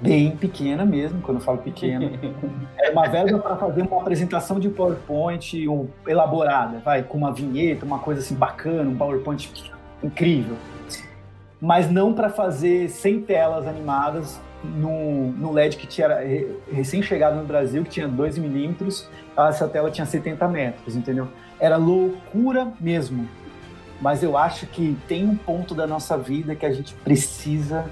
Bem 0.00 0.30
pequena 0.36 0.86
mesmo, 0.86 1.20
quando 1.20 1.38
eu 1.38 1.44
falo 1.44 1.58
pequena. 1.58 2.08
é 2.78 2.90
uma 2.90 3.08
verba 3.08 3.38
para 3.40 3.56
fazer 3.56 3.82
uma 3.82 4.00
apresentação 4.00 4.60
de 4.60 4.68
PowerPoint 4.68 5.66
elaborada, 6.06 6.78
vai, 6.78 7.02
com 7.02 7.18
uma 7.18 7.32
vinheta, 7.32 7.84
uma 7.84 7.98
coisa 7.98 8.20
assim 8.20 8.34
bacana, 8.34 8.88
um 8.88 8.96
PowerPoint 8.96 9.52
incrível 10.02 10.56
mas 11.60 11.90
não 11.90 12.14
para 12.14 12.30
fazer 12.30 12.88
100 12.88 13.22
telas 13.22 13.66
animadas 13.66 14.40
no, 14.64 15.32
no 15.32 15.52
LED 15.52 15.76
que 15.76 15.86
tinha 15.86 16.08
recém-chegado 16.72 17.36
no 17.36 17.44
Brasil, 17.44 17.82
que 17.84 17.90
tinha 17.90 18.08
2 18.08 18.38
milímetros, 18.38 19.08
essa 19.36 19.68
tela 19.68 19.90
tinha 19.90 20.06
70 20.06 20.46
metros, 20.48 20.96
entendeu? 20.96 21.28
Era 21.58 21.76
loucura 21.76 22.72
mesmo. 22.80 23.28
Mas 24.00 24.22
eu 24.22 24.36
acho 24.36 24.66
que 24.66 24.96
tem 25.06 25.26
um 25.26 25.36
ponto 25.36 25.74
da 25.74 25.86
nossa 25.86 26.16
vida 26.16 26.54
que 26.54 26.64
a 26.64 26.72
gente 26.72 26.94
precisa 26.94 27.84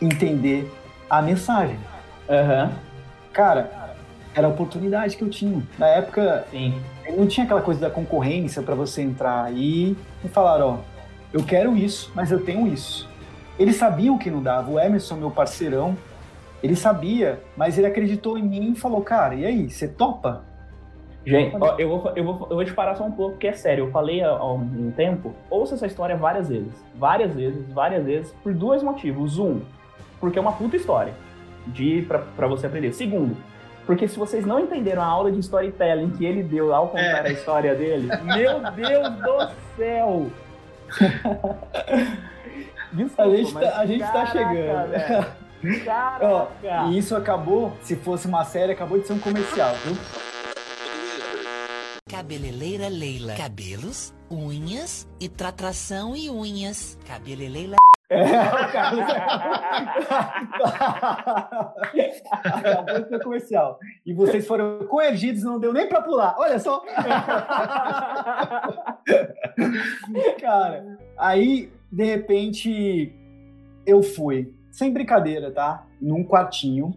entender 0.00 0.70
a 1.08 1.22
mensagem. 1.22 1.78
Uhum. 2.28 2.70
Cara, 3.32 3.94
era 4.34 4.46
a 4.46 4.50
oportunidade 4.50 5.16
que 5.16 5.22
eu 5.22 5.30
tinha. 5.30 5.62
Na 5.78 5.86
época, 5.86 6.46
Sim. 6.50 6.74
não 7.16 7.26
tinha 7.26 7.44
aquela 7.44 7.62
coisa 7.62 7.80
da 7.80 7.90
concorrência 7.90 8.62
para 8.62 8.74
você 8.74 9.00
entrar 9.00 9.44
aí 9.44 9.96
e 10.22 10.28
falar, 10.28 10.62
ó, 10.62 10.78
eu 11.34 11.44
quero 11.44 11.76
isso, 11.76 12.12
mas 12.14 12.30
eu 12.30 12.44
tenho 12.44 12.68
isso. 12.68 13.08
Eles 13.58 13.74
sabiam 13.74 14.16
que 14.16 14.30
não 14.30 14.40
dava. 14.40 14.70
O 14.70 14.78
Emerson, 14.78 15.16
meu 15.16 15.32
parceirão, 15.32 15.96
ele 16.62 16.76
sabia, 16.76 17.40
mas 17.56 17.76
ele 17.76 17.88
acreditou 17.88 18.38
em 18.38 18.42
mim 18.42 18.70
e 18.70 18.74
falou, 18.76 19.02
cara, 19.02 19.34
e 19.34 19.44
aí, 19.44 19.68
você 19.68 19.88
topa? 19.88 20.44
Gente, 21.26 21.56
ó, 21.58 21.74
eu, 21.76 21.88
vou, 21.88 22.12
eu, 22.14 22.24
vou, 22.24 22.48
eu 22.50 22.56
vou 22.56 22.64
te 22.64 22.72
parar 22.72 22.94
só 22.94 23.04
um 23.04 23.10
pouco, 23.10 23.32
porque 23.32 23.48
é 23.48 23.52
sério, 23.52 23.86
eu 23.86 23.90
falei 23.90 24.22
há, 24.22 24.28
há 24.28 24.52
um 24.52 24.92
tempo, 24.94 25.34
ouça 25.50 25.74
essa 25.74 25.86
história 25.86 26.16
várias 26.16 26.48
vezes. 26.48 26.72
Várias 26.94 27.34
vezes, 27.34 27.66
várias 27.72 28.04
vezes, 28.04 28.32
por 28.42 28.54
dois 28.54 28.80
motivos. 28.82 29.36
Um, 29.36 29.60
porque 30.20 30.38
é 30.38 30.40
uma 30.40 30.52
puta 30.52 30.76
história 30.76 31.14
de 31.66 32.06
para 32.36 32.46
você 32.46 32.68
aprender. 32.68 32.92
Segundo, 32.92 33.36
porque 33.86 34.06
se 34.06 34.16
vocês 34.16 34.46
não 34.46 34.60
entenderam 34.60 35.02
a 35.02 35.06
aula 35.06 35.32
de 35.32 35.40
storytelling 35.40 36.10
que 36.10 36.24
ele 36.24 36.44
deu 36.44 36.72
ao 36.72 36.88
contar 36.88 37.26
é. 37.26 37.28
a 37.28 37.32
história 37.32 37.74
dele, 37.74 38.08
meu 38.22 38.60
Deus 38.70 39.10
do 39.16 39.50
céu! 39.76 40.30
Desculpa, 42.92 43.22
a 43.22 43.36
gente, 43.36 43.52
tá, 43.52 43.78
a 43.78 43.86
gente 43.86 44.00
tá 44.00 44.12
caraca, 44.12 44.26
tá 44.26 44.32
chegando. 44.32 45.44
Caraca. 45.84 46.26
Ó, 46.26 46.48
e 46.90 46.98
isso 46.98 47.16
acabou, 47.16 47.72
se 47.80 47.96
fosse 47.96 48.26
uma 48.26 48.44
série, 48.44 48.72
acabou 48.72 48.98
de 48.98 49.06
ser 49.06 49.14
um 49.14 49.18
comercial, 49.18 49.74
viu? 49.84 49.96
Cabeleleira 52.06 52.88
Leila. 52.88 53.34
Cabelos, 53.34 54.14
unhas 54.30 55.08
e 55.18 55.28
tratração 55.28 56.14
e 56.14 56.30
unhas. 56.30 56.98
Cabeleleira. 57.06 57.76
É, 58.14 58.22
o 58.22 58.72
Carlos. 58.72 59.04
Acabou 62.44 63.02
de 63.02 63.08
ser 63.08 63.22
comercial. 63.22 63.78
E 64.06 64.14
vocês 64.14 64.46
foram 64.46 64.86
coergidos, 64.86 65.42
não 65.42 65.58
deu 65.58 65.72
nem 65.72 65.88
para 65.88 66.02
pular. 66.02 66.36
Olha 66.38 66.58
só. 66.58 66.84
Cara, 70.40 70.98
aí, 71.18 71.72
de 71.90 72.04
repente, 72.04 73.12
eu 73.86 74.02
fui, 74.02 74.52
sem 74.70 74.92
brincadeira, 74.92 75.50
tá? 75.50 75.86
Num 76.00 76.24
quartinho, 76.24 76.96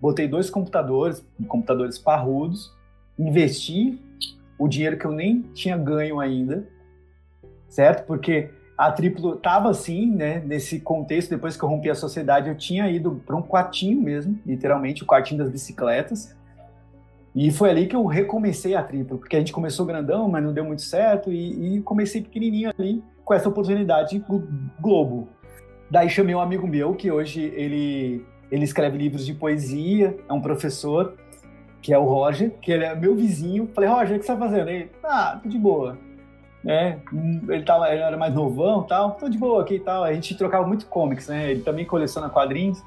botei 0.00 0.26
dois 0.26 0.50
computadores, 0.50 1.24
computadores 1.46 1.98
parrudos, 1.98 2.72
investi 3.18 4.00
o 4.58 4.66
dinheiro 4.68 4.98
que 4.98 5.04
eu 5.04 5.12
nem 5.12 5.42
tinha 5.54 5.76
ganho 5.76 6.18
ainda, 6.20 6.66
certo? 7.68 8.06
Porque 8.06 8.50
a 8.78 8.92
Triplo 8.92 9.34
tava 9.34 9.68
assim, 9.70 10.08
né, 10.08 10.40
nesse 10.46 10.78
contexto, 10.78 11.30
depois 11.30 11.56
que 11.56 11.64
eu 11.64 11.68
rompi 11.68 11.90
a 11.90 11.96
sociedade, 11.96 12.48
eu 12.48 12.56
tinha 12.56 12.88
ido 12.88 13.20
para 13.26 13.34
um 13.34 13.42
quartinho 13.42 14.00
mesmo, 14.00 14.38
literalmente, 14.46 15.02
o 15.02 15.06
quartinho 15.06 15.38
das 15.38 15.50
bicicletas. 15.50 16.36
E 17.34 17.50
foi 17.50 17.70
ali 17.70 17.88
que 17.88 17.96
eu 17.96 18.06
recomecei 18.06 18.76
a 18.76 18.82
Triplo, 18.82 19.18
porque 19.18 19.34
a 19.34 19.40
gente 19.40 19.52
começou 19.52 19.84
grandão, 19.84 20.28
mas 20.28 20.44
não 20.44 20.52
deu 20.52 20.64
muito 20.64 20.82
certo, 20.82 21.32
e, 21.32 21.78
e 21.78 21.82
comecei 21.82 22.22
pequenininho 22.22 22.70
ali, 22.78 23.02
com 23.24 23.34
essa 23.34 23.48
oportunidade 23.48 24.24
Globo. 24.80 25.28
Daí 25.90 26.08
chamei 26.08 26.36
um 26.36 26.40
amigo 26.40 26.66
meu, 26.66 26.94
que 26.94 27.10
hoje 27.10 27.52
ele, 27.56 28.24
ele 28.48 28.62
escreve 28.62 28.96
livros 28.96 29.26
de 29.26 29.34
poesia, 29.34 30.16
é 30.28 30.32
um 30.32 30.40
professor, 30.40 31.14
que 31.82 31.92
é 31.92 31.98
o 31.98 32.04
Roger, 32.04 32.52
que 32.62 32.70
ele 32.70 32.84
é 32.84 32.94
meu 32.94 33.16
vizinho. 33.16 33.68
Falei, 33.74 33.90
Roger, 33.90 34.16
o 34.16 34.20
que 34.20 34.26
você 34.26 34.32
tá 34.32 34.38
fazendo? 34.38 34.68
Ele, 34.68 34.90
ah, 35.02 35.40
tô 35.42 35.48
de 35.48 35.58
boa 35.58 35.98
né? 36.62 36.98
Ele, 37.48 37.62
tava, 37.62 37.88
ele 37.90 38.02
era 38.02 38.16
mais 38.16 38.34
novão 38.34 38.82
tal, 38.82 39.12
tô 39.12 39.28
de 39.28 39.38
boa 39.38 39.62
aqui 39.62 39.74
e 39.74 39.80
tal. 39.80 40.04
A 40.04 40.12
gente 40.12 40.36
trocava 40.36 40.66
muito 40.66 40.86
comics, 40.86 41.28
né? 41.28 41.50
Ele 41.50 41.62
também 41.62 41.84
coleciona 41.84 42.28
quadrinhos. 42.28 42.82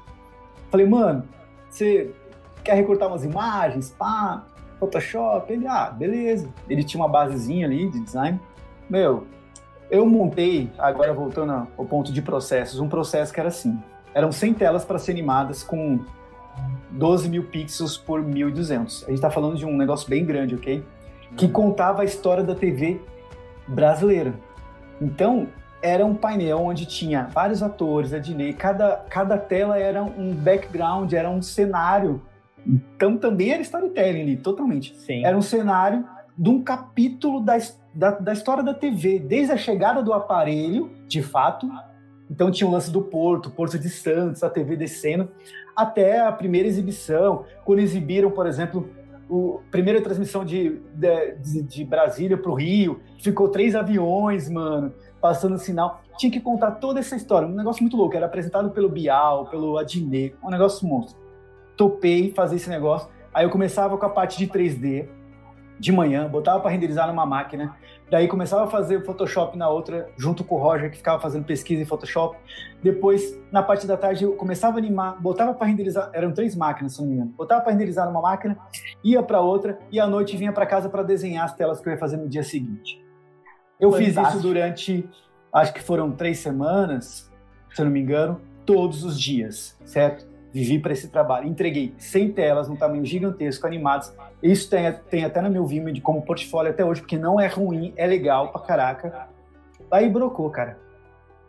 Falei, 0.70 0.86
mano, 0.86 1.24
você 1.68 2.10
quer 2.62 2.74
recortar 2.74 3.08
umas 3.08 3.24
imagens, 3.24 3.90
pá, 3.90 4.44
Photoshop? 4.78 5.52
Ele, 5.52 5.66
ah, 5.66 5.90
beleza. 5.90 6.48
Ele 6.68 6.84
tinha 6.84 7.02
uma 7.02 7.08
basezinha 7.08 7.66
ali 7.66 7.90
de 7.90 8.00
design. 8.00 8.40
Meu, 8.88 9.26
eu 9.90 10.06
montei, 10.06 10.70
agora 10.78 11.12
voltando 11.12 11.66
ao 11.76 11.84
ponto 11.84 12.12
de 12.12 12.22
processos, 12.22 12.80
um 12.80 12.88
processo 12.88 13.32
que 13.32 13.40
era 13.40 13.48
assim: 13.48 13.78
eram 14.14 14.32
100 14.32 14.54
telas 14.54 14.84
para 14.84 14.98
ser 14.98 15.12
animadas 15.12 15.62
com 15.62 16.00
12 16.90 17.28
mil 17.28 17.44
pixels 17.44 17.96
por 17.96 18.22
1.200. 18.22 19.04
A 19.06 19.10
gente 19.10 19.20
tá 19.20 19.30
falando 19.30 19.56
de 19.56 19.64
um 19.64 19.76
negócio 19.76 20.08
bem 20.08 20.24
grande, 20.24 20.54
ok? 20.54 20.84
Que 21.36 21.48
contava 21.48 22.02
a 22.02 22.04
história 22.04 22.44
da 22.44 22.54
TV 22.54 23.00
brasileira. 23.66 24.34
Então, 25.00 25.48
era 25.82 26.06
um 26.06 26.14
painel 26.14 26.58
onde 26.60 26.86
tinha 26.86 27.28
vários 27.32 27.62
atores, 27.62 28.12
a 28.12 28.18
Dinei, 28.18 28.52
cada, 28.52 29.04
cada 29.10 29.36
tela 29.36 29.78
era 29.78 30.02
um 30.02 30.32
background, 30.32 31.12
era 31.12 31.28
um 31.28 31.42
cenário. 31.42 32.22
Então, 32.64 33.16
também 33.16 33.50
era 33.50 33.62
storytelling 33.62 34.22
ali, 34.22 34.36
totalmente. 34.36 34.96
Sim. 34.96 35.24
Era 35.24 35.36
um 35.36 35.42
cenário 35.42 36.06
de 36.38 36.48
um 36.48 36.62
capítulo 36.62 37.40
da, 37.40 37.58
da, 37.92 38.10
da 38.12 38.32
história 38.32 38.62
da 38.62 38.72
TV, 38.72 39.18
desde 39.18 39.52
a 39.52 39.56
chegada 39.56 40.02
do 40.02 40.12
aparelho, 40.12 40.90
de 41.08 41.20
fato. 41.20 41.68
Então, 42.30 42.50
tinha 42.50 42.68
o 42.68 42.70
lance 42.70 42.90
do 42.90 43.02
Porto, 43.02 43.50
Porto 43.50 43.78
de 43.78 43.90
Santos, 43.90 44.44
a 44.44 44.48
TV 44.48 44.76
descendo, 44.76 45.28
até 45.74 46.20
a 46.20 46.30
primeira 46.30 46.68
exibição, 46.68 47.44
quando 47.64 47.80
exibiram, 47.80 48.30
por 48.30 48.46
exemplo, 48.46 48.88
o 49.28 49.60
primeira 49.70 50.00
transmissão 50.00 50.44
de, 50.44 50.80
de, 50.94 51.62
de 51.62 51.84
Brasília 51.84 52.36
para 52.36 52.50
o 52.50 52.54
Rio, 52.54 53.00
ficou 53.20 53.48
três 53.48 53.74
aviões, 53.74 54.48
mano, 54.50 54.92
passando 55.20 55.58
sinal. 55.58 56.02
Tinha 56.18 56.30
que 56.30 56.40
contar 56.40 56.72
toda 56.72 57.00
essa 57.00 57.16
história, 57.16 57.48
um 57.48 57.52
negócio 57.52 57.82
muito 57.82 57.96
louco. 57.96 58.16
Era 58.16 58.26
apresentado 58.26 58.70
pelo 58.70 58.88
Bial, 58.88 59.46
pelo 59.46 59.78
Adnet, 59.78 60.34
um 60.42 60.50
negócio 60.50 60.86
monstro. 60.86 61.20
Topei 61.76 62.32
fazer 62.32 62.56
esse 62.56 62.68
negócio. 62.68 63.08
Aí 63.32 63.44
eu 63.44 63.50
começava 63.50 63.96
com 63.96 64.04
a 64.04 64.10
parte 64.10 64.36
de 64.36 64.46
3D, 64.46 65.08
de 65.78 65.90
manhã, 65.90 66.28
botava 66.28 66.60
para 66.60 66.70
renderizar 66.70 67.08
numa 67.08 67.24
máquina, 67.24 67.74
daí 68.12 68.28
começava 68.28 68.64
a 68.64 68.66
fazer 68.66 68.98
o 68.98 69.04
Photoshop 69.06 69.56
na 69.56 69.70
outra, 69.70 70.06
junto 70.18 70.44
com 70.44 70.56
o 70.56 70.58
Roger, 70.58 70.90
que 70.90 70.98
ficava 70.98 71.18
fazendo 71.18 71.46
pesquisa 71.46 71.80
em 71.80 71.86
Photoshop. 71.86 72.36
Depois, 72.82 73.40
na 73.50 73.62
parte 73.62 73.86
da 73.86 73.96
tarde, 73.96 74.24
eu 74.24 74.34
começava 74.34 74.76
a 74.76 74.78
animar, 74.78 75.18
botava 75.18 75.54
para 75.54 75.66
renderizar, 75.66 76.10
eram 76.12 76.30
três 76.30 76.54
máquinas, 76.54 76.92
se 76.92 77.00
não 77.00 77.08
me 77.08 77.14
engano. 77.14 77.30
Botava 77.30 77.62
para 77.62 77.72
renderizar 77.72 78.06
numa 78.06 78.20
máquina, 78.20 78.58
ia 79.02 79.22
para 79.22 79.40
outra, 79.40 79.78
e 79.90 79.98
à 79.98 80.06
noite 80.06 80.36
vinha 80.36 80.52
para 80.52 80.66
casa 80.66 80.90
para 80.90 81.02
desenhar 81.02 81.46
as 81.46 81.54
telas 81.54 81.80
que 81.80 81.88
eu 81.88 81.92
ia 81.94 81.98
fazer 81.98 82.18
no 82.18 82.28
dia 82.28 82.42
seguinte. 82.42 83.02
Eu 83.80 83.90
Fantástico. 83.90 84.20
fiz 84.20 84.34
isso 84.34 84.42
durante, 84.42 85.08
acho 85.50 85.72
que 85.72 85.80
foram 85.80 86.12
três 86.12 86.38
semanas, 86.38 87.32
se 87.72 87.80
eu 87.80 87.86
não 87.86 87.92
me 87.92 88.00
engano, 88.00 88.38
todos 88.66 89.04
os 89.04 89.18
dias, 89.18 89.74
certo? 89.86 90.30
Vivi 90.52 90.78
para 90.78 90.92
esse 90.92 91.08
trabalho. 91.08 91.48
Entreguei 91.48 91.94
100 91.96 92.32
telas 92.32 92.68
num 92.68 92.76
tamanho 92.76 93.06
gigantesco, 93.06 93.66
animadas. 93.66 94.14
Isso 94.42 94.68
tem, 94.68 94.92
tem 95.08 95.24
até 95.24 95.40
no 95.40 95.50
meu 95.50 95.64
Vimeo 95.64 96.00
como 96.02 96.22
portfólio 96.22 96.72
até 96.72 96.84
hoje, 96.84 97.00
porque 97.00 97.16
não 97.16 97.40
é 97.40 97.46
ruim, 97.46 97.92
é 97.96 98.06
legal 98.06 98.50
pra 98.50 98.60
caraca. 98.62 99.28
Aí 99.90 100.08
brocou, 100.08 100.50
cara. 100.50 100.78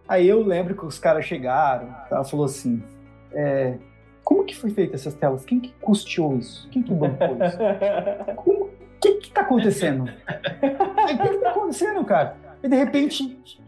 Aí 0.07 0.27
eu 0.27 0.43
lembro 0.43 0.75
que 0.75 0.85
os 0.85 0.99
caras 0.99 1.25
chegaram, 1.25 1.95
ela 2.11 2.23
falou 2.23 2.45
assim: 2.45 2.83
é, 3.31 3.77
como 4.23 4.43
que 4.43 4.55
foi 4.55 4.69
feita 4.69 4.95
essas 4.95 5.13
telas? 5.15 5.43
Quem 5.43 5.59
que 5.59 5.73
custeou 5.81 6.37
isso? 6.37 6.69
Quem 6.69 6.83
que 6.83 6.93
bancou 6.93 7.37
isso? 7.43 7.57
O 8.37 8.69
que 8.99 9.15
que 9.15 9.31
tá 9.31 9.41
acontecendo? 9.41 10.03
O 10.03 11.07
que 11.07 11.17
que 11.17 11.37
tá 11.39 11.49
acontecendo, 11.49 12.05
cara? 12.05 12.37
E 12.61 12.67
de 12.67 12.75
repente, 12.75 13.61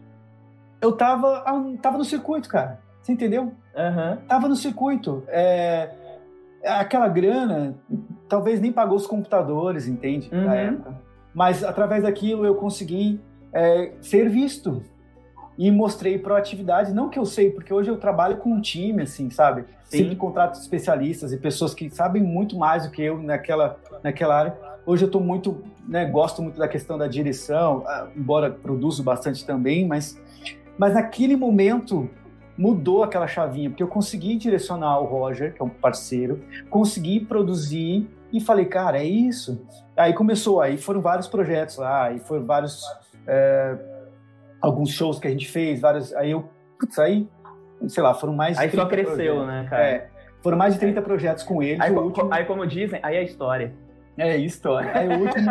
eu 0.80 0.92
tava, 0.92 1.44
tava 1.82 1.98
no 1.98 2.04
circuito, 2.04 2.48
cara. 2.48 2.80
Você 3.02 3.12
entendeu? 3.12 3.52
Uhum. 3.74 4.16
Tava 4.26 4.48
no 4.48 4.56
circuito. 4.56 5.24
É, 5.28 5.90
aquela 6.64 7.08
grana, 7.08 7.74
talvez 8.28 8.60
nem 8.60 8.72
pagou 8.72 8.96
os 8.96 9.06
computadores, 9.06 9.86
entende? 9.86 10.28
Uhum. 10.32 10.50
época. 10.50 11.00
Mas 11.34 11.62
através 11.62 12.02
daquilo 12.02 12.46
eu 12.46 12.54
consegui 12.54 13.20
é, 13.52 13.92
ser 14.00 14.28
visto 14.28 14.82
e 15.58 15.70
mostrei 15.70 16.18
proatividade. 16.18 16.92
Não 16.92 17.08
que 17.08 17.18
eu 17.18 17.24
sei, 17.24 17.50
porque 17.50 17.72
hoje 17.72 17.90
eu 17.90 17.96
trabalho 17.96 18.36
com 18.38 18.50
um 18.50 18.60
time, 18.60 19.02
assim, 19.02 19.30
sabe? 19.30 19.64
Sim. 19.84 19.98
Sempre 19.98 20.16
contrato 20.16 20.54
especialistas 20.54 21.32
e 21.32 21.36
pessoas 21.38 21.74
que 21.74 21.88
sabem 21.90 22.22
muito 22.22 22.56
mais 22.56 22.84
do 22.84 22.90
que 22.90 23.02
eu 23.02 23.18
naquela, 23.22 23.78
naquela 24.02 24.38
área. 24.38 24.58
Hoje 24.84 25.04
eu 25.04 25.06
estou 25.06 25.20
muito, 25.20 25.62
né, 25.86 26.04
gosto 26.04 26.42
muito 26.42 26.58
da 26.58 26.68
questão 26.68 26.96
da 26.96 27.06
direção, 27.06 27.82
ah, 27.86 28.08
embora 28.16 28.50
produzo 28.50 29.02
bastante 29.02 29.44
também, 29.44 29.86
mas, 29.86 30.20
mas 30.78 30.94
naquele 30.94 31.36
momento 31.36 32.08
mudou 32.56 33.02
aquela 33.02 33.26
chavinha, 33.26 33.68
porque 33.68 33.82
eu 33.82 33.88
consegui 33.88 34.36
direcionar 34.36 35.00
o 35.00 35.04
Roger, 35.04 35.52
que 35.52 35.60
é 35.60 35.64
um 35.64 35.68
parceiro, 35.68 36.40
consegui 36.70 37.20
produzir 37.20 38.08
e 38.32 38.40
falei, 38.40 38.66
cara, 38.66 38.98
é 38.98 39.04
isso. 39.04 39.64
Aí 39.96 40.12
começou, 40.12 40.60
aí 40.60 40.76
foram 40.76 41.00
vários 41.00 41.26
projetos 41.26 41.76
lá, 41.78 42.04
aí 42.04 42.18
foram 42.18 42.44
vários. 42.44 42.82
É, 43.26 43.76
alguns 44.60 44.90
shows 44.90 45.18
que 45.18 45.26
a 45.26 45.30
gente 45.30 45.48
fez, 45.48 45.80
vários. 45.80 46.14
Aí 46.14 46.30
eu, 46.30 46.48
putz, 46.78 46.98
aí, 46.98 47.28
sei 47.88 48.02
lá, 48.02 48.14
foram 48.14 48.34
mais. 48.34 48.58
Aí 48.58 48.70
só 48.70 48.86
cresceu, 48.86 49.36
projetos. 49.36 49.46
né, 49.46 49.66
cara? 49.68 49.84
É, 49.84 50.08
foram 50.42 50.58
mais 50.58 50.74
de 50.74 50.80
30 50.80 51.02
projetos 51.02 51.44
com 51.44 51.62
eles. 51.62 51.80
Aí, 51.80 51.92
último... 51.92 52.32
aí, 52.32 52.44
como 52.44 52.66
dizem, 52.66 53.00
aí 53.02 53.16
é 53.16 53.24
história. 53.24 53.72
É 54.18 54.36
história. 54.36 54.92
Aí 54.94 55.08
o 55.08 55.20
último 55.20 55.50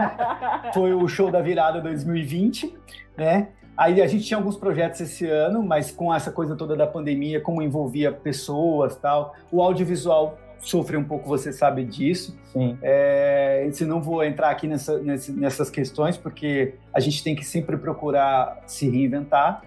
foi 0.74 0.94
o 0.94 1.08
show 1.08 1.30
da 1.30 1.42
virada 1.42 1.80
2020, 1.82 2.76
né? 3.16 3.50
Aí 3.78 4.02
a 4.02 4.08
gente 4.08 4.24
tinha 4.24 4.38
alguns 4.38 4.56
projetos 4.56 5.02
esse 5.02 5.28
ano, 5.28 5.62
mas 5.62 5.92
com 5.92 6.14
essa 6.14 6.32
coisa 6.32 6.56
toda 6.56 6.76
da 6.76 6.88
pandemia, 6.88 7.42
como 7.42 7.62
envolvia 7.62 8.12
pessoas 8.12 8.96
tal, 8.96 9.36
o 9.52 9.62
audiovisual 9.62 10.38
sofre 10.60 10.97
um 10.97 11.03
pouco, 11.03 11.28
você 11.28 11.51
sabe 11.51 11.84
disso. 11.84 12.38
Sim. 12.51 12.78
É, 12.82 13.68
se 13.72 13.86
não 13.86 14.01
vou 14.01 14.24
entrar 14.24 14.49
aqui 14.49 14.68
nessa, 14.68 14.99
nessas 14.99 15.70
questões, 15.70 16.18
porque 16.18 16.76
a 16.93 16.99
gente 16.99 17.24
tem 17.24 17.36
que 17.36 17.45
sempre 17.45 17.78
procurar 17.78 18.62
se 18.66 18.89
reinventar. 18.89 19.62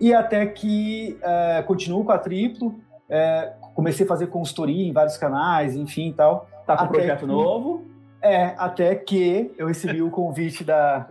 E 0.00 0.14
até 0.14 0.46
que 0.46 1.18
é, 1.22 1.62
continuo 1.62 2.04
com 2.04 2.12
a 2.12 2.18
Triplo, 2.18 2.78
é, 3.08 3.52
comecei 3.74 4.04
a 4.04 4.08
fazer 4.08 4.28
consultoria 4.28 4.86
em 4.86 4.92
vários 4.92 5.16
canais, 5.16 5.74
enfim 5.74 6.12
tal. 6.12 6.48
Tá 6.66 6.76
com 6.76 6.84
um 6.84 6.88
projeto 6.88 7.20
que, 7.20 7.26
novo? 7.26 7.86
É, 8.22 8.54
até 8.58 8.94
que 8.94 9.52
eu 9.56 9.66
recebi 9.66 10.02
o 10.02 10.10
convite 10.10 10.62
da, 10.62 11.08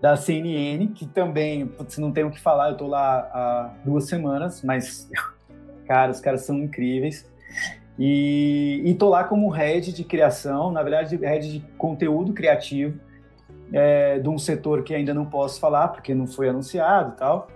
da 0.00 0.16
CNN, 0.16 0.88
que 0.88 1.06
também, 1.06 1.66
putz, 1.66 1.98
não 1.98 2.12
tenho 2.12 2.28
o 2.28 2.30
que 2.30 2.40
falar, 2.40 2.70
eu 2.70 2.76
tô 2.76 2.86
lá 2.86 3.18
há 3.32 3.74
duas 3.84 4.08
semanas, 4.08 4.62
mas, 4.62 5.08
cara, 5.86 6.10
os 6.10 6.20
caras 6.20 6.42
são 6.42 6.56
incríveis. 6.58 7.28
E, 7.98 8.82
e 8.84 8.94
tô 8.94 9.08
lá 9.08 9.24
como 9.24 9.48
head 9.48 9.92
de 9.92 10.04
criação, 10.04 10.70
na 10.70 10.82
verdade, 10.82 11.16
head 11.16 11.52
de 11.52 11.60
conteúdo 11.76 12.32
criativo, 12.32 12.98
é, 13.72 14.18
de 14.18 14.28
um 14.28 14.38
setor 14.38 14.82
que 14.82 14.94
ainda 14.94 15.12
não 15.12 15.26
posso 15.26 15.58
falar, 15.58 15.88
porque 15.88 16.14
não 16.14 16.26
foi 16.26 16.48
anunciado 16.48 17.14
e 17.14 17.18
tal. 17.18 17.48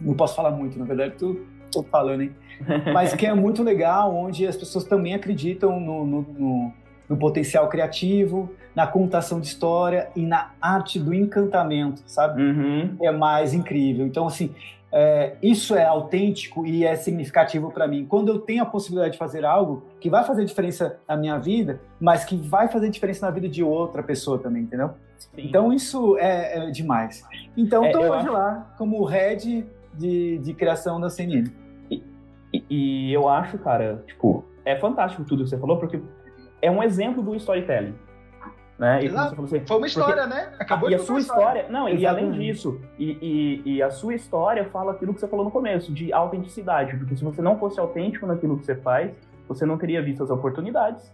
Não 0.00 0.14
posso 0.14 0.34
falar 0.34 0.50
muito, 0.50 0.78
na 0.78 0.84
verdade, 0.84 1.14
tô, 1.16 1.36
tô 1.70 1.82
falando, 1.82 2.22
hein? 2.22 2.34
Mas 2.92 3.14
que 3.14 3.26
é 3.26 3.34
muito 3.34 3.62
legal, 3.62 4.14
onde 4.14 4.46
as 4.46 4.56
pessoas 4.56 4.84
também 4.84 5.14
acreditam 5.14 5.78
no, 5.78 6.06
no, 6.06 6.22
no 6.22 6.72
no 7.10 7.16
potencial 7.16 7.68
criativo, 7.68 8.48
na 8.72 8.86
contação 8.86 9.40
de 9.40 9.48
história 9.48 10.10
e 10.14 10.24
na 10.24 10.52
arte 10.62 10.96
do 11.00 11.12
encantamento, 11.12 12.02
sabe? 12.06 12.40
Uhum. 12.40 12.96
É 13.02 13.10
mais 13.10 13.52
incrível. 13.52 14.06
Então, 14.06 14.28
assim, 14.28 14.54
é, 14.92 15.36
isso 15.42 15.74
é 15.74 15.84
autêntico 15.84 16.66
e 16.66 16.84
é 16.84 16.96
significativo 16.96 17.70
para 17.70 17.86
mim. 17.86 18.04
Quando 18.06 18.28
eu 18.28 18.40
tenho 18.40 18.62
a 18.62 18.66
possibilidade 18.66 19.12
de 19.12 19.18
fazer 19.18 19.44
algo 19.44 19.84
que 20.00 20.10
vai 20.10 20.24
fazer 20.24 20.44
diferença 20.44 20.98
na 21.08 21.16
minha 21.16 21.38
vida, 21.38 21.80
mas 22.00 22.24
que 22.24 22.36
vai 22.36 22.68
fazer 22.68 22.90
diferença 22.90 23.26
na 23.26 23.32
vida 23.32 23.48
de 23.48 23.62
outra 23.62 24.02
pessoa 24.02 24.38
também, 24.38 24.62
entendeu? 24.62 24.90
Sim. 25.18 25.28
Então 25.36 25.72
isso 25.72 26.16
é, 26.18 26.58
é, 26.58 26.70
demais. 26.70 27.24
Então 27.56 27.84
estou 27.84 28.02
é, 28.02 28.10
hoje 28.10 28.26
acho... 28.26 28.32
lá 28.32 28.74
como 28.76 29.04
head 29.04 29.66
de, 29.94 30.38
de 30.38 30.54
criação 30.54 31.00
da 31.00 31.08
CNN. 31.08 31.50
E, 31.90 32.02
e, 32.52 32.64
e 32.70 33.12
eu 33.12 33.28
acho, 33.28 33.58
cara, 33.58 34.02
tipo, 34.06 34.44
é 34.64 34.76
fantástico 34.76 35.24
tudo 35.24 35.44
que 35.44 35.50
você 35.50 35.58
falou, 35.58 35.78
porque 35.78 36.00
é 36.60 36.70
um 36.70 36.82
exemplo 36.82 37.22
do 37.22 37.34
storytelling. 37.36 37.94
Né? 38.80 38.96
Assim, 38.96 39.60
Foi 39.66 39.76
uma 39.76 39.86
história, 39.86 40.22
porque, 40.22 40.34
né? 40.34 40.52
Acabou 40.58 40.88
e 40.88 40.94
a 40.94 40.98
sua 40.98 41.20
história. 41.20 41.60
história 41.60 41.68
não, 41.68 41.86
Exatamente. 41.86 42.02
e 42.02 42.06
além 42.06 42.32
disso, 42.32 42.80
e, 42.98 43.10
e, 43.20 43.74
e, 43.74 43.82
a 43.82 43.90
sua 43.90 44.14
história 44.14 44.64
fala 44.70 44.92
aquilo 44.92 45.12
que 45.12 45.20
você 45.20 45.28
falou 45.28 45.44
no 45.44 45.50
começo, 45.50 45.92
de 45.92 46.10
autenticidade. 46.14 46.96
Porque 46.96 47.14
se 47.14 47.22
você 47.22 47.42
não 47.42 47.58
fosse 47.58 47.78
autêntico 47.78 48.26
naquilo 48.26 48.56
que 48.56 48.64
você 48.64 48.74
faz, 48.74 49.12
você 49.46 49.66
não 49.66 49.76
teria 49.76 50.00
visto 50.00 50.22
as 50.22 50.30
oportunidades. 50.30 51.12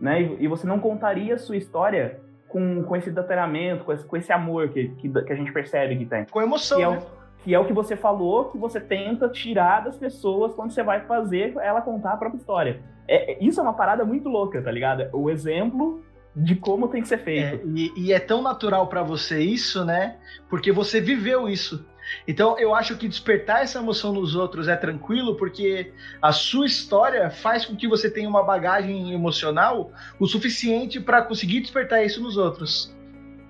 Né? 0.00 0.22
E, 0.22 0.44
e 0.44 0.48
você 0.48 0.66
não 0.66 0.80
contaria 0.80 1.34
a 1.34 1.38
sua 1.38 1.58
história 1.58 2.20
com, 2.48 2.82
com 2.82 2.96
esse 2.96 3.10
detalhamento, 3.10 3.84
com 3.84 3.92
esse, 3.92 4.06
com 4.06 4.16
esse 4.16 4.32
amor 4.32 4.70
que, 4.70 4.88
que, 4.94 5.10
que, 5.10 5.32
a 5.32 5.36
gente 5.36 5.52
percebe 5.52 5.94
que 5.94 6.06
tem. 6.06 6.24
Com 6.24 6.40
emoção, 6.40 6.78
que 6.78 6.84
é, 6.84 6.90
né? 6.90 7.02
que 7.44 7.54
é 7.54 7.58
o 7.58 7.66
que 7.66 7.74
você 7.74 7.96
falou, 7.96 8.46
que 8.46 8.56
você 8.56 8.80
tenta 8.80 9.28
tirar 9.28 9.84
das 9.84 9.98
pessoas 9.98 10.54
quando 10.54 10.70
você 10.70 10.82
vai 10.82 11.02
fazer 11.02 11.54
ela 11.60 11.82
contar 11.82 12.12
a 12.12 12.16
própria 12.16 12.38
história. 12.38 12.80
É, 13.06 13.44
isso 13.44 13.60
é 13.60 13.62
uma 13.62 13.74
parada 13.74 14.06
muito 14.06 14.26
louca, 14.30 14.62
tá 14.62 14.70
ligado? 14.70 15.06
O 15.12 15.28
exemplo 15.28 16.02
de 16.38 16.54
como 16.54 16.88
tem 16.88 17.02
que 17.02 17.08
ser 17.08 17.18
feito. 17.18 17.42
É, 17.42 17.60
e, 17.74 17.92
e, 17.96 18.12
é 18.12 18.20
tão 18.20 18.40
natural 18.40 18.86
para 18.86 19.02
você 19.02 19.40
isso, 19.40 19.84
né? 19.84 20.16
Porque 20.48 20.70
você 20.70 21.00
viveu 21.00 21.48
isso. 21.48 21.84
Então 22.26 22.58
eu 22.58 22.74
acho 22.74 22.96
que 22.96 23.06
despertar 23.08 23.62
essa 23.62 23.78
emoção 23.80 24.12
nos 24.12 24.34
outros 24.34 24.68
é 24.68 24.76
tranquilo, 24.76 25.34
porque 25.36 25.92
a 26.22 26.32
sua 26.32 26.64
história 26.64 27.28
faz 27.28 27.66
com 27.66 27.76
que 27.76 27.88
você 27.88 28.08
tenha 28.08 28.28
uma 28.28 28.42
bagagem 28.42 29.12
emocional 29.12 29.92
o 30.18 30.26
suficiente 30.26 31.00
para 31.00 31.22
conseguir 31.22 31.60
despertar 31.60 32.04
isso 32.04 32.22
nos 32.22 32.36
outros. 32.36 32.94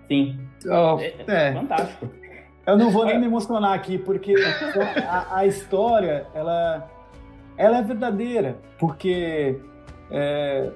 Sim. 0.09 0.41
Oh, 0.67 0.99
é, 0.99 1.15
é, 1.27 1.53
fantástico. 1.53 2.11
Eu 2.67 2.77
não 2.77 2.91
vou 2.91 3.05
nem 3.05 3.19
me 3.19 3.27
emocionar 3.27 3.75
aqui, 3.75 3.97
porque 3.97 4.35
a, 5.07 5.39
a 5.39 5.47
história, 5.47 6.27
ela, 6.35 6.91
ela 7.57 7.79
é 7.79 7.83
verdadeira, 7.83 8.59
porque 8.79 9.59
é, 10.11 10.71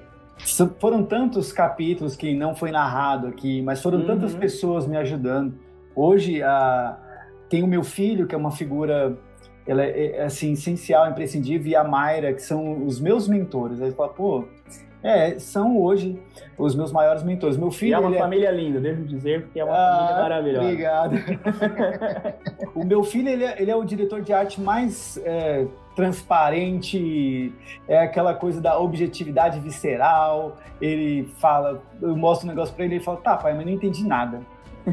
foram 0.78 1.05
tantos 1.05 1.53
capítulos 1.53 2.16
que 2.16 2.34
não 2.34 2.55
foi 2.55 2.70
narrado 2.70 3.28
aqui, 3.28 3.62
mas 3.62 3.80
foram 3.80 4.01
uhum. 4.01 4.07
tantas 4.07 4.34
pessoas 4.34 4.86
me 4.86 4.97
ajudando. 4.97 5.55
Hoje, 5.95 6.43
a, 6.43 6.99
tem 7.49 7.62
o 7.62 7.66
meu 7.66 7.84
filho, 7.84 8.26
que 8.26 8.34
é 8.34 8.38
uma 8.38 8.51
figura 8.51 9.16
ela 9.66 9.82
é, 9.82 10.16
é, 10.16 10.24
assim 10.24 10.53
essencial, 10.53 11.09
imprescindível, 11.09 11.70
e 11.70 11.76
a 11.76 11.84
Mayra, 11.84 12.32
que 12.32 12.43
são 12.43 12.84
os 12.84 13.01
meus 13.01 13.28
mentores. 13.28 13.80
Aí 13.80 13.93
fala, 13.93 14.09
pô, 14.09 14.45
é, 15.03 15.38
são 15.38 15.78
hoje 15.78 16.18
os 16.59 16.74
meus 16.74 16.93
maiores 16.93 17.22
mentores. 17.22 17.57
Meu 17.57 17.70
filho. 17.70 17.90
E 17.90 17.95
é 17.95 17.99
uma 17.99 18.14
é 18.14 18.18
família 18.18 18.49
é... 18.49 18.53
linda, 18.53 18.80
devo 18.80 19.05
dizer, 19.05 19.43
porque 19.43 19.61
é 19.61 19.64
uma 19.64 19.74
ah, 19.74 19.97
família 19.97 20.22
maravilhosa. 20.22 20.64
Obrigado. 20.64 21.16
o 22.74 22.84
meu 22.84 23.03
filho, 23.03 23.28
ele 23.28 23.45
é, 23.45 23.62
ele 23.62 23.70
é, 23.70 23.76
o 23.76 23.84
diretor 23.84 24.20
de 24.20 24.32
arte 24.32 24.61
mais 24.61 25.16
é, 25.24 25.66
transparente, 25.95 27.53
é 27.88 27.99
aquela 27.99 28.34
coisa 28.34 28.61
da 28.61 28.78
objetividade 28.78 29.61
visceral. 29.61 30.59
Ele 30.80 31.30
fala, 31.38 31.82
eu 32.01 32.16
mostro 32.16 32.47
um 32.47 32.51
negócio 32.51 32.74
pra 32.74 32.84
ele, 32.84 32.97
ele 32.97 33.05
fala, 33.05 33.18
tá, 33.18 33.36
pai, 33.36 33.55
mas 33.55 33.66
não 33.66 33.72
entendi 33.72 34.05
nada. 34.05 34.40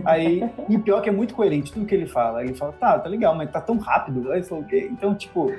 Aí, 0.06 0.48
e 0.68 0.78
pior 0.78 1.00
é 1.00 1.02
que 1.02 1.10
é 1.10 1.12
muito 1.12 1.34
coerente 1.34 1.72
tudo 1.72 1.86
que 1.86 1.96
ele 1.96 2.06
fala. 2.06 2.44
Ele 2.44 2.54
fala, 2.54 2.72
tá, 2.74 3.00
tá 3.00 3.10
legal, 3.10 3.36
mas 3.36 3.52
tá 3.52 3.60
tão 3.60 3.78
rápido. 3.78 4.32
Aí 4.32 4.44
falo, 4.44 4.66
então, 4.72 5.16
tipo. 5.16 5.52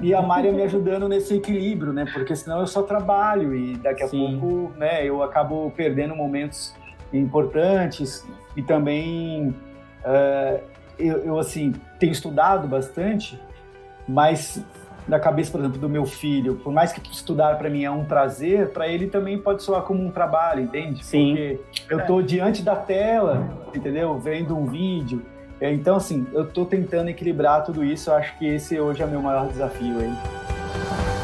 E 0.00 0.12
a 0.14 0.20
Mária 0.20 0.52
me 0.52 0.62
ajudando 0.62 1.08
nesse 1.08 1.36
equilíbrio, 1.36 1.92
né? 1.92 2.04
Porque 2.12 2.36
senão 2.36 2.60
eu 2.60 2.66
só 2.66 2.82
trabalho 2.82 3.54
e 3.54 3.76
daqui 3.76 4.02
a 4.02 4.08
Sim. 4.08 4.38
pouco, 4.38 4.72
né, 4.76 5.04
eu 5.04 5.22
acabo 5.22 5.72
perdendo 5.74 6.14
momentos 6.14 6.74
importantes 7.12 8.26
e 8.54 8.62
também. 8.62 9.54
Uh, 10.04 10.76
eu, 10.98 11.18
eu, 11.24 11.38
assim, 11.38 11.74
tenho 11.98 12.12
estudado 12.12 12.66
bastante, 12.66 13.38
mas 14.08 14.62
na 15.08 15.20
cabeça, 15.20 15.52
por 15.52 15.60
exemplo, 15.60 15.78
do 15.78 15.88
meu 15.88 16.04
filho, 16.04 16.56
por 16.56 16.72
mais 16.72 16.92
que 16.92 17.00
estudar 17.12 17.56
para 17.56 17.70
mim 17.70 17.84
é 17.84 17.90
um 17.90 18.04
prazer, 18.04 18.70
para 18.70 18.88
ele 18.88 19.06
também 19.06 19.38
pode 19.38 19.62
soar 19.62 19.82
como 19.82 20.04
um 20.04 20.10
trabalho, 20.10 20.62
entende? 20.62 21.04
Sim. 21.04 21.28
Porque 21.28 21.60
eu 21.88 22.06
tô 22.06 22.20
diante 22.20 22.62
da 22.62 22.74
tela, 22.74 23.48
entendeu? 23.74 24.18
Vendo 24.18 24.56
um 24.56 24.66
vídeo. 24.66 25.22
É, 25.60 25.72
então, 25.72 25.96
assim, 25.96 26.26
eu 26.32 26.46
tô 26.46 26.64
tentando 26.64 27.08
equilibrar 27.08 27.64
tudo 27.64 27.84
isso. 27.84 28.10
Eu 28.10 28.16
acho 28.16 28.36
que 28.38 28.46
esse 28.46 28.78
hoje 28.78 29.02
é 29.02 29.06
o 29.06 29.08
meu 29.08 29.22
maior 29.22 29.46
desafio 29.48 29.98
aí. 30.00 31.15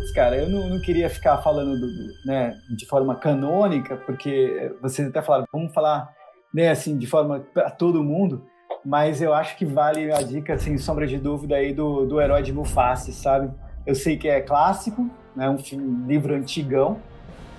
Putz, 0.00 0.10
cara, 0.12 0.36
eu 0.36 0.48
não, 0.48 0.66
não 0.66 0.80
queria 0.80 1.10
ficar 1.10 1.36
falando 1.38 1.78
do, 1.78 1.86
né, 2.24 2.58
de 2.70 2.86
forma 2.86 3.14
canônica, 3.16 3.98
porque 3.98 4.74
vocês 4.80 5.06
até 5.06 5.20
falaram, 5.20 5.46
vamos 5.52 5.74
falar 5.74 6.10
né, 6.54 6.70
assim, 6.70 6.96
de 6.96 7.06
forma 7.06 7.40
para 7.52 7.70
todo 7.70 8.02
mundo, 8.02 8.46
mas 8.82 9.20
eu 9.20 9.34
acho 9.34 9.58
que 9.58 9.66
vale 9.66 10.10
a 10.10 10.22
dica, 10.22 10.58
sem 10.58 10.78
sombra 10.78 11.06
de 11.06 11.18
dúvida, 11.18 11.56
aí 11.56 11.74
do, 11.74 12.06
do 12.06 12.18
Herói 12.18 12.42
de 12.42 12.50
Mufasa, 12.50 13.12
sabe? 13.12 13.52
Eu 13.84 13.94
sei 13.94 14.16
que 14.16 14.26
é 14.26 14.40
clássico, 14.40 15.06
né, 15.36 15.50
um, 15.50 16.06
livro 16.06 16.34
antigão, 16.34 16.98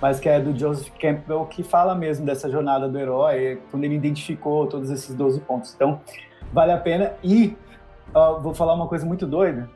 mas 0.01 0.19
que 0.19 0.27
é 0.27 0.39
do 0.39 0.57
Joseph 0.57 0.91
Campbell, 0.99 1.45
que 1.45 1.61
fala 1.61 1.93
mesmo 1.93 2.25
dessa 2.25 2.49
jornada 2.49 2.89
do 2.89 2.97
herói, 2.97 3.61
quando 3.69 3.83
ele 3.83 3.93
identificou 3.93 4.65
todos 4.65 4.89
esses 4.89 5.13
12 5.13 5.41
pontos. 5.41 5.75
Então, 5.75 6.01
vale 6.51 6.71
a 6.71 6.77
pena. 6.77 7.13
E 7.23 7.55
ó, 8.11 8.39
vou 8.39 8.55
falar 8.55 8.73
uma 8.73 8.87
coisa 8.87 9.05
muito 9.05 9.27
doida, 9.27 9.69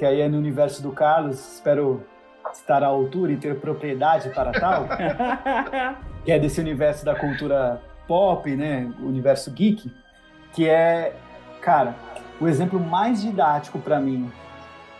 que 0.00 0.06
aí 0.06 0.22
é 0.22 0.28
no 0.30 0.38
universo 0.38 0.82
do 0.82 0.92
Carlos, 0.92 1.56
espero 1.56 2.02
estar 2.54 2.82
à 2.82 2.86
altura 2.86 3.32
e 3.32 3.36
ter 3.36 3.60
propriedade 3.60 4.30
para 4.30 4.50
tal, 4.50 4.88
que 6.24 6.32
é 6.32 6.38
desse 6.38 6.58
universo 6.58 7.04
da 7.04 7.14
cultura 7.14 7.82
pop, 8.08 8.50
né, 8.56 8.90
o 8.98 9.04
universo 9.04 9.50
geek, 9.50 9.92
que 10.54 10.66
é, 10.66 11.14
cara, 11.60 11.94
o 12.40 12.48
exemplo 12.48 12.80
mais 12.80 13.20
didático 13.20 13.78
para 13.78 14.00
mim 14.00 14.32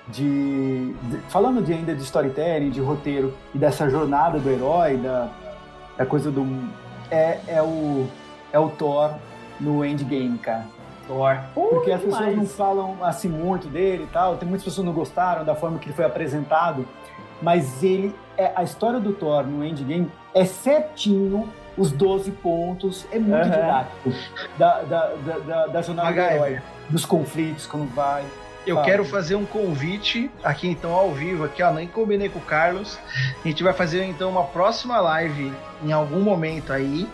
de, 0.08 0.92
de, 0.92 1.16
falando 1.30 1.64
de 1.64 1.72
ainda 1.72 1.94
de 1.94 2.02
storytelling, 2.02 2.68
de 2.68 2.82
roteiro 2.82 3.34
e 3.54 3.58
dessa 3.58 3.88
jornada 3.88 4.38
do 4.38 4.50
herói, 4.50 4.98
da, 4.98 5.30
da 5.96 6.04
coisa 6.04 6.30
do 6.30 6.44
é, 7.10 7.40
é 7.48 7.62
o 7.62 8.06
é 8.52 8.58
o 8.58 8.68
Thor 8.68 9.14
no 9.58 9.82
Endgame, 9.82 10.36
cara. 10.36 10.66
Thor. 11.10 11.40
Porque 11.54 11.90
as 11.90 12.00
pessoas 12.00 12.36
não 12.36 12.46
falam 12.46 12.96
assim 13.02 13.28
muito 13.28 13.66
dele 13.66 14.04
e 14.04 14.12
tal. 14.12 14.36
Tem 14.36 14.48
muitas 14.48 14.64
pessoas 14.64 14.84
que 14.84 14.86
não 14.86 14.96
gostaram 14.96 15.44
da 15.44 15.54
forma 15.54 15.78
que 15.78 15.86
ele 15.86 15.94
foi 15.94 16.04
apresentado. 16.04 16.86
Mas 17.42 17.82
ele. 17.82 18.14
É, 18.38 18.52
a 18.54 18.62
história 18.62 19.00
do 19.00 19.12
Thor 19.12 19.44
no 19.44 19.64
Endgame 19.64 20.10
é 20.34 20.44
certinho 20.44 21.48
os 21.76 21.90
12 21.90 22.30
pontos. 22.32 23.06
É 23.10 23.18
muito 23.18 23.34
uhum. 23.34 23.50
didático. 23.50 24.12
Da, 24.56 24.82
da, 24.82 25.12
da, 25.46 25.66
da 25.66 25.82
jornada 25.82 26.12
do 26.12 26.20
herói. 26.20 26.60
Dos 26.88 27.04
conflitos, 27.04 27.66
como 27.66 27.86
vai. 27.86 28.24
Eu 28.70 28.76
Fala. 28.76 28.86
quero 28.86 29.04
fazer 29.04 29.34
um 29.34 29.44
convite 29.44 30.30
aqui 30.44 30.68
então 30.68 30.92
ao 30.92 31.10
vivo, 31.12 31.42
aqui 31.42 31.60
ó, 31.60 31.72
nem 31.72 31.88
combinei 31.88 32.28
com 32.28 32.38
o 32.38 32.42
Carlos. 32.42 33.00
A 33.44 33.48
gente 33.48 33.64
vai 33.64 33.72
fazer 33.72 34.04
então 34.04 34.30
uma 34.30 34.44
próxima 34.44 35.00
live 35.00 35.52
em 35.82 35.90
algum 35.90 36.20
momento 36.20 36.72
aí, 36.72 37.08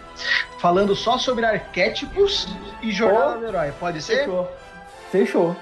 falando 0.58 0.94
só 0.94 1.16
sobre 1.16 1.46
arquétipos 1.46 2.46
e 2.82 2.92
jornada 2.92 3.36
oh, 3.36 3.38
do 3.38 3.46
herói. 3.46 3.72
Pode 3.80 4.02
ser? 4.02 4.18
Fechou. 4.18 4.50
Fechou. 5.10 5.56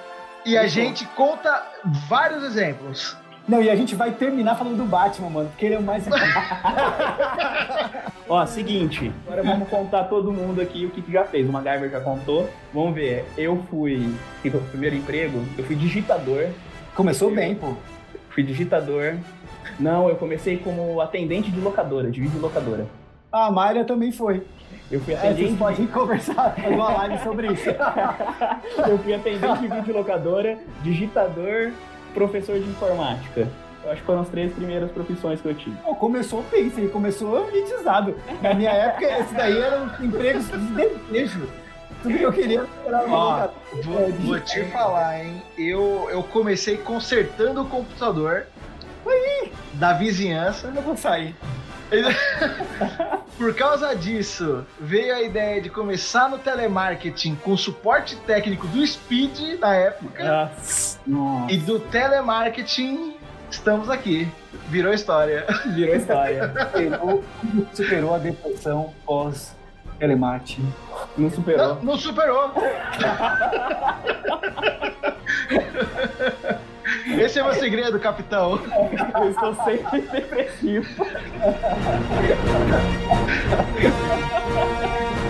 E 0.45 0.51
Fechou. 0.51 0.65
a 0.65 0.67
gente 0.67 1.07
conta 1.15 1.65
vários 2.09 2.43
exemplos. 2.43 3.17
Não, 3.47 3.63
e 3.63 3.69
a 3.69 3.77
gente 3.77 3.95
vai 3.95 4.11
terminar 4.13 4.57
falando 4.57 4.79
do 4.79 4.85
Batman, 4.85 5.29
mano, 5.29 5.49
porque 5.51 5.67
ele 5.67 5.75
é 5.75 5.79
o 5.79 5.83
mais. 5.83 6.05
Ó, 8.27 8.47
seguinte, 8.47 9.13
agora 9.27 9.43
vamos 9.43 9.69
contar 9.69 10.05
todo 10.05 10.33
mundo 10.33 10.63
aqui 10.63 10.87
o 10.87 10.91
que, 10.91 11.03
que 11.03 11.13
já 11.13 11.25
fez. 11.25 11.47
O 11.47 11.53
MacGyver 11.53 11.91
já 11.91 12.01
contou. 12.01 12.49
Vamos 12.73 12.95
ver. 12.95 13.27
Eu 13.37 13.63
fui. 13.69 14.15
O 14.45 14.61
primeiro 14.71 14.97
emprego, 14.97 15.45
eu 15.59 15.65
fui 15.65 15.77
digitador. 15.77 16.47
Começou 16.95 17.31
bem, 17.31 17.55
pô. 17.55 17.75
Fui 18.31 18.43
digitador. 18.43 19.17
Não, 19.79 20.09
eu 20.09 20.17
comecei 20.17 20.57
como 20.57 21.01
atendente 21.01 21.51
de 21.51 21.61
locadora, 21.61 22.11
de 22.11 22.23
videolocadora. 22.23 22.87
A 23.31 23.51
Mayra 23.51 23.85
também 23.85 24.11
foi. 24.11 24.43
Eu 24.91 25.01
fui 25.01 25.15
É, 25.15 25.17
vocês 25.17 25.33
atendente, 25.33 25.59
podem 25.59 25.87
conversar, 25.87 26.55
fazer 26.55 26.75
uma 26.75 26.93
live 26.93 27.23
sobre 27.23 27.53
isso. 27.53 27.71
eu 28.89 28.99
fui 28.99 29.15
atendente 29.15 29.59
de 29.61 29.69
videolocadora, 29.69 30.59
digitador, 30.83 31.73
professor 32.15 32.59
de 32.59 32.69
informática. 32.69 33.49
Eu 33.85 33.91
acho 33.91 34.01
que 34.01 34.07
foram 34.07 34.23
as 34.23 34.29
três 34.29 34.53
primeiras 34.53 34.91
profissões 34.91 35.41
que 35.43 35.49
eu 35.49 35.55
tive. 35.55 35.77
Pô, 35.85 35.95
começou 35.95 36.43
bem, 36.51 36.73
ele 36.75 36.89
começou 36.89 37.47
elitizado. 37.51 38.17
Na 38.41 38.55
minha 38.55 38.71
época, 38.71 39.05
esse 39.19 39.35
daí 39.35 39.61
eram 39.61 39.91
empregos 40.01 40.47
de 40.47 40.57
desejo. 41.13 41.47
Tudo 42.03 42.19
que 42.19 42.23
eu 42.23 42.33
queria 42.33 42.67
era 42.87 43.05
uma 43.05 43.17
Ó. 43.17 43.49
Vou, 43.83 44.13
vou 44.13 44.41
te 44.41 44.65
falar, 44.65 45.25
hein? 45.25 45.43
Eu, 45.59 46.09
eu 46.11 46.23
comecei 46.23 46.79
consertando 46.79 47.63
o 47.63 47.67
computador 47.67 48.47
da 49.75 49.93
vizinhança. 49.93 50.73
Eu 50.75 50.83
vou 50.83 50.97
sair. 50.97 51.35
Por 53.37 53.55
causa 53.55 53.95
disso, 53.95 54.65
veio 54.81 55.15
a 55.15 55.23
ideia 55.23 55.61
de 55.61 55.69
começar 55.69 56.29
no 56.29 56.39
telemarketing 56.39 57.35
com 57.37 57.57
suporte 57.57 58.17
técnico 58.19 58.67
do 58.69 58.87
Speed 58.87 59.59
na 59.59 59.75
época. 59.75 60.25
Nossa, 60.25 60.99
Nossa. 61.07 61.53
E 61.53 61.57
do 61.59 61.81
telemarketing, 61.81 63.17
estamos 63.51 63.91
aqui. 63.91 64.29
Virou 64.69 64.95
história. 64.95 65.47
virou 65.75 65.97
história. 65.97 66.53
Superou, 66.73 67.25
superou 67.73 68.15
a 68.15 68.19
depressão 68.19 68.95
pós 69.05 69.55
telemarketing. 69.99 70.73
Não 71.17 71.31
superou. 71.31 71.75
Não, 71.77 71.83
não 71.83 71.99
superou. 71.99 72.53
Esse 77.07 77.39
é 77.39 77.43
meu 77.43 77.55
segredo, 77.55 78.01
capitão. 78.01 78.61
Eu 79.15 79.31
estou 79.31 79.55
sempre 79.65 80.01
depressivo. 80.01 80.87